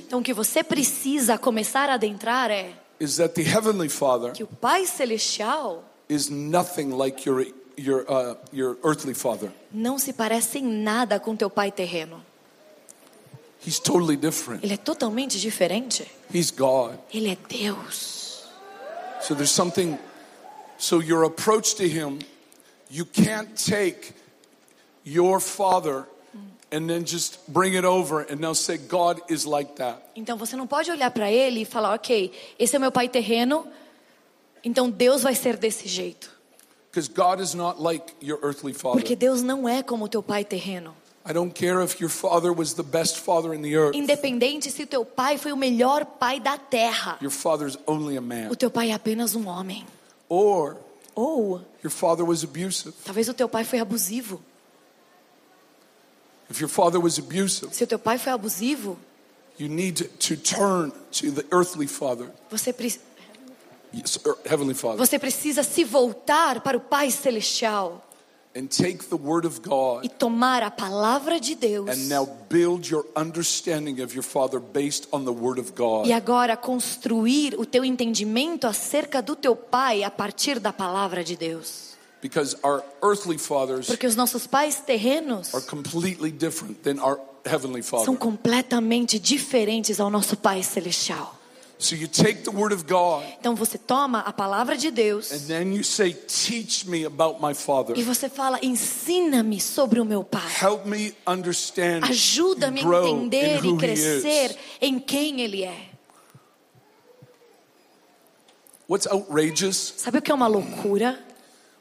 Então, 0.06 0.20
o 0.20 0.22
que 0.22 0.32
você 0.32 0.62
precisa 0.62 1.36
começar 1.36 1.90
a 1.90 1.94
adentrar 1.94 2.52
é 2.52 2.70
is 3.00 3.16
that 3.16 3.34
the 3.34 3.42
heavenly 3.42 3.88
Father 3.88 4.30
que 4.30 4.44
o 4.44 4.46
Pai 4.46 4.86
Celestial 4.86 5.82
is 6.08 6.28
nothing 6.28 6.90
like 6.90 7.28
your 7.28 7.44
your 7.76 8.02
uh, 8.08 8.36
your 8.52 8.78
earthly 8.84 9.14
father. 9.14 9.50
não 9.72 9.98
se 9.98 10.12
parece 10.12 10.60
em 10.60 10.82
nada 10.82 11.18
com 11.18 11.34
teu 11.34 11.50
pai 11.50 11.72
terreno. 11.72 12.23
He's 13.66 13.78
totally 13.78 14.16
different. 14.16 14.64
Ele 14.64 14.74
é 14.74 14.76
totalmente 14.76 15.40
diferente. 15.40 16.06
He's 16.32 16.50
God. 16.50 16.98
Ele 17.12 17.30
é 17.30 17.36
Deus. 17.48 18.44
So 19.22 19.34
there's 19.34 19.52
something 19.52 19.98
so 20.76 21.00
your 21.00 21.24
approach 21.24 21.76
to 21.76 21.84
him 21.84 22.18
you 22.90 23.04
can't 23.04 23.56
take 23.56 24.14
your 25.04 25.40
father 25.40 26.06
and 26.70 26.88
then 26.88 27.04
just 27.04 27.38
bring 27.48 27.74
it 27.74 27.84
over 27.84 28.20
and 28.20 28.40
now 28.40 28.52
say 28.52 28.76
God 28.76 29.20
is 29.28 29.46
like 29.46 29.76
that. 29.76 30.02
Então, 30.16 30.36
você 30.36 30.56
não 30.56 30.66
pode 30.66 30.90
olhar 30.90 31.10
para 31.10 31.30
ele 31.30 31.62
e 31.62 31.64
falar, 31.64 31.94
ok, 31.94 32.32
esse 32.58 32.74
é 32.74 32.78
meu 32.78 32.90
pai 32.90 33.08
terreno, 33.08 33.66
então 34.64 34.90
Deus 34.90 35.22
vai 35.22 35.34
ser 35.34 35.56
desse 35.56 35.86
jeito. 35.88 36.30
Because 36.90 37.08
God 37.08 37.40
is 37.40 37.54
not 37.54 37.80
like 37.80 38.14
your 38.20 38.38
earthly 38.42 38.72
father. 38.72 39.00
Porque 39.00 39.16
Deus 39.16 39.42
não 39.42 39.68
é 39.68 39.82
como 39.82 40.08
teu 40.08 40.22
pai 40.22 40.44
terreno. 40.44 40.96
I 41.26 41.32
don't 41.32 41.54
care 41.54 41.80
if 41.82 42.00
your 42.00 42.10
father 42.10 42.52
was 42.52 42.74
the 42.74 42.82
best 42.82 43.18
father 43.18 43.54
in 43.54 43.62
the 43.62 43.74
earth. 43.74 43.94
Independente 43.96 44.70
se 44.70 44.82
o 44.82 44.86
teu 44.86 45.04
pai 45.06 45.38
foi 45.38 45.52
o 45.52 45.56
melhor 45.56 46.04
pai 46.04 46.38
da 46.38 46.58
terra, 46.58 47.16
Your 47.22 47.30
father's 47.30 47.78
only 47.86 48.16
a 48.16 48.20
o 48.20 48.22
man. 48.22 48.54
teu 48.54 48.70
pai 48.70 48.90
é 48.90 48.94
apenas 48.94 49.34
um 49.34 49.46
homem. 49.48 49.86
Or 50.28 50.76
Ou 51.14 51.62
your 51.82 51.90
father 51.90 52.24
was 52.26 52.44
abusive. 52.44 52.92
talvez 53.04 53.28
o 53.28 53.34
teu 53.34 53.48
pai 53.48 53.64
foi 53.64 53.78
abusivo. 53.78 54.40
If 56.50 56.60
your 56.60 56.68
father 56.68 57.00
was 57.00 57.18
abusive, 57.18 57.74
Se 57.74 57.84
o 57.84 57.86
teu 57.86 57.98
pai 57.98 58.18
foi 58.18 58.32
abusivo, 58.32 58.98
you 59.58 59.68
need 59.68 60.04
to 60.18 60.36
turn 60.36 60.92
to 61.12 61.30
the 61.32 61.44
earthly 61.50 61.86
father, 61.86 62.28
você, 62.50 62.70
pre- 62.72 63.00
yes, 63.94 64.18
er, 64.26 64.36
heavenly 64.44 64.74
father, 64.74 64.98
você 64.98 65.18
precisa 65.18 65.62
se 65.62 65.84
voltar 65.84 66.60
para 66.60 66.76
o 66.76 66.80
Pai 66.80 67.10
Celestial 67.10 68.04
and 68.56 68.68
take 68.68 69.08
the 69.08 69.16
word 69.16 69.44
of 69.44 69.60
God 69.60 70.04
e 70.04 70.08
tomar 70.08 70.62
a 70.62 70.70
palavra 70.70 71.40
de 71.40 71.54
Deus. 71.54 71.88
and 71.88 72.08
now 72.08 72.24
build 72.48 72.88
your 72.88 73.04
understanding 73.16 74.00
of 74.00 74.14
your 74.14 74.22
father 74.22 74.60
based 74.60 75.08
on 75.12 75.24
the 75.24 75.32
word 75.32 75.58
of 75.58 75.72
God. 75.74 76.06
E 76.06 76.12
agora 76.12 76.56
construir 76.56 77.54
o 77.58 77.66
teu 77.66 77.84
entendimento 77.84 78.66
acerca 78.66 79.20
do 79.20 79.34
teu 79.34 79.56
pai 79.56 80.04
a 80.04 80.10
partir 80.10 80.58
da 80.60 80.72
palavra 80.72 81.24
de 81.24 81.36
Deus. 81.36 81.94
Because 82.22 82.56
our 82.62 82.82
earthly 83.02 83.36
fathers 83.36 83.86
Porque 83.86 84.06
os 84.06 84.16
nossos 84.16 84.46
pais 84.46 84.76
terrenos 84.76 85.52
are 85.52 85.64
completely 85.66 86.30
different 86.30 86.82
than 86.82 86.98
our 86.98 87.18
heavenly 87.44 87.82
são 87.82 87.98
father. 88.00 88.16
completamente 88.16 89.18
diferentes 89.18 90.00
ao 90.00 90.08
nosso 90.08 90.36
Pai 90.36 90.62
Celestial. 90.62 91.38
So 91.78 91.94
you 91.94 92.06
take 92.08 92.42
the 92.42 92.50
word 92.50 92.72
of 92.72 92.84
God 92.84 93.24
Então 93.40 93.54
você 93.54 93.76
toma 93.76 94.20
a 94.20 94.32
palavra 94.32 94.76
de 94.76 94.90
Deus 94.90 95.32
and 95.32 95.46
then 95.46 95.72
you 95.74 95.82
say, 95.82 96.12
Teach 96.12 96.86
me 96.86 97.04
about 97.04 97.40
my 97.40 97.54
father. 97.54 97.96
e 97.98 98.02
você 98.02 98.28
fala: 98.28 98.58
ensina-me 98.62 99.60
sobre 99.60 100.00
o 100.00 100.04
meu 100.04 100.22
pai. 100.24 100.50
Help 100.60 100.86
me 100.86 101.14
understand 101.26 102.04
and 102.04 102.10
Ajuda-me 102.10 102.80
a 102.80 103.08
entender 103.08 103.64
e 103.64 103.76
crescer 103.76 104.56
em 104.80 104.98
quem 104.98 105.40
ele 105.40 105.64
é. 105.64 105.90
What's 108.88 109.06
outrageous? 109.06 109.94
Sabe 109.96 110.18
o 110.18 110.22
que 110.22 110.30
é 110.30 110.34
uma 110.34 110.46
loucura? 110.46 111.18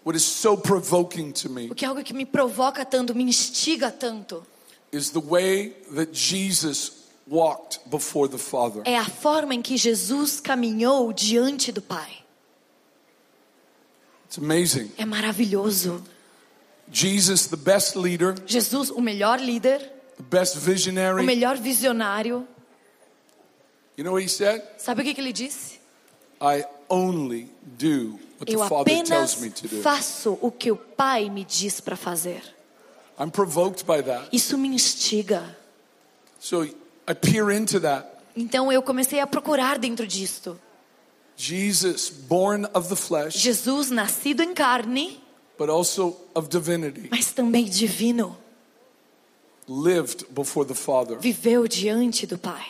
what 0.04 0.16
is 0.16 0.24
so 0.24 0.58
provoking 0.58 1.32
to 1.32 1.50
me 1.50 1.70
O 1.70 1.76
que 1.76 1.86
é 1.86 1.88
algo 1.88 2.04
que 2.04 2.14
me 2.14 2.26
provoca 2.26 2.86
tanto, 2.86 3.16
me 3.16 3.24
instiga 3.24 3.91
tanto, 3.91 4.46
is 4.91 5.12
the 5.12 5.20
way 5.20 5.70
that 5.96 6.14
Jesus 6.14 7.03
walked 7.28 7.80
before 7.89 8.28
the 8.30 8.38
Father. 8.38 8.82
é 8.86 8.97
a 8.97 9.05
forma 9.05 9.53
em 9.55 9.61
que 9.61 9.78
Jesus 9.78 10.39
caminhou 10.39 11.11
diante 11.13 11.71
do 11.71 11.82
Pai. 11.82 12.24
It's 14.28 14.38
amazing. 14.38 14.91
É 14.97 15.05
maravilhoso. 15.05 16.03
Jesus, 16.91 17.47
the 17.47 17.55
best 17.57 17.95
leader, 17.95 18.36
Jesus, 18.45 18.89
o 18.89 19.01
melhor 19.01 19.39
líder, 19.39 19.80
the 20.17 20.24
best 20.24 20.57
o 20.57 20.59
visionary. 20.59 21.24
melhor 21.26 21.57
visionário. 21.57 22.47
You 23.97 24.03
know 24.03 24.13
what 24.13 24.24
he 24.24 24.30
said? 24.30 24.61
Sabe 24.78 25.01
o 25.01 25.03
que, 25.05 25.13
que 25.13 25.21
ele 25.21 25.32
disse? 25.34 25.80
I 26.41 26.65
only 26.89 27.49
do 27.63 28.19
what 28.39 28.45
the 28.47 28.53
Eu 28.55 28.67
Father 28.67 28.82
apenas 28.82 29.07
tells 29.09 29.39
me 29.41 29.49
to 29.51 29.67
do. 29.67 29.82
faço 29.82 30.38
o 30.41 30.51
que 30.51 30.71
o 30.71 30.76
Pai 30.76 31.30
me 31.30 31.45
diz 31.45 31.80
para 31.80 31.95
fazer. 31.95 32.41
I'm 33.19 33.30
provoked 33.30 33.86
by 33.86 34.01
that. 34.03 34.28
Isso 34.32 34.57
me 34.57 34.67
instiga. 34.67 35.55
So 36.39 36.67
I 37.08 37.14
peer 37.14 37.51
into 37.51 37.80
that. 37.82 38.08
Então 38.36 38.72
eu 38.72 38.82
comecei 38.82 39.20
a 39.20 39.28
procurar 39.28 39.78
dentro 39.78 40.08
disto. 40.08 40.60
Jesus, 41.36 42.10
born 42.10 42.68
of 42.74 42.89
the 42.89 42.95
flesh, 42.95 43.36
Jesus, 43.36 43.89
nascido 43.89 44.41
em 44.43 44.54
carne, 44.54 45.20
but 45.58 45.70
also 45.70 46.16
of 46.36 46.47
divinity, 46.47 47.08
mas 47.10 47.32
também 47.32 47.66
divino, 47.66 48.38
lived 49.68 50.26
before 50.30 50.68
the 50.68 50.76
Father. 50.76 51.18
viveu 51.20 51.68
diante 51.68 52.28
do 52.28 52.38
Pai. 52.38 52.64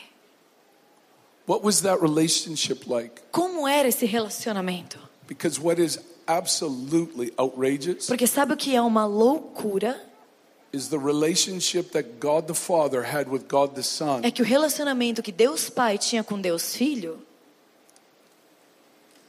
What 1.45 1.63
was 1.63 1.81
that 1.81 2.01
relationship 2.01 2.87
like? 2.87 3.21
Como 3.31 3.67
era 3.67 3.87
esse 3.89 4.05
relacionamento? 4.05 4.97
Because 5.27 5.59
what 5.59 5.81
is 5.81 5.99
absolutely 6.25 7.33
outrageous 7.37 8.07
Porque 8.07 8.25
sabe 8.27 8.53
o 8.53 8.57
que 8.57 8.73
é 8.73 8.81
uma 8.81 9.05
loucura? 9.05 10.01
É 14.23 14.31
que 14.31 14.41
o 14.41 14.45
relacionamento 14.45 15.21
que 15.21 15.31
Deus 15.31 15.69
Pai 15.69 15.99
tinha 15.99 16.23
com 16.23 16.41
Deus 16.41 16.75
Filho 16.75 17.21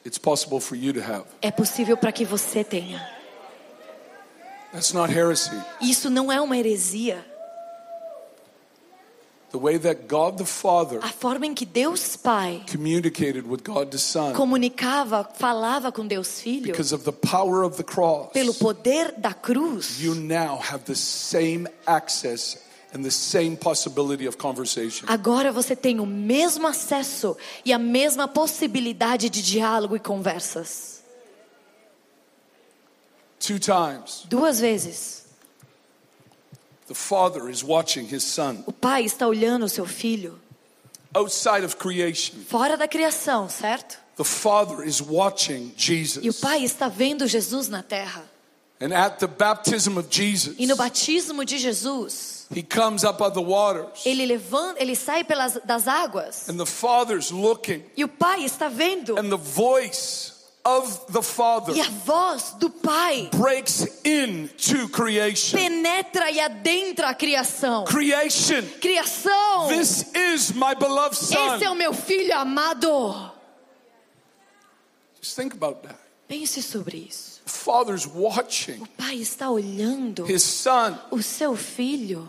It's 0.06 0.18
possible 0.18 0.60
for 0.60 0.76
you 0.76 0.92
to 0.92 1.00
have. 1.00 1.24
é 1.40 1.50
possível 1.50 1.96
para 1.96 2.12
que 2.12 2.24
você 2.24 2.62
tenha. 2.62 3.00
That's 4.72 4.92
not 4.92 5.12
heresy. 5.12 5.50
Isso 5.80 6.10
não 6.10 6.32
é 6.32 6.40
uma 6.40 6.56
heresia. 6.56 6.64
The 6.72 6.72
way 6.72 6.72
that 6.72 6.72
God 6.72 7.12
the 7.12 7.34
Father 9.34 9.43
A 11.02 11.08
forma 11.08 11.46
em 11.46 11.54
que 11.54 11.64
Deus 11.64 12.16
Pai 12.16 12.62
communicated 12.70 13.46
with 13.46 13.62
God 13.64 13.90
the 13.90 13.98
Son 13.98 14.32
comunicava, 14.32 15.28
falava 15.34 15.92
com 15.92 16.06
Deus 16.06 16.40
Filho, 16.40 16.66
because 16.72 16.94
of 16.94 17.04
the 17.04 17.12
power 17.12 17.62
of 17.64 17.76
the 17.76 17.84
cross. 17.84 18.30
pelo 18.32 18.52
poder 18.54 19.14
da 19.16 19.32
cruz, 19.32 20.00
You 20.00 20.14
now 20.14 20.58
have 20.58 20.84
the 20.84 20.94
same 20.96 21.66
access 21.86 22.58
and 22.94 23.02
the 23.02 23.10
same 23.10 23.56
possibility 23.56 24.26
of 24.26 24.36
conversation. 24.36 25.06
agora 25.08 25.50
você 25.52 25.74
tem 25.76 26.00
o 26.00 26.06
mesmo 26.06 26.66
acesso 26.66 27.36
e 27.64 27.72
a 27.72 27.78
mesma 27.78 28.26
possibilidade 28.28 29.28
de 29.30 29.42
diálogo 29.42 29.96
e 29.96 30.00
conversas. 30.00 31.02
Two 33.38 33.58
times, 33.58 34.24
Duas 34.28 34.58
vezes. 34.58 35.23
The 36.86 36.94
Father 36.94 37.48
is 37.50 37.62
watching 37.64 38.06
his 38.06 38.22
Son 38.22 38.62
O 38.66 38.72
Pai 38.72 39.04
está 39.04 39.26
olhando 39.26 39.64
o 39.64 39.68
seu 39.68 39.86
filho 39.86 40.38
outside 41.14 41.64
of 41.64 41.76
creation. 41.76 42.36
fora 42.48 42.76
da 42.76 42.88
criação, 42.88 43.48
certo? 43.48 43.98
The 44.16 44.24
Father 44.24 44.84
is 44.86 45.00
watching 45.00 45.68
E 45.68 45.72
o 45.72 45.74
Jesus. 45.76 46.40
Pai 46.40 46.62
está 46.64 46.88
vendo 46.88 47.26
Jesus 47.26 47.68
na 47.68 47.82
terra. 47.82 48.22
And 48.80 48.92
at 48.92 49.18
the 49.18 49.26
baptism 49.28 49.96
of 49.96 50.08
Jesus, 50.10 50.56
E 50.58 50.66
no 50.66 50.76
batismo 50.76 51.44
de 51.44 51.58
Jesus, 51.58 52.46
he 52.52 52.62
comes 52.62 53.02
up 53.04 53.22
out 53.22 53.30
of 53.30 53.34
the 53.34 53.40
waters. 53.42 54.04
ele 54.04 54.26
levanta, 54.26 54.80
ele 54.82 54.94
sai 54.94 55.24
pelas 55.24 55.58
das 55.64 55.86
águas. 55.88 56.48
And 56.48 56.58
the 56.58 56.66
Father's 56.66 57.30
looking. 57.30 57.82
E 57.96 58.04
o 58.04 58.08
Pai 58.08 58.44
está 58.44 58.68
vendo. 58.68 59.16
And 59.18 59.30
the 59.30 59.36
voice 59.36 60.33
of 60.66 61.06
the 61.12 61.22
Father 61.22 61.74
E 61.74 61.80
a 61.80 61.90
voz 61.90 62.54
do 62.58 62.70
Pai 62.70 63.28
breaks 63.32 63.86
into 64.04 64.88
creation. 64.88 65.58
penetra 65.58 66.30
e 66.30 66.40
adentra 66.40 67.08
a 67.08 67.14
criação. 67.14 67.84
Creation. 67.84 68.62
Criação! 68.80 69.68
This 69.68 70.10
is 70.14 70.52
my 70.52 70.74
beloved 70.74 71.16
Son. 71.16 71.56
Esse 71.56 71.64
é 71.64 71.70
o 71.70 71.74
meu 71.74 71.92
filho 71.92 72.34
amado. 72.36 73.30
Just 75.20 75.36
think 75.36 75.54
about 75.54 75.82
that. 75.82 75.98
Pense 76.28 76.62
sobre 76.62 77.06
isso. 77.08 77.40
The 77.44 77.50
Father's 77.50 78.06
watching 78.06 78.80
O 78.82 78.86
Pai 78.86 79.16
está 79.16 79.50
olhando 79.50 80.26
his 80.26 80.42
Son, 80.42 80.98
o 81.10 81.22
seu 81.22 81.54
filho 81.54 82.26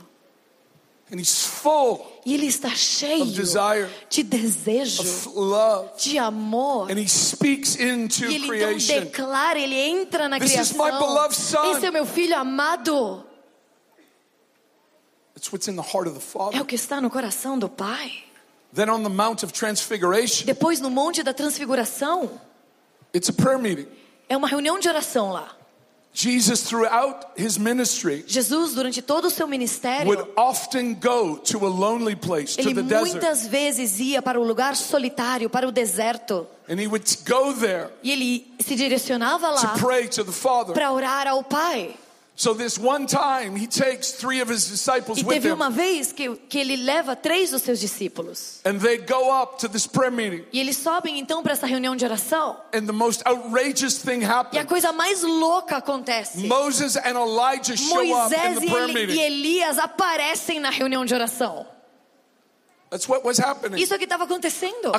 e 2.25 2.33
ele 2.33 2.47
está 2.47 2.69
cheio 2.71 3.23
Of 3.23 3.31
desire. 3.33 3.87
de 4.09 4.23
desejo, 4.23 5.01
of 5.01 5.29
love. 5.35 5.89
de 5.97 6.17
amor. 6.17 6.89
And 6.91 6.97
he 6.99 7.07
speaks 7.07 7.75
into 7.75 8.25
E 8.25 8.35
ele 8.35 8.35
então 8.37 8.47
creation. 8.47 8.99
declara, 9.01 9.59
ele 9.59 9.75
entra 9.75 10.27
na 10.27 10.39
criação. 10.39 10.87
Esse 11.71 11.85
é 11.85 11.89
o 11.89 11.93
meu 11.93 12.05
filho 12.05 12.35
amado. 12.35 13.23
It's 15.37 15.51
what's 15.51 15.67
in 15.67 15.75
the 15.75 15.81
heart 15.83 16.07
of 16.07 16.13
the 16.17 16.19
É 16.19 16.21
Father. 16.21 16.61
o 16.61 16.65
que 16.65 16.75
está 16.75 16.99
no 16.99 17.09
coração 17.09 17.59
do 17.59 17.69
Pai. 17.69 18.23
Then 18.73 18.89
on 18.89 19.03
the 19.03 19.09
Mount 19.09 19.43
of 19.43 19.53
Transfiguration, 19.53 20.45
Depois 20.45 20.79
no 20.81 20.89
Monte 20.89 21.23
da 21.23 21.33
Transfiguração, 21.33 22.29
it's 23.13 23.29
a 23.29 23.33
prayer 23.33 23.59
meeting. 23.59 23.87
é 24.27 24.35
uma 24.35 24.47
reunião 24.47 24.79
de 24.79 24.87
oração 24.89 25.31
lá. 25.31 25.55
Jesus, 26.15 26.61
throughout 26.63 27.25
his 27.35 27.57
ministry, 27.59 28.23
Jesus, 28.25 28.73
durante 28.73 29.01
todo 29.01 29.25
o 29.25 29.29
seu 29.29 29.45
ministério, 29.47 30.07
would 30.07 30.25
often 30.37 30.93
go 30.95 31.35
to 31.35 31.65
a 31.65 31.69
lonely 31.69 32.15
place, 32.15 32.55
to 32.55 32.61
ele 32.61 32.73
the 32.73 32.83
desert. 32.83 33.11
muitas 33.11 33.45
vezes 33.45 33.99
ia 33.99 34.21
para 34.21 34.39
o 34.39 34.43
lugar 34.43 34.77
solitário, 34.77 35.49
para 35.49 35.67
o 35.67 35.73
deserto. 35.73 36.47
And 36.69 36.79
he 36.79 36.87
would 36.87 37.05
go 37.27 37.53
there 37.53 37.89
E 38.01 38.11
ele 38.11 38.47
se 38.61 38.75
direcionava 38.77 39.49
lá 39.49 39.73
to 39.73 39.79
pray 39.79 40.07
to 40.07 40.23
the 40.23 40.31
Father. 40.31 40.73
para 40.73 40.89
orar 40.93 41.27
ao 41.27 41.43
Pai. 41.43 41.93
So 42.37 42.53
this 42.53 42.77
one 42.77 43.07
time, 43.07 43.55
he 43.55 43.65
takes 43.65 44.11
three 44.11 44.41
of 44.41 44.51
his 44.51 44.67
disciples 44.67 45.19
E 45.19 45.23
teve 45.23 45.53
uma 45.53 45.69
vez 45.69 46.11
que, 46.11 46.35
que 46.49 46.59
ele 46.59 46.75
leva 46.75 47.15
três 47.15 47.51
dos 47.51 47.61
seus 47.61 47.79
discípulos. 47.79 48.59
and 48.65 48.77
they 48.79 48.97
go 48.97 49.31
up 49.31 49.57
to 49.57 49.69
this 49.69 49.87
prayer 49.87 50.11
meeting. 50.11 50.43
E 50.51 50.59
eles 50.59 50.75
sobem 50.75 51.17
então 51.17 51.41
para 51.41 51.53
essa 51.53 51.65
reunião 51.65 51.95
de 51.95 52.03
oração. 52.03 52.57
E 54.51 54.59
a 54.59 54.65
coisa 54.65 54.91
mais 54.91 55.23
louca 55.23 55.77
acontece. 55.77 56.45
Moses 56.45 56.97
and 56.97 57.17
Elijah 57.17 57.75
Moisés 57.87 58.61
e, 58.61 59.13
e. 59.13 59.21
Elias 59.21 59.79
aparecem 59.79 60.59
na 60.59 60.69
reunião 60.69 61.05
de 61.05 61.13
oração. 61.13 61.65
Isso 63.77 63.93
é 63.93 63.97
que 63.97 64.03
estava 64.03 64.25
acontecendo. 64.25 64.91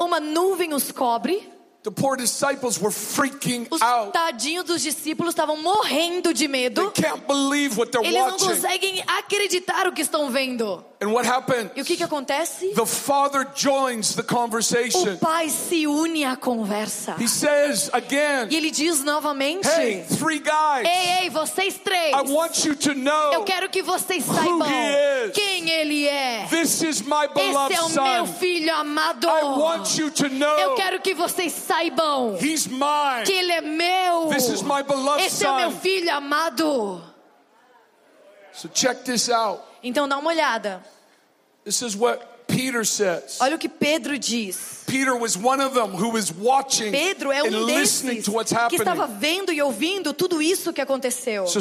Uma 0.00 0.20
nuvem 0.20 0.72
os 0.72 0.90
cobre. 0.90 1.57
The 1.84 1.92
poor 1.92 2.16
disciples 2.16 2.78
were 2.80 2.90
freaking 2.90 3.66
Os 3.70 3.80
out. 3.80 4.12
tadinhos 4.12 4.64
dos 4.64 4.82
discípulos 4.82 5.30
estavam 5.32 5.56
morrendo 5.62 6.34
de 6.34 6.46
They 6.46 6.48
medo. 6.48 6.90
can't 6.90 7.24
believe 7.26 7.78
what 7.78 7.90
they're 7.92 8.04
Eles 8.04 8.20
não 8.20 8.36
conseguem 8.36 9.02
acreditar 9.06 9.86
o 9.86 9.92
que 9.92 10.02
estão 10.02 10.28
vendo. 10.30 10.84
And 11.00 11.12
what 11.12 11.24
happened? 11.24 11.70
E 11.76 11.80
o 11.80 11.84
que 11.84 11.96
que 11.96 12.02
acontece? 12.02 12.74
The 12.74 12.84
father 12.84 13.46
joins 13.54 14.16
the 14.16 14.22
O 14.22 14.24
conversation. 14.24 15.16
pai 15.18 15.48
se 15.48 15.86
une 15.86 16.24
à 16.24 16.34
conversa. 16.36 17.14
He 17.20 17.28
says 17.28 17.88
again, 17.92 18.48
E 18.50 18.56
ele 18.56 18.72
diz 18.72 19.04
novamente: 19.04 19.64
Hey, 19.68 20.04
three 20.18 20.40
guys, 20.40 20.84
Ei, 20.84 21.22
ei, 21.22 21.30
vocês 21.30 21.78
três. 21.78 22.12
I 22.12 22.22
want 22.32 22.64
you 22.64 22.74
to 22.74 22.90
Eu 22.90 22.94
know 22.96 23.44
quero 23.44 23.68
que 23.68 23.80
vocês 23.80 24.24
saibam 24.24 24.66
he 24.68 25.26
is. 25.28 25.32
quem 25.34 25.70
ele 25.70 26.08
é. 26.08 26.48
this 26.50 26.82
is 26.82 27.00
my 27.02 27.26
Esse 27.26 27.34
beloved 27.34 27.76
é 27.76 27.80
o 27.80 27.88
meu 27.90 28.26
son. 28.26 28.32
filho 28.34 28.74
amado. 28.74 29.28
I 29.28 29.42
want 29.44 29.96
you 29.98 30.10
to 30.10 30.26
Eu 30.26 30.30
know 30.30 30.74
quero 30.74 31.00
que 31.00 31.14
vocês 31.14 31.52
saibam 31.52 32.36
he's 32.40 32.66
mine. 32.66 33.24
que 33.24 33.32
ele 33.34 33.52
é 33.52 33.60
meu. 33.60 34.26
This 34.34 34.48
is 34.48 34.62
my 34.62 34.82
beloved 34.82 35.24
Esse 35.24 35.44
é 35.46 35.48
o 35.50 35.54
meu 35.58 35.70
son. 35.70 35.78
filho 35.78 36.12
amado. 36.12 37.04
So 38.58 38.68
check 38.68 39.04
this 39.04 39.28
out. 39.30 39.62
Então 39.82 40.08
dá 40.08 40.18
uma 40.18 40.30
olhada. 40.30 40.84
This 41.64 41.80
is 41.80 41.94
what 41.94 42.20
Peter 42.48 42.84
says. 42.84 43.38
Olha 43.40 43.54
o 43.54 43.58
que 43.58 43.68
Pedro 43.68 44.18
diz. 44.18 44.82
Peter 44.84 45.14
was 45.14 45.36
one 45.36 45.62
of 45.62 45.74
them 45.74 45.94
who 45.94 46.10
was 46.10 46.32
watching 46.32 46.90
Pedro 46.90 47.30
é 47.30 47.42
um 47.42 47.66
desses 47.66 48.24
que 48.68 48.76
estava 48.76 49.06
vendo 49.06 49.52
e 49.52 49.62
ouvindo 49.62 50.12
tudo 50.12 50.42
isso 50.42 50.72
que 50.72 50.80
aconteceu. 50.80 51.46
So 51.46 51.60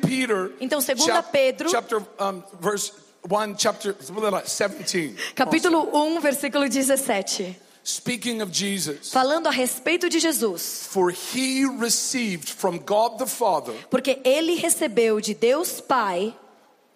Peter, 0.00 0.52
Então, 0.60 0.80
segunda 0.80 1.20
Pedro- 1.20 1.68
chapter 1.68 1.98
um, 1.98 2.42
verse 2.60 2.92
one, 3.28 3.56
chapter 3.58 3.92
17. 3.92 5.34
Capítulo 5.34 5.90
1, 5.92 6.20
versículo 6.20 6.68
17. 6.68 7.65
Speaking 7.88 8.42
of 8.42 8.50
Jesus, 8.50 9.12
Falando 9.12 9.46
a 9.48 9.52
respeito 9.52 10.08
de 10.08 10.18
Jesus. 10.18 10.88
for 10.90 11.10
he 11.12 11.64
received 11.64 12.48
from 12.48 12.80
God 12.84 13.16
the 13.18 13.26
Father 13.28 13.74
Porque 13.88 14.18
ele 14.24 14.56
recebeu 14.56 15.20
de 15.20 15.34
Deus 15.34 15.80
Pai 15.80 16.34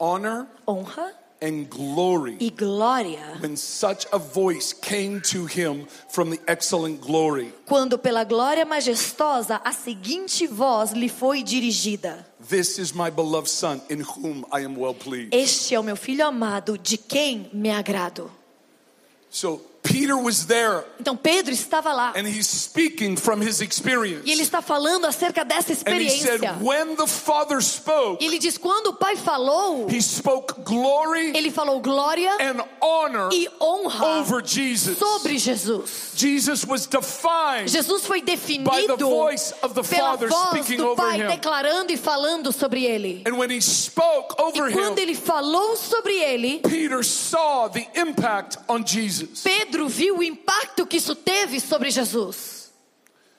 honor 0.01 0.49
honra 0.66 1.12
and 1.41 1.66
glory. 1.70 2.36
e 2.41 2.51
glória. 2.51 3.38
When 3.41 3.57
such 3.57 4.05
a 4.12 4.18
voice 4.18 4.72
came 4.72 5.20
to 5.30 5.47
him 5.47 5.86
from 6.09 6.30
the 6.30 6.41
excellent 6.49 7.01
glory, 7.01 7.55
Quando 7.66 7.97
pela 7.97 8.24
glória 8.24 8.66
majestosa 8.66 9.61
a 9.64 9.70
seguinte 9.72 10.49
voz 10.49 10.91
lhe 10.91 11.09
foi 11.09 11.45
dirigida: 11.45 12.26
This 12.49 12.78
is 12.80 12.93
my 12.93 13.11
beloved 13.11 13.49
Son, 13.49 13.80
in 13.88 14.01
whom 14.01 14.45
I 14.53 14.64
am 14.64 14.74
well 14.76 14.95
pleased. 14.95 15.32
Este 15.32 15.72
é 15.72 15.78
o 15.78 15.84
meu 15.84 15.95
filho 15.97 16.26
amado, 16.26 16.76
de 16.76 16.97
quem 16.97 17.49
me 17.53 17.70
agrado. 17.70 18.28
So 19.30 19.61
Peter 19.91 20.16
was 20.16 20.47
there 20.47 20.84
Então 21.01 21.16
Pedro 21.16 21.53
estava 21.53 21.93
lá 21.93 22.12
and 22.16 22.26
he's 22.28 22.47
speaking 22.47 23.16
from 23.16 23.41
his 23.43 23.61
experience. 23.61 24.22
e 24.26 24.30
ele 24.32 24.43
está 24.43 24.62
falando 24.62 25.07
acerca 25.07 25.45
dessa 25.45 25.72
And 25.86 25.97
he 26.01 26.11
said, 26.11 26.41
experiência. 26.41 26.57
When 26.62 26.97
the 26.97 27.07
Father 27.07 27.61
spoke, 27.62 28.22
E 28.22 28.26
ele 28.26 28.38
diz: 28.38 28.57
quando 28.59 28.88
o 28.88 28.95
pai 28.95 29.16
falou, 29.16 29.88
he 29.91 30.01
spoke 30.01 30.61
glory 30.62 31.32
ele 31.36 31.51
falou 31.51 31.80
glória 31.80 32.30
and 32.41 32.62
honor 32.80 33.30
e 33.32 33.49
honra 33.61 34.20
over 34.20 34.43
Jesus. 34.45 34.99
sobre 34.99 35.38
Jesus. 35.38 36.12
Jesus 36.14 36.64
was 36.66 36.86
defined 36.86 37.68
Jesus 37.68 38.05
foi 38.07 38.20
definido 38.22 38.70
by 38.70 38.86
the 38.86 38.97
voice 39.05 39.53
of 39.62 39.74
the 39.74 39.82
pela 39.82 40.11
Father 40.12 40.28
voz 40.28 40.49
speaking 40.51 40.76
do 40.78 40.88
over 40.91 40.97
Pai 41.03 41.20
him. 41.20 41.26
declarando 41.28 41.93
e 41.93 41.97
falando 41.97 42.53
sobre 42.53 42.84
ele. 42.84 43.22
And 43.26 43.36
when 43.38 43.51
he 43.51 43.61
spoke 43.61 44.34
E 44.38 44.43
over 44.43 44.70
quando 44.72 44.99
him, 44.99 45.03
ele 45.03 45.14
falou 45.14 45.76
sobre 45.76 46.14
ele, 46.18 46.61
Peter 46.61 47.03
saw 47.05 47.68
the 47.68 47.86
impact 47.95 48.59
on 48.68 48.84
Jesus. 48.84 49.41
Pedro 49.43 49.80
viu 49.89 50.18
o 50.18 50.22
impacto 50.22 50.87
que 50.87 50.97
isso 50.97 51.14
teve 51.14 51.61
sobre 51.61 51.91
Jesus. 51.91 52.70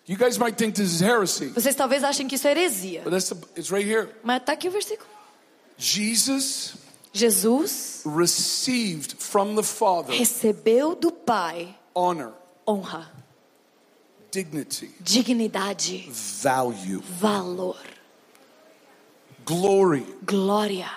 You 0.08 0.18
guys 0.18 0.38
might 0.38 0.58
think 0.58 0.74
this 0.76 0.92
is 0.94 1.02
heresy, 1.02 1.48
Vocês 1.50 1.76
talvez 1.76 2.04
achem 2.04 2.28
que 2.28 2.36
isso 2.36 2.48
é 2.48 2.52
heresia, 2.52 3.02
but 3.04 3.12
that's 3.12 3.30
the, 3.30 3.36
it's 3.56 3.70
right 3.72 3.88
here. 3.88 4.10
mas 4.24 4.42
tá 4.44 4.54
aqui 4.54 4.68
o 4.68 4.72
versículo. 4.72 5.08
Jesus 5.78 6.76
Jesus 7.14 8.04
received 8.06 9.16
from 9.20 9.56
the 9.56 9.64
Father 9.64 10.14
recebeu 10.18 10.96
do 10.96 11.12
Pai 11.12 11.76
honor, 11.96 12.32
honra, 12.68 13.10
dignity, 14.32 14.90
dignidade, 15.02 16.10
value, 16.10 17.02
valor, 17.02 17.78
glory. 19.46 20.06
glória, 20.26 20.90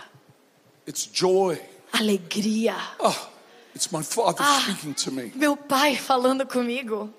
It's 0.86 1.06
joy. 1.06 1.58
alegria. 1.92 2.76
Oh, 3.00 3.28
it's 3.74 3.90
my 3.90 4.02
Father 4.02 4.38
Ah. 4.42 4.60
speaking 4.64 4.94
to 4.94 5.10
me. 5.10 5.32
Meu 5.34 5.56
Pai 5.56 5.96
falando 5.96 6.46
comigo. 6.46 7.12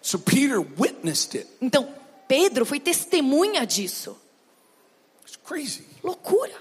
So 0.00 0.18
Peter 0.18 0.60
witnessed 0.60 1.34
it. 1.36 1.46
Então, 1.60 1.88
Pedro 2.26 2.64
foi 2.66 2.80
testemunha 2.80 3.64
disso. 3.66 4.16
It's 5.24 5.36
crazy. 5.36 5.84
Loucura. 6.02 6.52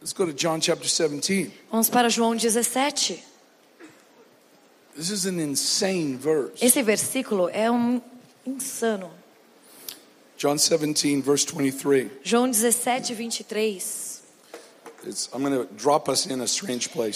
Let's 0.00 0.12
go 0.12 0.24
to 0.26 0.32
John 0.32 0.60
chapter 0.60 0.86
17. 0.88 1.50
Vamos 1.70 1.88
para 1.90 2.08
João 2.08 2.34
17. 2.34 3.22
This 4.96 5.10
is 5.10 5.26
an 5.26 5.38
insane 5.40 6.16
verse. 6.16 6.62
Esse 6.64 6.82
versículo 6.82 7.48
é 7.50 7.70
um 7.70 8.00
insano. 8.46 9.10
John 10.36 10.56
17, 10.56 11.20
verse 11.20 11.46
23. 11.46 12.10
João 12.22 12.50
17, 12.50 13.12
23. 13.14 14.09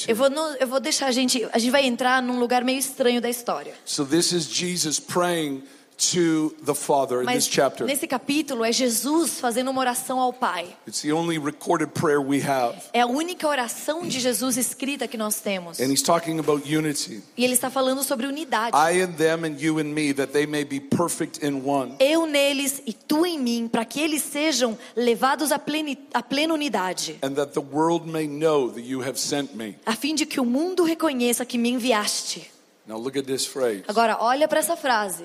Eu 0.08 0.12
Here. 0.12 0.18
vou, 0.18 0.30
no- 0.30 0.56
eu 0.56 0.66
vou 0.66 0.80
deixar 0.80 1.06
a 1.06 1.12
gente. 1.12 1.46
A 1.52 1.58
gente 1.58 1.70
vai 1.70 1.84
entrar 1.86 2.22
num 2.22 2.38
lugar 2.38 2.64
meio 2.64 2.78
estranho 2.78 3.20
da 3.20 3.28
história. 3.28 3.74
So 3.84 4.04
this 4.04 4.32
is 4.32 4.44
Jesus 4.46 4.98
praying 4.98 5.62
to 5.96 6.54
the 6.64 6.74
Father 6.74 7.22
in 7.22 7.26
this 7.26 7.46
chapter. 7.46 7.86
nesse 7.86 8.06
capítulo 8.06 8.64
é 8.64 8.72
Jesus 8.72 9.40
fazendo 9.40 9.70
uma 9.70 9.80
oração 9.80 10.20
ao 10.20 10.32
Pai. 10.32 10.76
It's 10.86 11.02
the 11.02 11.12
only 11.12 11.38
recorded 11.38 11.92
prayer 11.92 12.20
we 12.20 12.42
have. 12.42 12.76
É 12.92 13.00
a 13.00 13.06
única 13.06 13.46
oração 13.46 14.06
de 14.06 14.20
Jesus 14.20 14.56
escrita 14.56 15.06
que 15.06 15.16
nós 15.16 15.40
temos. 15.40 15.80
And 15.80 15.86
he's 15.86 16.02
talking 16.02 16.38
about 16.38 16.62
unity. 16.66 17.22
E 17.36 17.44
ele 17.44 17.54
está 17.54 17.70
falando 17.70 18.02
sobre 18.02 18.26
unidade. 18.26 18.76
I 18.76 19.02
and 19.02 19.12
them 19.12 19.44
and 19.44 19.56
you 19.58 19.78
and 19.78 19.92
me, 19.94 20.12
that 20.14 20.32
they 20.32 20.46
may 20.46 20.64
be 20.64 20.80
perfect 20.80 21.44
in 21.44 21.62
one. 21.64 21.96
Eu 21.98 22.26
neles 22.26 22.82
e 22.86 22.92
tu 22.92 23.24
em 23.24 23.38
mim, 23.38 23.68
para 23.68 23.84
que 23.84 24.00
eles 24.00 24.22
sejam 24.22 24.76
levados 24.96 25.52
à, 25.52 25.58
pleni, 25.58 25.98
à 26.12 26.22
plena 26.22 26.54
unidade. 26.54 27.18
And 27.22 27.34
that 27.34 27.52
the 27.52 27.60
world 27.60 28.08
may 28.08 28.26
know 28.26 28.70
that 28.70 28.82
you 28.82 29.02
have 29.02 29.18
sent 29.18 29.54
me. 29.54 29.76
A 29.86 29.94
fim 29.94 30.14
de 30.14 30.26
que 30.26 30.40
o 30.40 30.44
mundo 30.44 30.84
reconheça 30.84 31.44
que 31.44 31.58
me 31.58 31.70
enviaste. 31.70 32.50
Now 32.86 32.98
look 32.98 33.18
at 33.18 33.24
this 33.24 33.46
phrase. 33.46 33.84
Agora, 33.88 34.18
olha 34.20 34.46
para 34.46 34.58
essa 34.58 34.76
frase. 34.76 35.24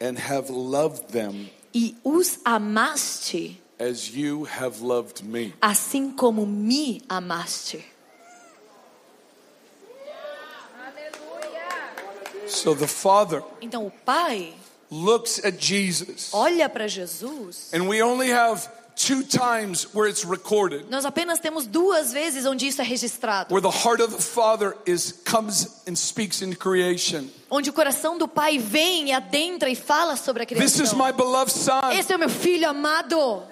And 0.00 0.18
have 0.18 0.50
loved 0.50 1.12
them 1.12 1.48
E 1.74 1.96
os 2.04 2.38
amaste, 2.44 3.60
as 3.78 4.08
you 4.14 4.44
have 4.44 4.82
loved 4.82 5.22
me. 5.24 5.52
assim 5.60 6.10
como 6.10 6.46
me 6.46 7.02
amaste. 7.08 7.84
So 12.46 12.74
the 12.74 12.86
Father 12.86 13.42
Então 13.60 13.86
o 13.86 13.90
Pai 13.90 14.54
looks 14.90 15.40
at 15.44 15.58
Jesus. 15.58 16.30
olha 16.32 16.68
para 16.68 16.86
Jesus. 16.86 17.72
And 17.72 17.88
we 17.88 18.02
only 18.02 18.30
have 18.30 18.68
two 18.96 19.22
times 19.22 19.88
where 19.94 20.08
it's 20.08 20.24
recorded. 20.24 20.86
Nós 20.90 21.04
apenas 21.04 21.38
temos 21.38 21.66
duas 21.66 22.12
vezes 22.12 22.46
onde 22.46 22.66
isso 22.66 22.80
é 22.80 22.84
registrado. 22.84 23.52
Where 23.54 23.60
the 23.62 23.76
heart 23.76 24.00
of 24.00 24.14
the 24.14 24.22
Father 24.22 24.76
is 24.86 25.12
comes 25.24 25.82
and 25.88 25.96
speaks 25.96 26.40
into 26.42 26.56
creation. 26.56 27.28
Onde 27.50 27.70
o 27.70 27.72
coração 27.72 28.16
do 28.18 28.26
Pai 28.26 28.58
vem 28.58 29.08
e 29.08 29.12
adentra 29.12 29.68
e 29.70 29.76
fala 29.76 30.16
sobre 30.16 30.42
a 30.42 30.46
This 30.46 30.78
is 30.80 30.90
criação. 30.90 30.98
my 31.06 31.12
beloved 31.12 31.52
Son. 31.52 31.90
Esse 31.92 32.12
é 32.12 32.16
o 32.16 32.18
meu 32.18 32.28
filho 32.30 32.68
amado. 32.68 33.42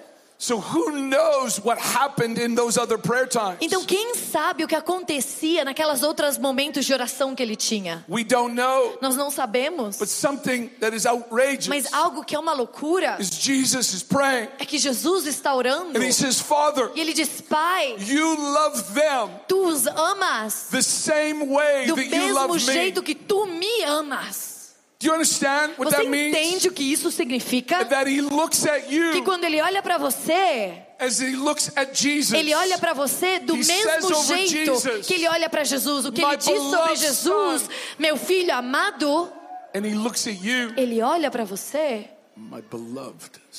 So 0.43 0.59
who 0.59 0.91
knows 0.91 1.57
what 1.63 1.79
happened 1.79 2.37
in 2.37 2.53
those 2.53 2.77
other 2.77 2.97
prayer 2.97 3.25
times? 3.25 3.59
Então 3.61 3.85
quem 3.85 4.13
sabe 4.13 4.65
o 4.65 4.67
que 4.67 4.75
acontecia 4.75 5.63
naquelas 5.63 6.03
outras 6.03 6.37
momentos 6.37 6.83
de 6.83 6.91
oração 6.91 7.33
que 7.33 7.41
ele 7.41 7.55
tinha? 7.55 8.03
We 8.09 8.25
don't 8.25 8.53
know. 8.53 8.97
Nós 9.01 9.15
não 9.15 9.31
sabemos. 9.31 9.97
But 9.97 10.09
something 10.09 10.67
that 10.81 10.93
is 10.93 11.05
outrageous 11.05 11.69
Mas 11.69 11.93
algo 11.93 12.25
que 12.25 12.35
é 12.35 12.39
uma 12.39 12.51
loucura 12.51 13.15
is 13.21 13.29
Jesus 13.29 13.93
is 13.93 14.03
praying 14.03 14.49
é 14.59 14.65
que 14.65 14.77
Jesus 14.77 15.27
está 15.27 15.55
orando 15.55 15.97
and 15.97 16.03
he 16.03 16.11
says, 16.11 16.41
Father, 16.41 16.91
e 16.93 16.99
ele 16.99 17.13
diz: 17.13 17.39
Pai, 17.39 17.95
you 17.99 18.35
love 18.35 18.83
them 18.93 19.29
tu 19.47 19.65
os 19.65 19.87
amas 19.87 20.67
the 20.71 20.81
same 20.81 21.45
way 21.45 21.85
do 21.87 21.95
that 21.95 22.03
you 22.03 22.19
mesmo 22.19 22.33
love 22.33 22.53
me. 22.55 22.59
jeito 22.59 23.01
que 23.01 23.15
tu 23.15 23.45
me 23.45 23.83
amas. 23.85 24.52
Você 25.77 25.89
that 25.97 26.07
means? 26.07 26.35
entende 26.37 26.67
o 26.67 26.71
que 26.71 26.83
isso 26.83 27.11
significa? 27.11 27.83
That 27.85 28.09
he 28.09 28.21
looks 28.21 28.65
at 28.65 28.83
Que 28.87 29.21
quando 29.23 29.43
ele 29.43 29.61
olha 29.61 29.81
para 29.81 29.97
você, 29.97 30.73
as 30.99 31.19
he 31.19 31.35
looks 31.35 31.71
at 31.75 31.93
Jesus. 31.93 32.33
ele 32.39 32.53
olha 32.53 32.77
para 32.77 32.93
você 32.93 33.39
do 33.39 33.53
He 33.55 33.63
mesmo 33.65 34.23
jeito 34.23 34.73
Jesus, 34.75 35.05
que 35.07 35.13
ele 35.15 35.27
olha 35.27 35.49
para 35.49 35.63
Jesus. 35.63 36.05
O 36.05 36.11
que 36.11 36.21
"My 36.21 36.27
ele 36.33 36.37
diz 36.37 36.45
sobre 36.61 36.95
Jesus, 36.95 37.61
son." 37.63 37.67
meu 37.99 38.15
filho 38.17 38.53
amado, 38.55 39.31
And 39.75 39.85
he 39.85 39.95
looks 39.95 40.27
at 40.27 40.37
you, 40.43 40.73
ele 40.77 41.01
olha 41.01 41.29
para 41.31 41.43
você, 41.43 42.07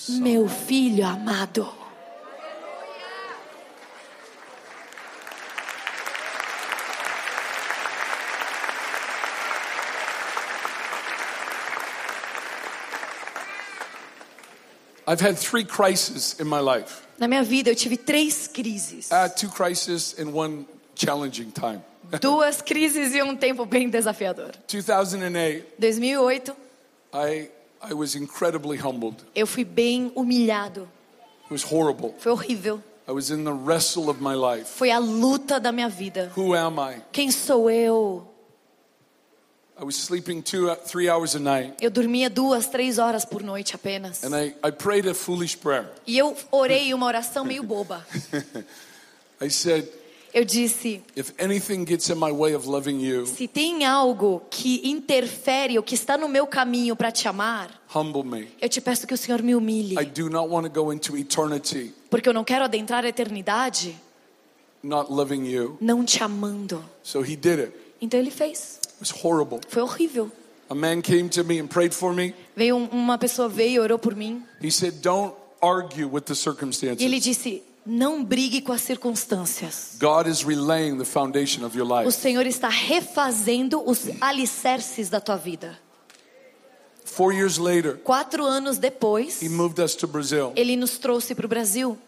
meu 0.09 0.49
filho 0.49 1.07
amado. 1.07 1.84
I've 15.15 15.21
had 15.21 15.39
three 15.39 15.65
crises 15.65 16.35
in 16.41 16.49
my 16.49 16.59
life. 16.59 17.07
Na 17.21 17.29
minha 17.29 17.45
vida 17.45 17.71
eu 17.71 17.77
tive 17.77 17.97
três 17.97 18.49
crises. 18.49 19.13
Had 19.13 19.37
two 19.37 19.49
crises 19.49 20.13
in 20.19 20.33
one 20.33 20.67
challenging 20.97 21.53
time. 21.53 21.81
Duas 22.21 22.61
crises 22.61 23.15
e 23.15 23.23
um 23.23 23.37
tempo 23.37 23.65
bem 23.65 23.89
desafiador. 23.89 24.51
2008, 24.67 25.67
2008, 25.79 26.53
I, 27.13 27.49
I 27.81 27.95
was 27.95 28.17
incredibly 28.17 28.77
humbled. 28.77 29.25
eu 29.37 29.47
fui 29.47 29.63
bem 29.63 30.11
humilhado. 30.17 30.89
It 31.45 31.53
was 31.53 31.63
horrible. 31.63 32.17
Foi 32.19 32.33
horrível. 32.33 32.83
I 33.07 33.13
was 33.13 33.31
in 33.31 33.45
the 33.45 33.53
wrestle 33.53 34.11
of 34.11 34.21
my 34.21 34.35
life. 34.35 34.67
Foi 34.67 34.91
a 34.91 34.99
luta 34.99 35.61
da 35.61 35.71
minha 35.71 35.89
vida. 35.89 36.33
Who 36.35 36.57
am 36.57 36.81
I? 36.81 37.03
Quem 37.13 37.31
sou 37.31 37.71
eu? 37.71 38.27
I 38.27 38.27
was 38.27 38.27
sleeping 38.27 38.27
two, 38.27 38.33
three 38.67 39.13
hours 39.15 39.33
a 39.45 39.63
night, 39.63 39.64
Eu 41.81 41.91
dormia 41.91 42.31
duas, 42.31 42.67
três 42.67 42.99
horas 42.99 43.25
por 43.25 43.43
noite 43.43 43.75
apenas. 43.75 44.23
and 44.23 44.37
I, 44.37 44.55
I 44.67 44.71
prayed 44.71 45.09
a 45.09 45.15
foolish 45.15 45.57
prayer. 45.57 45.91
E 46.07 46.17
eu 46.17 46.37
orei 46.51 46.95
uma 46.95 47.07
oração 47.07 47.45
meio 47.45 47.63
boba. 47.63 48.07
I 49.43 49.51
said, 49.51 49.89
Eu 50.33 50.45
disse: 50.45 51.01
If 51.17 51.33
anything 51.41 51.87
gets 51.87 52.09
in 52.09 52.17
my 52.17 52.33
way 52.33 52.57
of 52.57 52.69
loving 52.69 53.01
you, 53.01 53.25
se 53.25 53.47
tem 53.47 53.85
algo 53.85 54.43
que 54.51 54.81
interfere 54.89 55.77
ou 55.79 55.83
que 55.85 55.95
está 55.95 56.19
no 56.19 56.29
meu 56.29 56.45
caminho 56.45 56.97
para 56.97 57.13
te 57.13 57.29
amar, 57.29 57.71
humble 57.95 58.25
me. 58.25 58.49
eu 58.61 58.69
te 58.69 58.81
peço 58.81 59.07
que 59.07 59.15
o 59.15 59.17
Senhor 59.17 59.43
me 59.43 59.55
humilhe, 59.55 59.97
I 59.97 60.05
do 60.05 60.29
not 60.29 60.49
want 60.51 60.67
to 60.73 60.83
go 60.83 60.93
into 60.93 61.17
eternity 61.17 61.95
porque 62.11 62.29
eu 62.29 62.33
não 62.33 62.43
quero 62.43 62.65
adentrar 62.65 63.05
a 63.05 63.09
eternidade 63.09 63.97
not 64.83 65.11
loving 65.13 65.47
you. 65.47 65.79
não 65.81 66.05
te 66.05 66.21
amando. 66.23 66.85
So 67.05 67.21
he 67.23 67.37
did 67.37 67.61
it. 67.61 67.73
Então 68.01 68.19
ele 68.19 68.33
fez. 68.33 68.81
Foi 69.69 69.83
horrível. 69.83 70.31
A 70.69 70.75
man 70.75 71.03
came 71.03 71.29
to 71.29 71.45
me 71.45 71.61
and 71.61 71.67
prayed 71.67 71.93
for 71.95 72.13
me. 72.15 72.35
Veio 72.57 72.77
um- 72.77 72.89
uma 72.91 73.19
pessoa 73.19 73.49
veio 73.49 73.75
e 73.75 73.79
orou 73.81 73.99
por 73.99 74.15
mim 74.17 74.43
He 74.63 74.71
said, 74.71 74.95
Don't 75.03 75.35
argue 75.61 76.07
with 76.07 76.23
the 76.23 76.33
e 76.33 76.35
ele 76.35 76.37
circumstances. 76.37 77.23
disse: 77.23 77.63
Não 77.87 78.25
brigue 78.25 78.63
com 78.63 78.73
as 78.73 78.81
circunstâncias. 78.81 79.97
God 80.01 80.27
is 80.27 80.43
relaying 80.43 80.97
the 80.97 81.05
foundation 81.05 81.65
of 81.67 81.77
your 81.77 81.87
O. 82.09 82.11
Senhor 82.11 82.47
está 82.47 82.69
refazendo 82.69 83.83
os 83.87 84.05
alicerces 84.23 85.11
da 85.11 85.21
tua 85.21 85.37
vida. 85.37 85.79
Four 87.05 87.35
years 87.35 87.59
later, 87.59 87.99
Quatro 87.99 88.45
anos 88.45 88.79
depois, 88.79 89.43
He 89.43 89.49
moved 89.51 89.79
us 89.81 89.95
to 89.95 90.07
Brazil. 90.09 90.53
Ele 90.57 90.75
nos 90.77 90.97
trouxe 90.99 91.35
para 91.35 91.45
o 91.45 91.49
Brasil. 91.49 91.99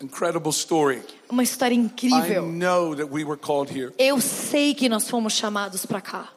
Incredible 0.00 0.50
story. 0.52 1.02
Uma 1.30 1.42
história 1.42 1.74
I 1.74 1.78
incrível. 1.78 2.42
know 2.46 2.94
that 2.96 3.10
we 3.10 3.24
were 3.24 3.38
called 3.40 3.70
here, 3.70 3.92
Eu 3.98 4.20
sei 4.20 4.74
que 4.74 4.88
nós 4.88 5.08
fomos 5.08 5.32
chamados 5.34 5.86
para 5.86 6.00
cá, 6.00 6.28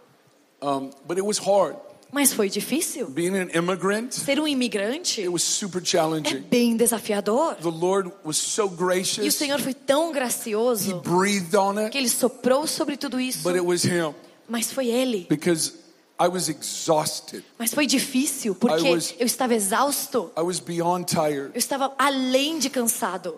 um, 0.61 0.89
but 1.05 1.17
it 1.17 1.21
was 1.21 1.37
hard. 1.39 1.75
mas 2.11 2.31
foi 2.31 2.49
difícil. 2.49 3.07
Being 3.09 3.35
an 3.35 3.49
immigrant, 3.53 4.13
Ser 4.13 4.39
um 4.39 4.47
imigrante 4.47 5.19
it 5.21 5.27
was 5.29 5.43
super 5.43 5.81
é 5.81 5.85
challenging. 5.85 6.41
bem 6.49 6.77
desafiador. 6.77 7.55
The 7.55 7.67
Lord 7.69 8.11
was 8.23 8.37
so 8.37 8.63
E 8.63 8.65
o 8.65 8.69
gracious. 8.69 9.35
Senhor 9.35 9.59
foi 9.59 9.73
tão 9.73 10.11
He 10.11 10.13
gracioso 10.13 11.01
breathed 11.01 11.55
on 11.55 11.73
que 11.75 11.79
it, 11.81 11.97
Ele 11.97 12.09
soprou 12.09 12.65
sobre 12.67 12.95
tudo 12.95 13.19
isso. 13.19 13.43
but 13.43 13.55
it 13.55 13.65
was 13.65 13.83
Him 13.83 14.13
Mas 14.47 14.71
foi 14.71 14.87
Ele. 14.87 15.25
because 15.29 15.73
I 16.19 16.27
was 16.29 16.47
exhausted. 16.47 17.43
Mas 17.59 17.73
foi 17.73 17.85
difícil 17.85 18.55
porque 18.55 18.87
I 18.87 18.91
was- 18.91 19.13
eu 19.19 19.25
estava 19.25 19.53
exausto. 19.53 20.31
I 20.37 20.41
was 20.41 20.59
beyond 20.59 21.05
tired. 21.05 21.51
Eu 21.53 21.59
estava 21.59 21.93
além 21.99 22.57
de 22.57 22.69
cansado. 22.69 23.37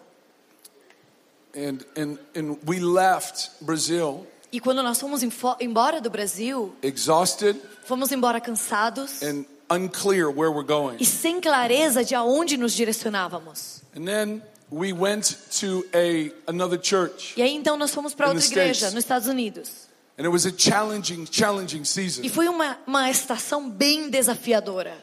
And, 1.56 1.80
and, 1.98 2.20
and 2.36 2.58
we 2.68 2.80
left 2.80 3.50
Brazil 3.62 4.26
E 4.52 4.60
quando 4.60 4.82
nós 4.84 5.00
fomos 5.00 5.22
embora 5.60 6.00
do 6.02 6.10
Brasil, 6.10 6.76
exhausted 6.82 7.56
fomos 7.86 8.12
embora 8.12 8.40
cansados 8.42 9.22
and 9.24 9.46
unclear 9.70 10.28
where 10.30 10.52
we're 10.52 10.64
going. 10.66 10.98
e 11.00 11.06
sem 11.06 11.40
clareza 11.40 12.04
de 12.04 12.16
aonde 12.16 12.58
nos 12.58 12.74
direcionávamos. 12.74 13.82
And 13.96 14.06
then 14.06 14.42
we 14.72 14.92
went 14.94 15.36
to 15.60 15.84
a 15.94 16.32
another 16.48 16.80
church, 16.82 17.34
E 17.38 17.42
aí 17.42 17.54
então 17.56 17.78
nós 17.78 17.92
fomos 17.94 18.14
para 18.14 18.28
outra 18.30 18.44
igreja 18.46 18.74
States. 18.88 18.94
nos 18.94 19.04
Estados 19.04 19.28
Unidos. 19.28 19.88
and 20.18 20.24
it 20.24 20.30
was 20.30 20.46
a 20.46 20.52
challenging, 20.56 21.26
challenging 21.32 21.84
season. 21.86 22.24
E 22.24 22.30
foi 22.30 22.48
uma, 22.48 22.78
uma 22.86 23.10
estação 23.10 23.70
bem 23.70 24.10
desafiadora. 24.10 24.96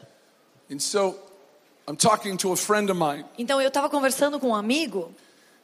And 0.71 0.79
so 0.79 1.15
I'm 1.89 1.95
talking 1.95 2.35
to 2.37 2.51
a 2.51 2.57
friend 2.57 2.91
of 2.91 2.99
mine, 2.99 3.25
Então 3.37 3.61
eu 3.61 3.69
estava 3.69 3.89
conversando 3.89 4.39
com 4.39 4.49
um 4.49 4.55
amigo 4.55 5.13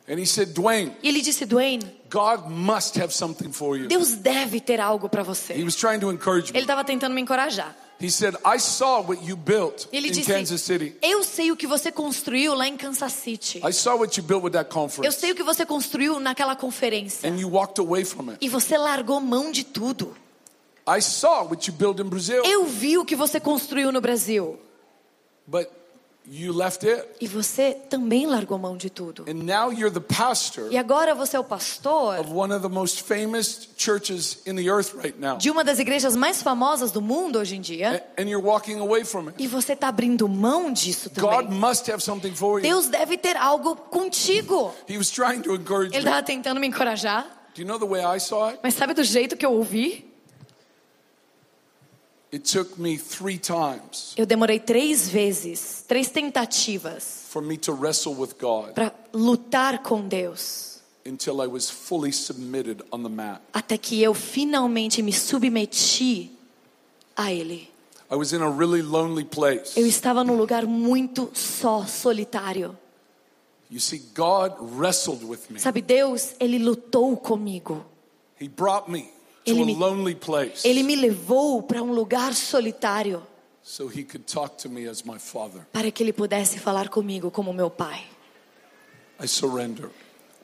and 0.07 0.19
he 0.19 0.25
said, 0.25 0.53
Dwayne, 0.53 0.91
e 1.01 1.07
ele 1.09 1.21
disse: 1.21 1.45
Dwayne, 1.45 1.83
God 2.09 2.49
must 2.49 2.97
have 2.99 3.13
something 3.13 3.51
for 3.51 3.77
you. 3.77 3.87
Deus 3.87 4.13
deve 4.15 4.59
ter 4.59 4.79
algo 4.79 5.07
para 5.09 5.21
He 5.21 5.25
você. 5.25 5.63
was 5.63 5.75
trying 5.75 5.99
to 5.99 6.11
encourage 6.11 6.49
Ele 6.49 6.59
me. 6.59 6.61
estava 6.61 6.83
tentando 6.83 7.13
me 7.15 7.21
encorajar. 7.21 7.75
He 8.01 8.09
said, 8.09 8.35
I 8.43 8.57
saw 8.59 9.01
what 9.01 9.23
you 9.23 9.37
built 9.37 9.87
ele 9.93 10.09
in 10.09 10.11
disse: 10.11 10.29
Kansas 10.29 10.61
City. 10.61 10.93
Eu 11.01 11.23
sei 11.23 11.51
o 11.51 11.55
que 11.55 11.65
você 11.65 11.89
construiu 11.91 12.53
lá 12.53 12.67
em 12.67 12.75
Kansas 12.75 13.13
City. 13.13 13.61
I 13.65 13.71
saw 13.71 13.95
what 13.97 14.17
you 14.19 14.23
built 14.25 14.43
with 14.43 14.51
that 14.51 14.67
Eu 14.69 14.73
conference. 14.73 15.19
sei 15.19 15.31
o 15.31 15.35
que 15.35 15.43
você 15.43 15.65
construiu 15.65 16.19
naquela 16.19 16.55
conferência. 16.55 17.29
And 17.29 17.37
you 17.39 17.49
walked 17.49 17.79
away 17.79 18.03
from 18.03 18.29
it. 18.31 18.39
E 18.45 18.49
você 18.49 18.77
largou 18.77 19.21
mão 19.21 19.51
de 19.51 19.63
tudo. 19.63 20.17
I 20.85 21.01
saw 21.01 21.45
what 21.45 21.65
you 21.69 21.73
built 21.73 21.97
in 22.01 22.09
Brazil, 22.09 22.43
Eu 22.43 22.65
vi 22.65 22.97
o 22.97 23.05
que 23.05 23.15
você 23.15 23.39
construiu 23.39 23.89
no 23.89 24.01
Brasil. 24.01 24.59
but. 25.47 25.69
E 27.19 27.27
você 27.27 27.73
também 27.89 28.25
largou 28.25 28.57
mão 28.57 28.77
de 28.77 28.89
tudo. 28.89 29.25
And 29.29 29.33
now 29.43 29.71
you're 29.71 29.91
the 29.91 29.99
pastor 29.99 30.71
E 30.71 30.77
agora 30.77 31.13
você 31.13 31.35
é 31.35 31.39
o 31.39 31.43
pastor 31.43 32.19
of 32.19 32.31
one 32.31 32.53
of 32.53 32.61
the 32.61 32.73
most 32.73 33.03
famous 33.03 33.69
churches 33.77 34.39
in 34.45 34.55
the 34.55 34.69
earth 34.69 34.93
right 34.95 35.19
now. 35.19 35.37
de 35.37 35.49
uma 35.51 35.63
das 35.63 35.79
igrejas 35.79 36.15
mais 36.15 36.41
famosas 36.41 36.91
do 36.91 37.01
mundo 37.01 37.39
hoje 37.39 37.55
em 37.55 37.61
dia. 37.61 38.05
A- 38.17 38.21
And 38.21 38.25
you're 38.29 38.45
walking 38.45 38.79
away 38.79 39.03
from 39.03 39.27
it. 39.27 39.35
E 39.43 39.47
você 39.47 39.73
está 39.73 39.89
abrindo 39.89 40.27
mão 40.29 40.71
disso 40.71 41.09
God 41.09 41.45
também. 41.45 41.59
must 41.59 41.91
have 41.91 42.01
something 42.01 42.33
for 42.33 42.59
you. 42.59 42.63
Deus 42.63 42.87
deve 42.87 43.17
ter 43.17 43.35
algo 43.37 43.75
contigo. 43.75 44.73
He 44.89 44.97
was 44.97 45.09
trying 45.11 45.41
to 45.41 45.53
encourage 45.53 45.93
Ele 45.95 46.05
estava 46.05 46.23
tentando 46.23 46.59
me 46.59 46.67
encorajar. 46.67 47.25
Do 47.55 47.61
you 47.61 47.67
know 47.67 47.77
the 47.77 47.85
way 47.85 48.01
I 48.03 48.19
saw 48.19 48.47
it? 48.49 48.59
Mas 48.63 48.73
sabe 48.73 48.93
do 48.93 49.03
jeito 49.03 49.35
que 49.37 49.45
eu 49.45 49.51
ouvi? 49.53 50.12
It 52.33 52.51
took 52.51 52.81
me 52.81 52.97
three 52.97 53.37
times 53.37 54.13
Eu 54.17 54.25
demorei 54.25 54.59
três 54.59 55.07
vezes, 55.07 55.83
três 55.87 56.09
tentativas 56.09 57.27
for 57.29 57.43
me 57.43 57.57
to 57.57 57.73
wrestle 57.73 58.15
with 58.15 58.33
God 58.39 58.73
para 58.73 58.91
lutar 59.13 59.83
com 59.83 60.07
Deus. 60.07 60.81
until 61.05 61.41
I 61.41 61.47
was 61.47 61.69
fully 61.69 62.11
submitted 62.11 62.81
on 62.91 63.03
the 63.03 63.09
mat. 63.09 63.41
Até 63.53 63.77
que 63.77 64.01
eu 64.01 64.13
finalmente 64.13 65.01
me 65.03 65.11
submeti 65.13 66.31
a 67.15 67.31
Ele. 67.31 67.69
I 68.09 68.15
was 68.15 68.31
in 68.33 68.41
a 68.41 68.49
really 68.49 68.81
lonely 68.81 69.25
place. 69.25 69.79
Eu 69.79 69.85
estava 69.85 70.23
num 70.23 70.35
lugar 70.35 70.65
muito 70.65 71.29
só, 71.33 71.85
solitário. 71.85 72.77
You 73.69 73.79
see, 73.79 74.03
God 74.15 74.53
wrestled 74.77 75.23
with 75.25 75.49
me. 75.49 75.59
Sabe, 75.59 75.81
Deus, 75.81 76.35
Ele 76.39 76.59
lutou 76.59 77.17
comigo. 77.17 77.83
He 78.39 78.47
brought 78.47 78.89
me 78.89 79.09
Ele 79.45 79.61
a 79.61 79.65
me- 79.65 79.75
lonely 79.75 80.15
place 80.15 80.65
Ele 80.67 80.83
me 80.83 80.95
levou 80.95 81.61
para 81.63 81.81
um 81.83 81.91
lugar 81.93 82.33
solitário 82.33 83.21
so 83.61 83.87
He 83.89 84.03
could 84.03 84.25
talk 84.25 84.55
to 84.63 84.69
me 84.69 84.87
as 84.87 85.03
my 85.03 85.17
Father. 85.19 85.65
para 85.71 85.89
que 85.91 86.01
Ele 86.03 86.13
pudesse 86.13 86.59
falar 86.59 86.89
comigo 86.89 87.29
como 87.31 87.53
meu 87.53 87.69
Pai. 87.69 88.03
I 89.21 89.27
surrender. 89.27 89.89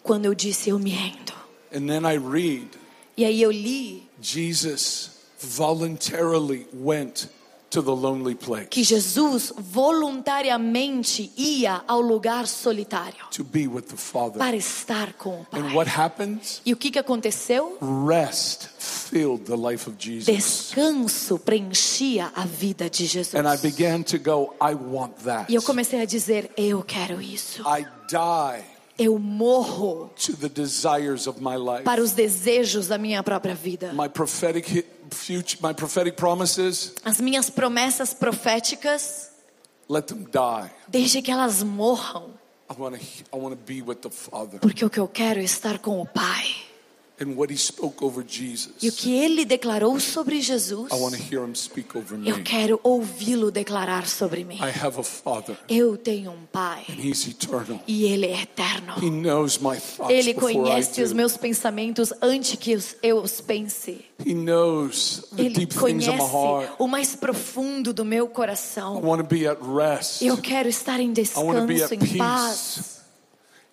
Quando 0.03 0.25
eu 0.25 0.33
disse, 0.33 0.69
eu 0.69 0.79
me 0.79 0.91
rendo. 0.91 1.33
And 1.73 1.87
then 1.87 2.03
I 2.05 2.17
read 2.17 2.69
E 3.17 3.25
aí 3.25 3.41
eu 3.41 3.51
li 3.51 4.07
Jesus 4.21 5.11
voluntarily 5.39 6.67
went 6.73 7.27
to 7.69 7.81
the 7.81 7.91
lonely 7.91 8.35
place 8.35 8.67
que 8.67 8.83
Jesus 8.83 9.53
voluntariamente 9.57 11.31
ia 11.37 11.83
ao 11.87 12.01
lugar 12.01 12.47
solitário 12.47 13.25
to 13.31 13.43
be 13.43 13.67
with 13.67 13.83
the 13.83 13.97
Father. 13.97 14.37
para 14.37 14.55
estar 14.55 15.13
com 15.13 15.41
o 15.41 15.47
And 15.51 15.61
Pai. 15.63 15.75
what 15.75 15.89
happens? 15.89 16.61
E 16.65 16.73
o 16.73 16.77
que, 16.77 16.91
que 16.91 16.99
aconteceu? 16.99 17.77
Rest 18.07 18.67
filled 18.79 19.45
the 19.45 19.55
life 19.55 19.89
of 19.89 19.97
Jesus. 19.99 20.25
Descanso 20.25 21.37
preenchia 21.39 22.31
a 22.35 22.45
vida 22.45 22.89
de 22.89 23.05
Jesus. 23.05 23.35
And 23.35 23.47
I 23.51 23.57
began 23.57 24.03
to 24.03 24.17
go, 24.17 24.53
I 24.61 24.73
want 24.75 25.13
that. 25.23 25.51
E 25.51 25.55
eu 25.55 25.61
comecei 25.61 26.01
a 26.01 26.05
dizer: 26.05 26.51
Eu 26.57 26.83
quero 26.83 27.21
isso. 27.21 27.61
I 27.63 27.85
die 28.09 28.78
Eu 28.99 29.17
morro 29.17 30.11
to 30.25 30.35
the 30.35 30.49
desires 30.49 31.25
of 31.25 31.39
my 31.41 31.55
life. 31.55 31.83
para 31.83 32.01
os 32.03 32.11
desejos 32.11 32.87
da 32.87 32.97
minha 32.97 33.23
própria 33.23 33.55
vida. 33.55 33.93
My 33.93 34.09
prophetic 34.09 34.69
hi- 34.69 34.85
future, 35.09 35.57
my 35.63 35.73
prophetic 35.73 36.15
promises, 36.17 36.93
As 37.05 37.19
minhas 37.21 37.49
promessas 37.49 38.13
proféticas, 38.13 39.29
let 39.89 40.03
them 40.07 40.25
die. 40.25 40.69
deixe 40.87 41.21
que 41.21 41.31
elas 41.31 41.63
morram, 41.63 42.31
I 42.69 42.75
want 42.79 42.97
to 42.99 43.03
I 43.33 43.39
want 43.39 43.55
to 43.55 43.61
be 43.65 43.81
with 43.81 44.01
the 44.01 44.09
Father. 44.11 44.59
porque 44.59 44.83
o 44.85 44.89
que 44.89 44.99
eu 44.99 45.07
quero 45.07 45.39
é 45.39 45.43
estar 45.43 45.79
com 45.79 46.01
o 46.01 46.05
Pai. 46.05 46.55
E 48.81 48.87
o 48.89 48.91
que 48.93 49.11
ele 49.13 49.43
declarou 49.45 49.99
sobre 49.99 50.39
Jesus, 50.41 50.91
I 50.91 50.95
want 50.95 51.15
to 51.17 51.21
hear 51.21 51.43
him 51.45 51.53
speak 51.53 51.97
over 51.97 52.17
me. 52.17 52.29
eu 52.29 52.41
quero 52.43 52.79
ouvi-lo 52.83 53.51
declarar 53.51 54.07
sobre 54.07 54.43
mim. 54.43 54.55
I 54.55 54.69
have 54.83 54.99
a 54.99 55.03
Father 55.03 55.57
Eu 55.67 55.97
tenho 55.97 56.31
um 56.31 56.45
Pai 56.51 56.85
and 56.89 56.93
he's 57.01 57.27
eternal. 57.27 57.79
e 57.87 58.05
ele 58.05 58.25
é 58.27 58.41
eterno. 58.43 58.93
He 59.01 59.09
knows 59.09 59.57
my 59.59 59.77
thoughts 59.77 60.09
Ele 60.15 60.33
before 60.33 60.51
I 60.53 60.55
conhece 60.55 61.01
os 61.01 61.09
do. 61.09 61.15
meus 61.15 61.35
pensamentos 61.37 62.13
antes 62.21 62.55
que 62.57 62.77
eu 63.03 63.17
os 63.21 63.41
pense. 63.41 64.05
He 64.25 64.33
knows 64.33 65.23
the 65.35 65.43
Ele 65.43 65.55
deep 65.55 65.73
things 65.73 66.07
of 66.07 66.11
my 66.11 66.17
conhece 66.17 66.33
heart. 66.35 66.71
o 66.79 66.87
mais 66.87 67.15
profundo 67.15 67.93
do 67.93 68.05
meu 68.05 68.25
I 68.25 68.29
coração. 68.29 69.01
want 69.03 69.21
to 69.21 69.27
be 69.27 69.45
at 69.47 69.57
rest. 69.61 70.21
Eu 70.21 70.37
quero 70.37 70.69
estar 70.69 70.99
em 70.99 71.11
I 71.11 71.23
want 71.35 71.59
to 71.59 71.65
be 71.65 71.73
descanso, 71.75 71.93
at 71.95 72.13
em 72.13 72.17
paz. 72.17 72.98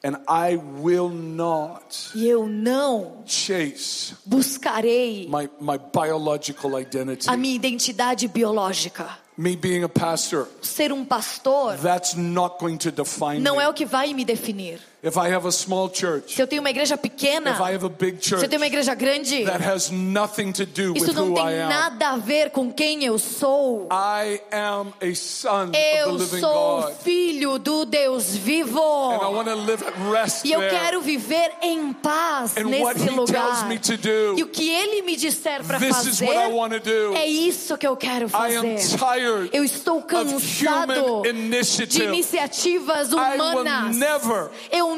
And 0.05 0.19
I 0.29 0.57
will 0.57 1.09
not 1.09 2.11
E 2.15 2.29
eu 2.29 2.47
não 2.47 3.23
chase 3.27 4.15
buscarei 4.25 5.27
my, 5.29 5.49
my 5.61 5.79
biological 5.79 6.79
identity. 6.79 7.29
a 7.29 7.37
minha 7.37 7.55
identidade 7.55 8.29
biológica. 8.29 9.19
Me 9.39 9.55
being 9.57 9.83
a 9.85 9.89
pastor, 9.89 10.49
Ser 10.63 10.93
um 10.93 11.05
pastor 11.05 11.77
that's 11.77 12.15
not 12.15 12.59
going 12.59 12.79
to 12.79 12.91
define 12.91 13.41
não 13.41 13.57
me. 13.57 13.63
é 13.63 13.69
o 13.69 13.75
que 13.75 13.85
vai 13.85 14.15
me 14.15 14.25
definir. 14.25 14.81
If 15.07 15.17
I 15.17 15.33
have 15.33 15.47
a 15.47 15.53
small 15.53 15.89
church, 15.89 16.35
Se 16.35 16.43
eu 16.43 16.49
tenho 16.49 16.61
uma 16.61 16.71
igreja 16.71 16.97
pequena, 16.99 17.53
if 17.53 17.61
I 17.61 17.75
have 17.77 17.87
a 17.87 17.89
big 17.89 18.19
se 18.27 18.35
eu 18.35 18.49
tenho 18.49 18.61
uma 18.61 18.67
igreja 18.67 18.93
grande, 18.93 19.45
that 19.45 19.63
has 19.63 19.89
nothing 19.91 20.51
to 20.53 20.67
do 20.67 20.95
with 20.95 21.03
isso 21.03 21.13
não 21.13 21.29
who 21.31 21.35
tem 21.37 21.45
I 21.47 21.63
am. 21.63 21.69
nada 21.69 22.09
a 22.11 22.17
ver 22.17 22.51
com 22.51 22.73
quem 22.73 23.05
eu 23.05 23.17
sou. 23.19 23.87
I 23.93 24.41
am 24.51 24.93
a 25.01 25.15
son 25.15 25.69
of 25.69 25.77
Eu 25.79 26.07
the 26.19 26.25
living 26.25 26.41
sou 26.41 26.83
God. 26.83 26.93
filho 27.05 27.59
do 27.61 27.85
Deus 27.85 28.35
vivo. 28.35 28.81
And 29.13 29.23
I 29.23 29.33
want 29.33 29.47
to 29.49 29.55
live 29.55 29.85
at 29.87 29.95
rest 30.11 30.45
E 30.45 30.51
eu 30.53 30.59
there. 30.59 30.75
quero 30.77 31.01
viver 31.01 31.53
em 31.63 31.93
paz 31.93 32.55
nesse 32.57 33.09
lugar. 33.11 33.45
tells 33.47 33.63
me 33.69 33.79
to 33.79 33.97
do, 33.97 34.37
E 34.39 34.43
o 34.43 34.49
que 34.49 34.69
ele 34.69 35.03
me 35.03 35.15
disser 35.15 35.63
para 35.63 35.79
This 35.79 35.99
is 36.05 36.19
fazer 36.19 36.27
what 36.27 36.51
I 36.51 36.53
want 36.53 36.73
to 36.73 36.81
do. 36.81 37.15
é 37.15 37.27
isso 37.29 37.79
que 37.79 37.87
eu 37.87 37.97
quero 37.97 38.27
I 38.27 38.57
am 38.57 38.77
fazer. 38.77 38.99
tired 38.99 39.51
Eu 39.53 39.63
estou 39.63 40.03
cansado 40.03 41.23
de 41.23 42.03
iniciativas 42.03 43.13
humanas. 43.13 43.97
never 43.97 44.51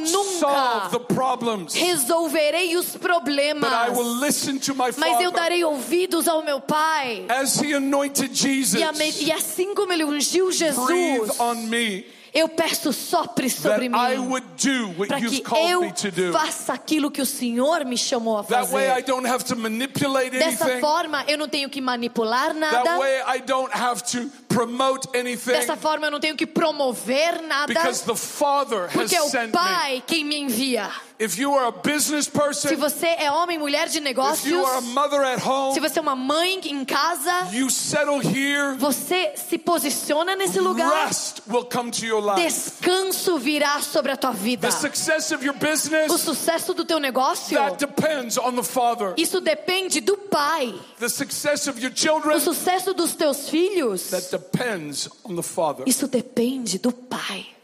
Eu 0.06 0.12
nunca 0.12 0.88
the 0.90 0.98
problems, 0.98 1.74
resolverei 1.74 2.76
os 2.76 2.92
but 2.92 3.00
problemas, 3.00 3.88
I 3.88 3.90
will 3.90 4.20
listen 4.20 4.58
to 4.58 4.74
my 4.74 4.90
mas 4.96 5.20
eu 5.20 5.30
darei 5.30 5.64
ouvidos 5.64 6.28
ao 6.28 6.42
meu 6.42 6.60
Pai. 6.60 7.24
As 7.28 7.60
he 7.60 7.74
anointed 7.74 8.34
Jesus, 8.34 8.80
E, 9.20 9.32
assim 9.32 9.74
como 9.74 9.92
ele 9.92 10.04
ungiu 10.04 10.46
breathe 10.46 10.58
Jesus, 10.58 11.40
on 11.40 11.54
me. 11.68 12.04
Eu 12.34 12.48
peço 12.48 12.92
sopre 12.92 13.48
sobre 13.48 13.88
mim. 13.88 13.96
would 14.28 14.46
do 14.62 14.88
what 14.98 15.08
Para 15.08 15.20
que 15.20 15.40
called 15.40 15.70
eu 15.72 15.80
me 15.80 15.92
to 15.92 16.10
do. 16.10 16.32
faça 16.32 16.72
aquilo 16.74 17.10
que 17.10 17.22
o 17.22 17.26
Senhor 17.26 17.84
me 17.84 17.96
chamou 17.96 18.38
a 18.38 18.44
That 18.44 18.70
way 18.72 18.86
I 18.86 18.88
fazer. 18.90 19.02
don't 19.06 19.26
have 19.28 19.44
to 19.44 19.56
manipulate 19.56 20.30
Dessa 20.30 20.64
anything. 20.64 20.80
forma, 20.80 21.24
eu 21.26 21.38
não 21.38 21.48
tenho 21.48 21.68
que 21.70 21.80
manipular 21.80 22.48
That 22.54 22.58
nada. 22.60 22.98
way 22.98 23.20
I 23.36 23.40
don't 23.40 23.70
have 23.74 24.02
to 24.12 24.30
promote 24.48 25.08
anything 25.16 25.52
Dessa 25.52 25.76
forma, 25.76 26.06
eu 26.06 26.10
não 26.10 26.20
tenho 26.20 26.36
que 26.36 26.46
promover 26.46 27.40
nada. 27.42 27.72
because 27.72 28.04
the 28.04 28.14
Father 28.16 28.84
has 28.84 28.92
Porque 28.92 29.16
é 29.16 29.22
o 29.22 29.28
sent 29.28 29.46
me. 29.46 29.52
Pai 29.52 30.02
quem 30.06 30.24
me 30.24 30.36
envia. 30.38 30.90
If 31.20 31.36
you 31.36 31.52
are 31.52 31.66
a 31.66 31.72
business 31.72 32.26
Se 32.26 32.30
person, 32.30 32.76
você 32.76 33.06
é 33.08 33.28
homem, 33.32 33.58
mulher 33.58 33.88
de 33.88 33.98
if 33.98 34.04
negócios, 34.04 34.46
you 34.46 34.64
are 34.64 34.78
a 34.78 34.80
mother 34.80 35.20
at 35.22 35.40
se 35.40 35.48
home, 35.48 35.80
você 35.80 35.98
é 35.98 36.02
uma 36.02 36.14
mãe 36.14 36.60
em 36.64 36.84
casa, 36.84 37.48
you 37.52 37.68
settle 37.68 38.20
here, 38.20 38.76
você 38.78 39.34
se 39.34 39.58
posiciona 39.58 40.36
nesse 40.36 40.60
lugar. 40.60 41.06
rest 41.06 41.40
will 41.48 41.64
come 41.64 41.90
to 41.90 42.06
your 42.06 42.22
life. 42.24 42.40
Descanso 42.40 43.36
virá 43.36 43.80
sobre 43.80 44.12
a 44.12 44.16
tua 44.16 44.30
vida. 44.30 44.68
The 44.68 44.72
success 44.72 45.32
of 45.32 45.44
your 45.44 45.56
O 45.56 45.58
business, 45.58 46.20
sucesso 46.20 46.72
do 46.72 46.84
teu 46.84 47.00
negócio, 47.00 47.58
that 47.58 47.84
depends 47.84 48.38
on 48.38 48.52
the 48.54 48.62
Father. 48.62 49.14
isso 49.16 49.40
depende 49.40 50.00
do 50.00 50.16
Pai. 50.16 50.72
The 51.00 51.08
success 51.08 51.66
of 51.66 51.80
your 51.80 51.90
O 51.92 51.96
children, 51.96 52.38
sucesso 52.38 52.94
dos 52.94 53.16
teus 53.16 53.48
filhos, 53.48 54.10
that 54.10 54.30
depends 54.30 55.08
on 55.24 55.34
the 55.34 55.42
Father. 55.42 55.82
isso 55.84 56.06
depende 56.06 56.78
do 56.78 56.92
Pai. 56.92 57.57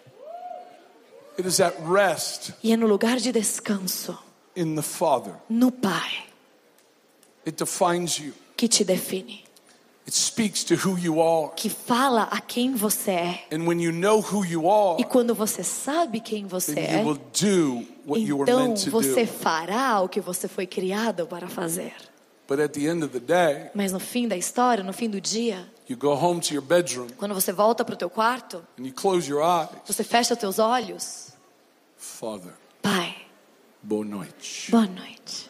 It 1.38 1.48
is 1.48 1.60
at 1.60 1.74
rest 1.86 2.52
E 2.62 2.72
é 2.72 2.76
no 2.76 2.86
lugar 2.86 3.16
de 3.18 3.32
descanso, 3.32 4.16
in 4.56 4.74
the 4.76 4.82
Father. 4.82 5.34
no 5.48 5.70
Pai, 5.72 6.24
It 7.46 7.56
defines 7.62 8.18
you. 8.18 8.32
que 8.56 8.68
te 8.68 8.84
define. 8.84 9.42
It 10.06 10.14
speaks 10.14 10.62
to 10.64 10.74
who 10.74 10.98
you 10.98 11.20
are. 11.20 11.50
Que 11.56 11.70
fala 11.70 12.24
a 12.30 12.38
quem 12.40 12.74
você 12.74 13.10
é. 13.10 13.44
And 13.50 13.66
when 13.66 13.80
you 13.80 13.90
know 13.90 14.20
who 14.20 14.44
you 14.44 14.68
are, 14.68 15.00
E 15.00 15.04
quando 15.04 15.34
você 15.34 15.64
sabe 15.64 16.20
quem 16.20 16.46
você 16.46 16.78
é, 16.78 17.00
you 17.00 17.06
will 17.08 17.18
do 17.32 17.86
what 18.06 18.20
you 18.22 18.36
were 18.38 18.50
então 18.50 18.68
meant 18.68 18.84
to 18.84 18.90
você 18.90 19.24
do. 19.24 19.32
fará 19.32 20.00
o 20.02 20.08
que 20.08 20.20
você 20.20 20.46
foi 20.46 20.66
criado 20.66 21.26
para 21.26 21.48
fazer. 21.48 21.94
But 22.46 22.60
at 22.60 22.72
the 22.74 22.86
end 22.86 23.02
of 23.02 23.18
the 23.18 23.20
day, 23.20 23.70
Mas 23.74 23.92
no 23.92 23.98
fim 23.98 24.28
da 24.28 24.36
história, 24.36 24.84
no 24.84 24.92
fim 24.92 25.08
do 25.08 25.18
dia, 25.18 25.66
you 25.88 25.96
go 25.96 26.12
home 26.12 26.38
to 26.42 26.52
your 26.52 26.62
bedroom 26.62 27.06
quando 27.16 27.32
você 27.34 27.50
volta 27.50 27.82
para 27.82 27.94
o 27.94 27.96
teu 27.96 28.10
quarto, 28.10 28.62
and 28.78 28.84
you 28.84 28.92
close 28.92 29.26
your 29.30 29.42
eyes. 29.42 29.70
você 29.86 30.04
fecha 30.04 30.36
teus 30.36 30.58
olhos. 30.58 31.23
Father, 32.04 32.52
Pai, 32.82 33.14
boa 33.82 34.04
noite. 34.04 34.70
boa 34.70 34.86
noite. 34.86 35.48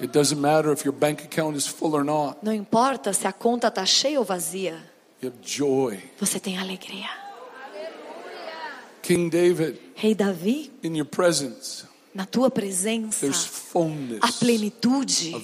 It 0.00 0.12
doesn't 0.12 0.40
matter 0.40 0.70
if 0.72 0.84
your 0.84 0.92
bank 0.92 1.24
account 1.24 1.56
is 1.56 1.66
full 1.66 1.94
or 1.96 2.04
not. 2.04 2.38
Não 2.42 2.52
importa 2.54 3.12
se 3.12 3.26
a 3.26 3.32
conta 3.32 3.66
está 3.66 3.84
cheia 3.84 4.18
ou 4.20 4.24
vazia, 4.24 4.78
You 5.20 5.30
have 5.30 5.38
joy. 5.42 5.98
você 6.20 6.38
tem 6.38 6.56
alegria. 6.56 7.08
King 9.02 9.28
David, 9.28 9.80
Rei 9.96 10.14
Davi, 10.14 10.70
in 10.82 10.94
your 10.94 11.06
presence, 11.06 11.84
na 12.18 12.26
tua 12.26 12.50
presença, 12.50 13.28
a 14.20 14.32
plenitude 14.32 15.36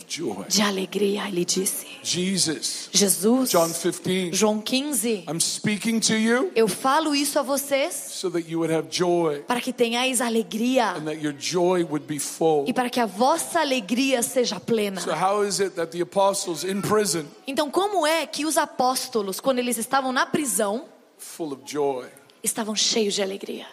de 0.48 0.60
alegria, 0.60 1.28
ele 1.28 1.44
disse. 1.44 1.86
Jesus, 2.02 2.88
Jesus, 2.90 3.48
John 3.48 3.70
15, 3.70 4.32
João 4.32 4.60
15, 4.60 5.24
I'm 5.28 5.38
speaking 5.40 6.00
to 6.00 6.14
you 6.14 6.50
eu 6.52 6.66
falo 6.66 7.14
isso 7.14 7.38
a 7.38 7.42
vocês 7.42 7.94
so 7.94 8.28
that 8.28 8.50
you 8.50 8.58
would 8.58 8.74
have 8.74 8.88
joy 8.90 9.38
para 9.46 9.60
que 9.60 9.72
tenhais 9.72 10.20
alegria 10.20 10.96
and 10.96 11.04
that 11.04 11.24
your 11.24 11.32
joy 11.38 11.84
would 11.84 12.06
be 12.06 12.18
full. 12.18 12.64
e 12.66 12.72
para 12.72 12.90
que 12.90 12.98
a 12.98 13.06
vossa 13.06 13.60
alegria 13.60 14.20
seja 14.20 14.58
plena. 14.58 15.00
So, 15.00 15.12
how 15.12 15.44
is 15.46 15.60
it 15.60 15.76
that 15.76 15.92
the 15.96 16.02
apostles 16.02 16.64
in 16.64 16.80
prison, 16.80 17.26
Então, 17.46 17.70
como 17.70 18.04
é 18.04 18.26
que 18.26 18.44
os 18.44 18.58
apóstolos, 18.58 19.38
quando 19.38 19.60
eles 19.60 19.78
estavam 19.78 20.10
na 20.10 20.26
prisão, 20.26 20.86
full 21.18 21.52
of 21.52 21.62
joy? 21.64 22.06
estavam 22.42 22.74
cheios 22.74 23.14
de 23.14 23.22
alegria? 23.22 23.66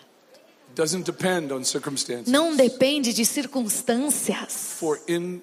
Não 2.27 2.55
depende 2.55 3.13
de 3.13 3.25
circunstâncias, 3.25 4.75
For 4.79 4.99
in 5.07 5.41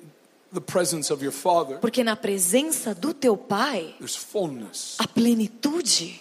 the 0.53 0.61
presence 0.61 1.13
of 1.13 1.23
your 1.23 1.33
Father, 1.33 1.79
porque 1.79 2.03
na 2.03 2.17
presença 2.17 2.95
do 2.95 3.13
teu 3.13 3.37
Pai, 3.37 3.95
there's 3.99 4.17
fullness. 4.17 4.97
a 4.99 5.07
plenitude, 5.07 6.21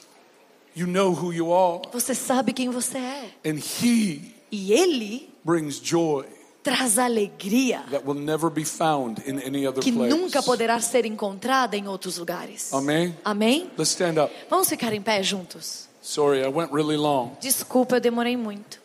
You 0.75 0.85
know 0.85 1.11
who 1.11 1.33
you 1.33 1.51
are, 1.53 1.81
você 1.91 2.13
sabe 2.13 2.53
quem 2.53 2.69
você 2.69 2.97
é. 2.97 3.31
and 3.45 3.57
He 3.81 4.33
E 4.51 4.71
Ele 4.73 5.29
brings 5.43 5.79
joy 5.81 6.25
traz 6.63 6.99
alegria 6.99 7.83
that 7.89 8.05
will 8.05 8.19
never 8.19 8.49
be 8.49 8.65
found 8.65 9.21
in 9.25 9.39
any 9.39 9.65
other 9.65 9.81
que 9.81 9.91
place. 9.91 10.13
nunca 10.13 10.43
poderá 10.43 10.79
ser 10.81 11.05
encontrada 11.05 11.75
em 11.77 11.87
outros 11.87 12.17
lugares. 12.17 12.71
Amém? 12.73 13.15
Amém? 13.23 13.71
Let's 13.77 13.91
stand 13.91 14.21
up. 14.23 14.33
Vamos 14.49 14.67
ficar 14.69 14.93
em 14.93 15.01
pé 15.01 15.23
juntos. 15.23 15.87
Sorry, 16.01 16.41
I 16.41 16.47
went 16.47 16.71
really 16.73 16.97
long. 16.97 17.31
Desculpa, 17.41 17.95
eu 17.95 17.99
demorei 18.01 18.35
muito. 18.37 18.79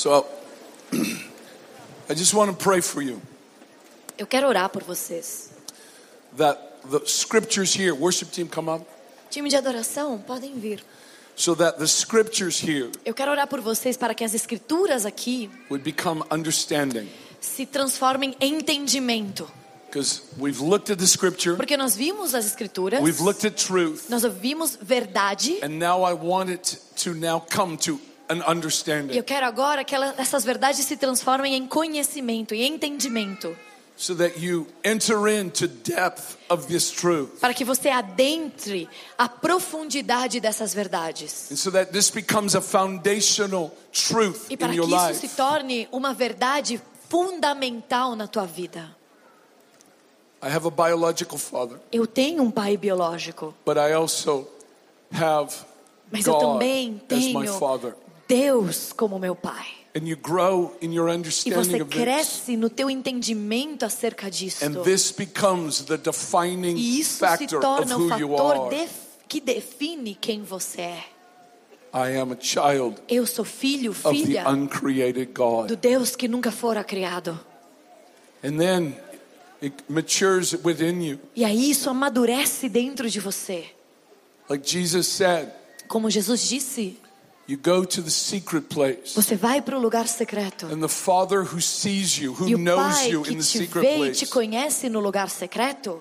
So 0.00 0.24
I 2.08 2.14
just 2.14 2.32
want 2.32 2.50
to 2.50 2.56
pray 2.56 2.80
for 2.80 3.02
you 3.02 3.20
Eu 4.16 4.26
quero 4.26 4.48
orar 4.48 4.70
por 4.70 4.82
vocês. 4.82 5.50
that 6.38 6.58
the 6.90 7.02
scriptures 7.06 7.74
here, 7.74 7.94
worship 7.94 8.30
team, 8.32 8.48
come 8.48 8.70
up, 8.70 8.86
Time 9.30 9.50
de 9.50 9.56
adoração, 9.56 10.16
podem 10.26 10.58
vir. 10.58 10.82
so 11.36 11.54
that 11.54 11.78
the 11.78 11.86
scriptures 11.86 12.58
here 12.58 12.90
Eu 13.04 13.12
quero 13.12 13.30
orar 13.30 13.46
por 13.46 13.60
vocês 13.60 13.98
para 13.98 14.14
que 14.14 14.24
as 14.24 14.32
escrituras 14.32 15.04
aqui 15.04 15.50
would 15.70 15.84
become 15.84 16.24
understanding. 16.30 17.06
se 17.38 17.66
transformem 17.66 18.34
em 18.40 18.54
entendimento. 18.54 19.50
Because 19.90 20.22
we've 20.38 20.62
looked 20.62 20.90
at 20.90 20.98
the 20.98 21.06
scripture, 21.06 21.56
Porque 21.56 21.76
nós 21.76 21.94
vimos 21.94 22.34
as 22.34 22.46
escrituras, 22.46 23.02
we've 23.02 23.22
looked 23.22 23.46
at 23.46 23.54
truth, 23.54 24.08
nós 24.08 24.24
ouvimos 24.24 24.78
verdade, 24.80 25.58
and 25.62 25.78
now 25.78 26.04
I 26.10 26.14
want 26.14 26.48
it 26.48 26.78
to 27.04 27.12
now 27.12 27.38
come 27.38 27.76
to 27.84 28.00
e 29.12 29.16
eu 29.18 29.24
quero 29.24 29.46
agora 29.46 29.82
que 29.84 29.94
ela- 29.94 30.14
essas 30.18 30.44
verdades 30.44 30.84
se 30.84 30.96
transformem 30.96 31.54
em 31.54 31.66
conhecimento 31.66 32.54
e 32.54 32.66
entendimento. 32.66 33.56
so 33.96 34.14
that 34.14 34.38
you 34.40 34.66
enter 34.82 35.26
into 35.28 35.68
depth 35.68 36.38
of 36.48 36.66
this 36.66 36.90
truth. 36.90 37.38
Para 37.38 37.52
que 37.52 37.64
você 37.66 37.90
adentre 37.90 38.88
a 39.18 39.28
profundidade 39.28 40.40
dessas 40.40 40.72
verdades. 40.72 41.50
And 41.52 41.56
so 41.56 41.70
that 41.70 41.92
this 41.92 42.08
becomes 42.08 42.54
a 42.54 42.62
foundational 42.62 43.70
truth 43.92 44.46
E 44.48 44.56
para 44.56 44.68
in 44.68 44.70
que 44.70 44.76
your 44.78 44.88
isso 44.88 45.20
se 45.20 45.26
life. 45.26 45.36
torne 45.36 45.86
uma 45.92 46.14
verdade 46.14 46.80
fundamental 47.10 48.16
na 48.16 48.26
tua 48.26 48.46
vida. 48.46 48.96
I 50.42 50.46
have 50.48 50.66
a 50.66 50.70
biological 50.70 51.36
father, 51.36 51.78
Eu 51.92 52.06
tenho 52.06 52.42
um 52.42 52.50
pai 52.50 52.78
biológico, 52.78 53.54
but 53.66 53.76
I 53.76 53.92
also 53.92 54.48
have 55.12 55.54
mas 56.10 56.26
eu 56.26 56.32
God 56.32 56.40
também 56.54 57.02
as 57.10 57.16
my 57.18 57.32
tenho 57.44 57.52
father. 57.58 57.94
Deus 58.30 58.92
como 58.92 59.18
meu 59.18 59.34
pai. 59.34 59.66
And 59.96 60.06
you 60.06 60.16
grow 60.16 60.76
in 60.80 60.92
your 60.92 61.08
E 61.10 61.50
você 61.50 61.84
cresce 61.84 62.56
no 62.56 62.70
teu 62.70 62.88
entendimento 62.88 63.84
acerca 63.84 64.30
disso. 64.30 64.64
And 64.64 64.82
this 64.84 65.10
becomes 65.10 65.80
the 65.82 65.96
defining 65.96 66.76
E 66.76 67.00
isso 67.00 67.24
se 67.36 67.46
torna 67.48 67.98
o 67.98 68.08
fator 68.08 68.70
que 69.28 69.40
define 69.40 70.14
quem 70.14 70.42
você 70.42 70.80
é. 70.80 71.04
I 71.92 72.16
am 72.18 72.32
a 72.32 72.36
child 72.40 73.02
Eu 73.08 73.26
sou 73.26 73.44
filho, 73.44 73.92
filha 73.92 74.44
do 75.66 75.76
Deus 75.76 76.14
que 76.14 76.28
nunca 76.28 76.52
fora 76.52 76.84
criado. 76.84 77.38
And 78.44 78.58
then 78.58 78.96
it 79.60 79.74
matures 79.88 80.52
within 80.64 81.02
you. 81.02 81.18
E 81.34 81.44
aí 81.44 81.68
isso 81.68 81.90
amadurece 81.90 82.68
dentro 82.68 83.10
de 83.10 83.18
você. 83.18 83.66
Like 84.48 84.68
Jesus 84.68 85.08
said, 85.08 85.48
Como 85.88 86.08
Jesus 86.08 86.48
disse, 86.48 86.96
you 87.50 87.58
go 87.62 87.84
to 87.84 88.02
the 88.02 88.10
secret 88.10 88.62
place. 88.68 89.14
você 89.14 89.34
vai 89.34 89.60
para 89.60 89.76
o 89.76 89.80
lugar 89.80 90.06
secreto. 90.06 90.66
And 90.66 90.80
the 90.80 90.88
Father 90.88 91.40
who 91.40 91.60
sees 91.60 92.16
you, 92.18 92.32
who 92.32 92.48
E 92.48 92.54
o 92.54 92.58
knows 92.58 92.98
Pai 92.98 93.10
you 93.10 93.22
que 93.22 93.32
in 93.32 93.38
the 93.38 93.42
te 93.42 93.58
secret 93.58 93.82
vê 93.82 94.08
e 94.08 94.12
te 94.12 94.26
conhece 94.26 94.88
no 94.88 95.00
lugar 95.00 95.28
secreto, 95.28 96.00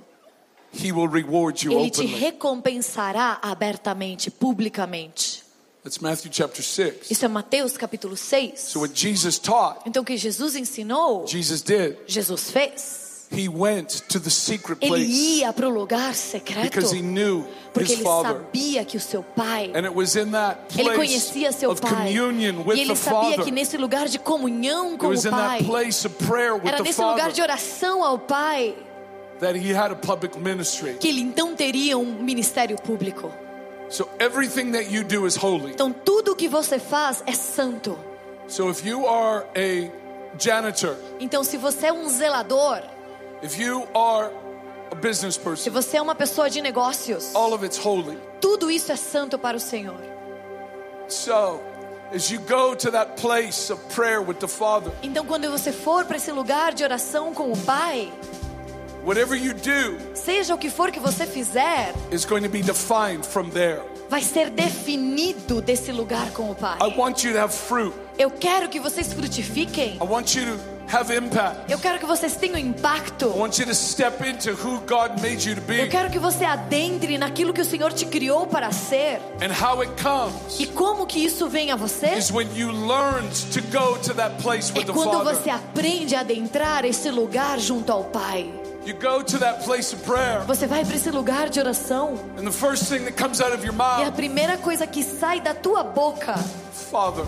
He 0.72 0.91
will 0.91 1.08
reward 1.10 1.66
you 1.66 1.72
Ele 1.74 1.89
te 1.89 2.06
recompensará 2.06 3.39
abertamente, 3.41 4.30
publicamente. 4.30 5.43
That's 5.84 6.00
Matthew 6.00 6.30
chapter 6.32 6.62
6. 6.62 7.10
Isso 7.10 7.26
é 7.26 7.28
Mateus 7.28 7.76
capítulo 7.78 8.16
6. 8.16 8.60
So 8.60 8.82
what 8.82 8.93
Jesus 8.93 9.39
taught, 9.39 9.80
Então 9.86 10.04
o 10.04 10.06
que 10.06 10.18
Jesus 10.18 10.56
ensinou, 10.56 11.26
Jesus 11.26 11.62
did. 11.62 11.97
Jesus 12.06 12.52
fez. 12.52 13.09
He 13.32 13.47
went 13.47 14.01
to 14.09 14.19
the 14.19 14.30
secret 14.32 14.80
Ele 14.82 14.89
place 14.89 15.07
ia 15.11 15.53
para 15.53 15.67
o 15.67 15.69
lugar 15.69 16.15
secreto 16.15 16.63
because 16.63 16.91
he 16.95 17.01
knew 17.01 17.45
porque 17.71 17.91
his 17.93 17.99
ele 17.99 18.03
Father. 18.03 18.32
sabia 18.41 18.84
que 18.84 18.97
o 18.97 18.99
seu 18.99 19.21
pai, 19.21 19.71
And 19.75 19.86
it 19.86 19.93
was 19.95 20.15
in 20.15 20.32
that 20.32 20.59
ele 20.75 20.95
conhecia 20.95 21.51
seu 21.51 21.75
pai. 21.75 22.11
communion 22.11 22.63
with 22.65 22.75
E 22.77 22.82
ele 22.82 22.95
sabia 22.95 23.38
que 23.43 23.51
nesse 23.51 23.77
lugar 23.77 24.07
de 24.07 24.17
comunhão 24.17 24.93
It 24.93 24.97
com 24.97 25.07
was 25.09 25.25
o 25.25 25.27
in 25.27 25.32
pai, 25.32 25.57
that 25.59 25.69
place 25.69 26.07
of 26.07 26.15
prayer 26.25 26.55
with 26.55 26.65
era 26.67 26.77
the 26.77 26.84
nesse 26.84 26.99
lugar 27.01 27.17
Father 27.19 27.34
de 27.34 27.41
oração 27.43 28.03
ao 28.03 28.17
pai, 28.17 28.75
that 29.39 29.55
he 29.55 29.71
had 29.75 29.91
a 29.91 29.95
public 29.95 30.36
ministry. 30.39 30.95
que 30.99 31.07
ele 31.09 31.21
então 31.21 31.55
teria 31.55 31.99
um 31.99 32.05
ministério 32.23 32.77
público. 32.82 33.32
So 33.89 34.09
everything 34.19 34.71
that 34.71 34.91
you 34.91 35.03
do 35.03 35.27
is 35.27 35.36
holy. 35.36 35.71
Então 35.71 35.91
tudo 35.93 36.32
o 36.32 36.36
que 36.36 36.47
você 36.47 36.80
faz 36.80 37.21
é 37.27 37.34
santo. 37.34 37.95
So 38.47 38.71
if 38.71 38.84
you 38.84 39.05
are 39.07 39.45
a 39.55 39.91
janitor, 40.39 40.95
Então, 41.19 41.43
se 41.43 41.57
você 41.57 41.88
é 41.88 41.93
um 41.93 42.09
zelador, 42.09 42.82
if 43.43 43.57
you 43.59 43.87
are 43.95 44.31
a 44.91 44.95
business 44.95 45.39
se 45.57 45.69
você 45.69 45.97
é 45.97 46.01
uma 46.01 46.15
pessoa 46.15 46.49
de 46.49 46.61
negócios, 46.61 47.33
all 47.35 47.53
of 47.53 47.63
it's 47.65 47.77
holy. 47.77 48.17
tudo 48.41 48.69
isso 48.71 48.91
é 48.91 48.95
santo 48.95 49.37
para 49.37 49.55
o 49.57 49.59
Senhor. 49.59 49.99
So 51.07 51.61
as 52.13 52.29
you 52.31 52.39
go 52.39 52.75
to 52.75 52.91
that 52.91 53.19
place 53.21 53.71
of 53.71 53.81
prayer 53.93 54.21
with 54.21 54.35
the 54.39 54.47
Father, 54.47 54.91
Então, 55.03 55.25
quando 55.25 55.49
você 55.49 55.71
for 55.71 56.05
para 56.05 56.17
esse 56.17 56.31
lugar 56.31 56.73
de 56.73 56.83
oração 56.83 57.33
com 57.33 57.51
o 57.51 57.57
Pai, 57.57 58.11
whatever 59.05 59.35
you 59.39 59.53
do 59.53 59.97
seja 60.15 60.53
o 60.53 60.57
que 60.57 60.69
for 60.69 60.91
que 60.91 60.99
você 60.99 61.25
fizer, 61.25 61.93
is 62.11 62.25
going 62.25 62.41
to 62.41 62.49
be 62.49 62.61
defined 62.61 63.25
from 63.25 63.49
there. 63.49 63.81
vai 64.09 64.21
ser 64.23 64.49
definido 64.49 65.61
desse 65.61 65.91
lugar 65.91 66.31
com 66.31 66.49
o 66.51 66.55
Pai. 66.55 66.77
I 66.81 66.95
want 66.97 67.23
you 67.23 67.33
to 67.33 67.39
have 67.39 67.53
fruit. 67.53 67.93
Eu 68.17 68.29
quero 68.31 68.67
que 68.69 68.79
vocês 68.79 69.13
frutifiquem. 69.13 69.95
I 70.01 70.03
want 70.03 70.35
you 70.35 70.45
to 70.45 70.63
have 70.91 71.13
impact. 71.15 71.71
Eu 71.71 71.77
quero 71.79 71.99
que 71.99 72.05
vocês 72.05 72.35
tenham 72.35 72.57
impacto. 72.57 73.25
I 73.27 73.37
want 73.39 73.57
you 73.59 73.65
to 73.65 73.75
step 73.75 74.21
into 74.27 74.51
who 74.53 74.79
God 74.81 75.21
made 75.21 75.47
you 75.47 75.55
to 75.55 75.61
Eu 75.61 75.85
be 75.85 75.87
quero 75.89 76.09
que 76.09 76.19
você 76.19 76.45
adentre 76.45 77.17
naquilo 77.17 77.53
que 77.53 77.61
o 77.61 77.65
Senhor 77.65 77.93
te 77.93 78.05
criou 78.05 78.47
para 78.47 78.71
ser. 78.71 79.21
and 79.41 79.51
how 79.51 79.81
it 79.81 79.91
comes 80.01 80.59
E 80.59 80.65
como 80.67 81.05
que 81.05 81.19
isso 81.23 81.47
vem 81.47 81.71
a 81.71 81.75
você? 81.75 82.13
is 82.17 82.31
when 82.31 82.47
you 82.55 82.71
learned 82.71 83.31
to 83.51 83.61
go 83.71 83.97
to 83.99 84.13
that 84.15 84.41
place 84.41 84.71
É 84.73 84.79
with 84.79 84.85
the 84.87 84.93
quando 84.93 85.11
Father. 85.23 85.35
você 85.35 85.49
aprende 85.49 86.15
a 86.15 86.21
adentrar 86.21 86.85
esse 86.85 87.09
lugar 87.11 87.59
junto 87.59 87.91
ao 87.91 88.03
Pai. 88.05 88.49
You 88.85 88.95
go 88.95 89.21
to 89.23 89.37
that 89.39 89.63
place 89.65 89.93
of 89.93 90.03
prayer, 90.03 90.41
Você 90.47 90.65
vai 90.65 90.83
para 90.83 90.95
esse 90.95 91.11
lugar 91.11 91.49
de 91.49 91.59
oração. 91.59 92.13
and 92.37 92.43
the 92.45 92.51
first 92.51 92.85
thing 92.85 92.99
that 93.03 93.21
comes 93.21 93.39
out 93.41 93.53
of 93.53 93.63
your 93.63 93.73
E 93.75 93.75
a 93.75 94.05
mouth, 94.05 94.13
primeira 94.15 94.57
coisa 94.57 94.87
que 94.87 95.03
sai 95.03 95.41
da 95.41 95.53
tua 95.53 95.83
boca, 95.83 96.33
Father, 96.89 97.25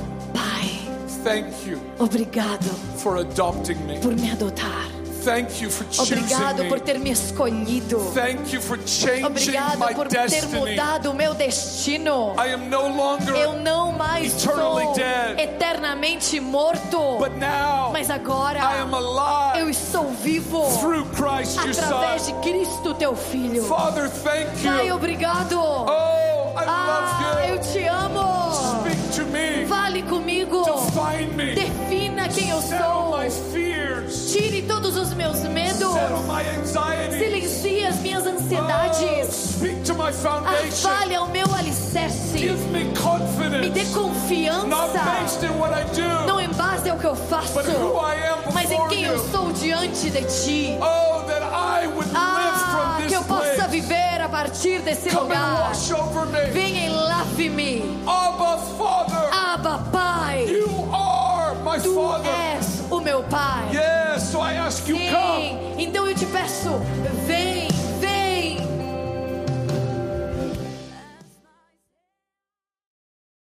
thank 1.24 1.48
you 1.68 1.80
obrigado 2.00 2.66
for 2.98 3.18
adopting 3.18 3.78
me. 3.88 4.00
por 4.00 4.14
me 4.16 4.32
adotar. 4.32 4.90
Thank 5.24 5.62
you 5.62 5.70
for 5.70 5.84
choosing 5.92 6.18
Obrigado 6.18 6.68
por 6.68 6.80
me. 6.80 6.84
ter 6.84 6.98
me 6.98 7.12
escolhido. 7.12 8.00
Thank 8.16 8.52
you 8.54 8.60
for 8.60 8.76
changing 8.88 9.24
Obrigado 9.26 9.78
my 9.78 9.94
por 9.94 10.08
ter 10.08 10.28
destiny. 10.28 10.72
mudado 10.72 11.12
o 11.12 11.14
meu 11.14 11.36
destino. 11.36 12.34
I 12.40 12.52
am 12.56 12.70
no 12.72 12.88
longer, 12.88 13.36
Eu 13.36 13.54
não 13.54 13.92
mais 13.92 14.34
Eternally 14.44 14.86
sou 14.86 14.94
dead. 14.96 15.40
eternamente 15.40 16.40
morto. 16.40 17.20
but 17.20 17.38
now 17.38 17.92
Mas 17.94 18.10
agora 18.10 18.58
I 18.60 18.80
am 18.82 18.96
alive 18.96 19.60
eu 19.60 19.70
estou 19.70 20.10
vivo 20.24 20.64
through 20.80 21.06
Christ 21.12 21.60
através 21.60 22.24
Son. 22.24 22.42
de 22.42 22.50
Cristo, 22.50 22.94
teu 22.96 23.16
filho. 23.16 23.64
Father, 23.66 24.10
thank 24.10 24.48
Pai, 24.64 24.88
you. 24.88 24.96
obrigado. 24.96 25.54
Oh, 25.60 25.86
I 26.58 26.66
Ah, 26.66 27.36
love 27.38 27.48
eu 27.50 27.56
you. 27.58 27.62
te 27.62 27.88
amo. 27.88 28.52
Speak. 28.82 29.01
Fale 29.72 30.02
comigo. 30.04 30.64
Defina 31.56 32.28
quem 32.28 32.50
eu 32.50 32.62
sou. 32.62 33.18
my 33.18 33.30
fears. 33.54 34.32
Tire 34.34 34.64
todos 34.64 34.98
os 34.98 35.14
meus 35.14 35.40
medos. 35.44 35.80
Silencie 37.18 37.86
as 37.86 37.96
minhas 38.02 38.26
Oh, 38.26 38.30
ansiedades. 38.32 39.34
speak 39.34 39.82
to 39.84 39.94
my 39.96 40.12
foundation. 40.12 40.90
fale 40.90 41.16
ao 41.16 41.28
meu 41.30 41.46
alicerce. 41.56 42.38
Give 42.38 42.58
me 42.72 42.92
dê 43.70 43.86
confiança. 43.94 44.66
based 45.22 45.44
in 45.46 45.58
what 45.60 45.72
I 45.74 45.84
do, 45.96 46.26
Não 46.28 46.42
em 46.42 46.50
base 46.50 46.90
ao 46.90 46.98
que 46.98 47.06
eu 47.06 47.16
faço, 47.16 47.54
but 47.54 47.66
who 47.68 47.98
I 47.98 48.16
am 48.28 48.54
mas 48.54 48.70
em 48.72 48.88
quem 48.90 49.04
eu 49.04 49.16
you. 49.16 49.30
sou 49.32 49.52
diante 49.54 50.10
de 50.10 50.22
ti. 50.24 50.78
Oh, 50.82 51.22
that 51.28 51.42
I 51.44 51.88
would 51.88 52.10
Ah, 52.14 52.38
live 52.38 52.60
from 52.72 53.08
que 53.08 53.14
eu 53.16 53.20
this 53.22 53.28
possa 53.28 53.56
place. 53.56 53.68
viver 53.70 54.22
a 54.22 54.28
partir 54.30 54.82
desse 54.82 55.10
Come 55.10 55.22
lugar. 55.34 55.72
Venha 56.52 56.88
e 56.88 56.90
lave-me. 56.90 58.02
Abba, 58.08 58.58
Father, 58.78 59.30
Abba, 59.32 59.61
Pai. 59.70 60.46
you 60.50 60.90
are 60.92 61.54
my 61.64 61.78
Tu 61.80 61.94
Father. 61.94 62.30
és 62.58 62.84
o 62.90 63.00
meu 63.00 63.24
Pai. 63.24 63.70
Yes, 63.72 64.24
so 64.32 64.40
I 64.42 64.54
ask 64.56 64.88
you, 64.88 64.98
come. 64.98 65.50
Sim. 65.50 65.76
Então 65.78 66.08
eu 66.08 66.16
te 66.16 66.26
peço, 66.26 66.70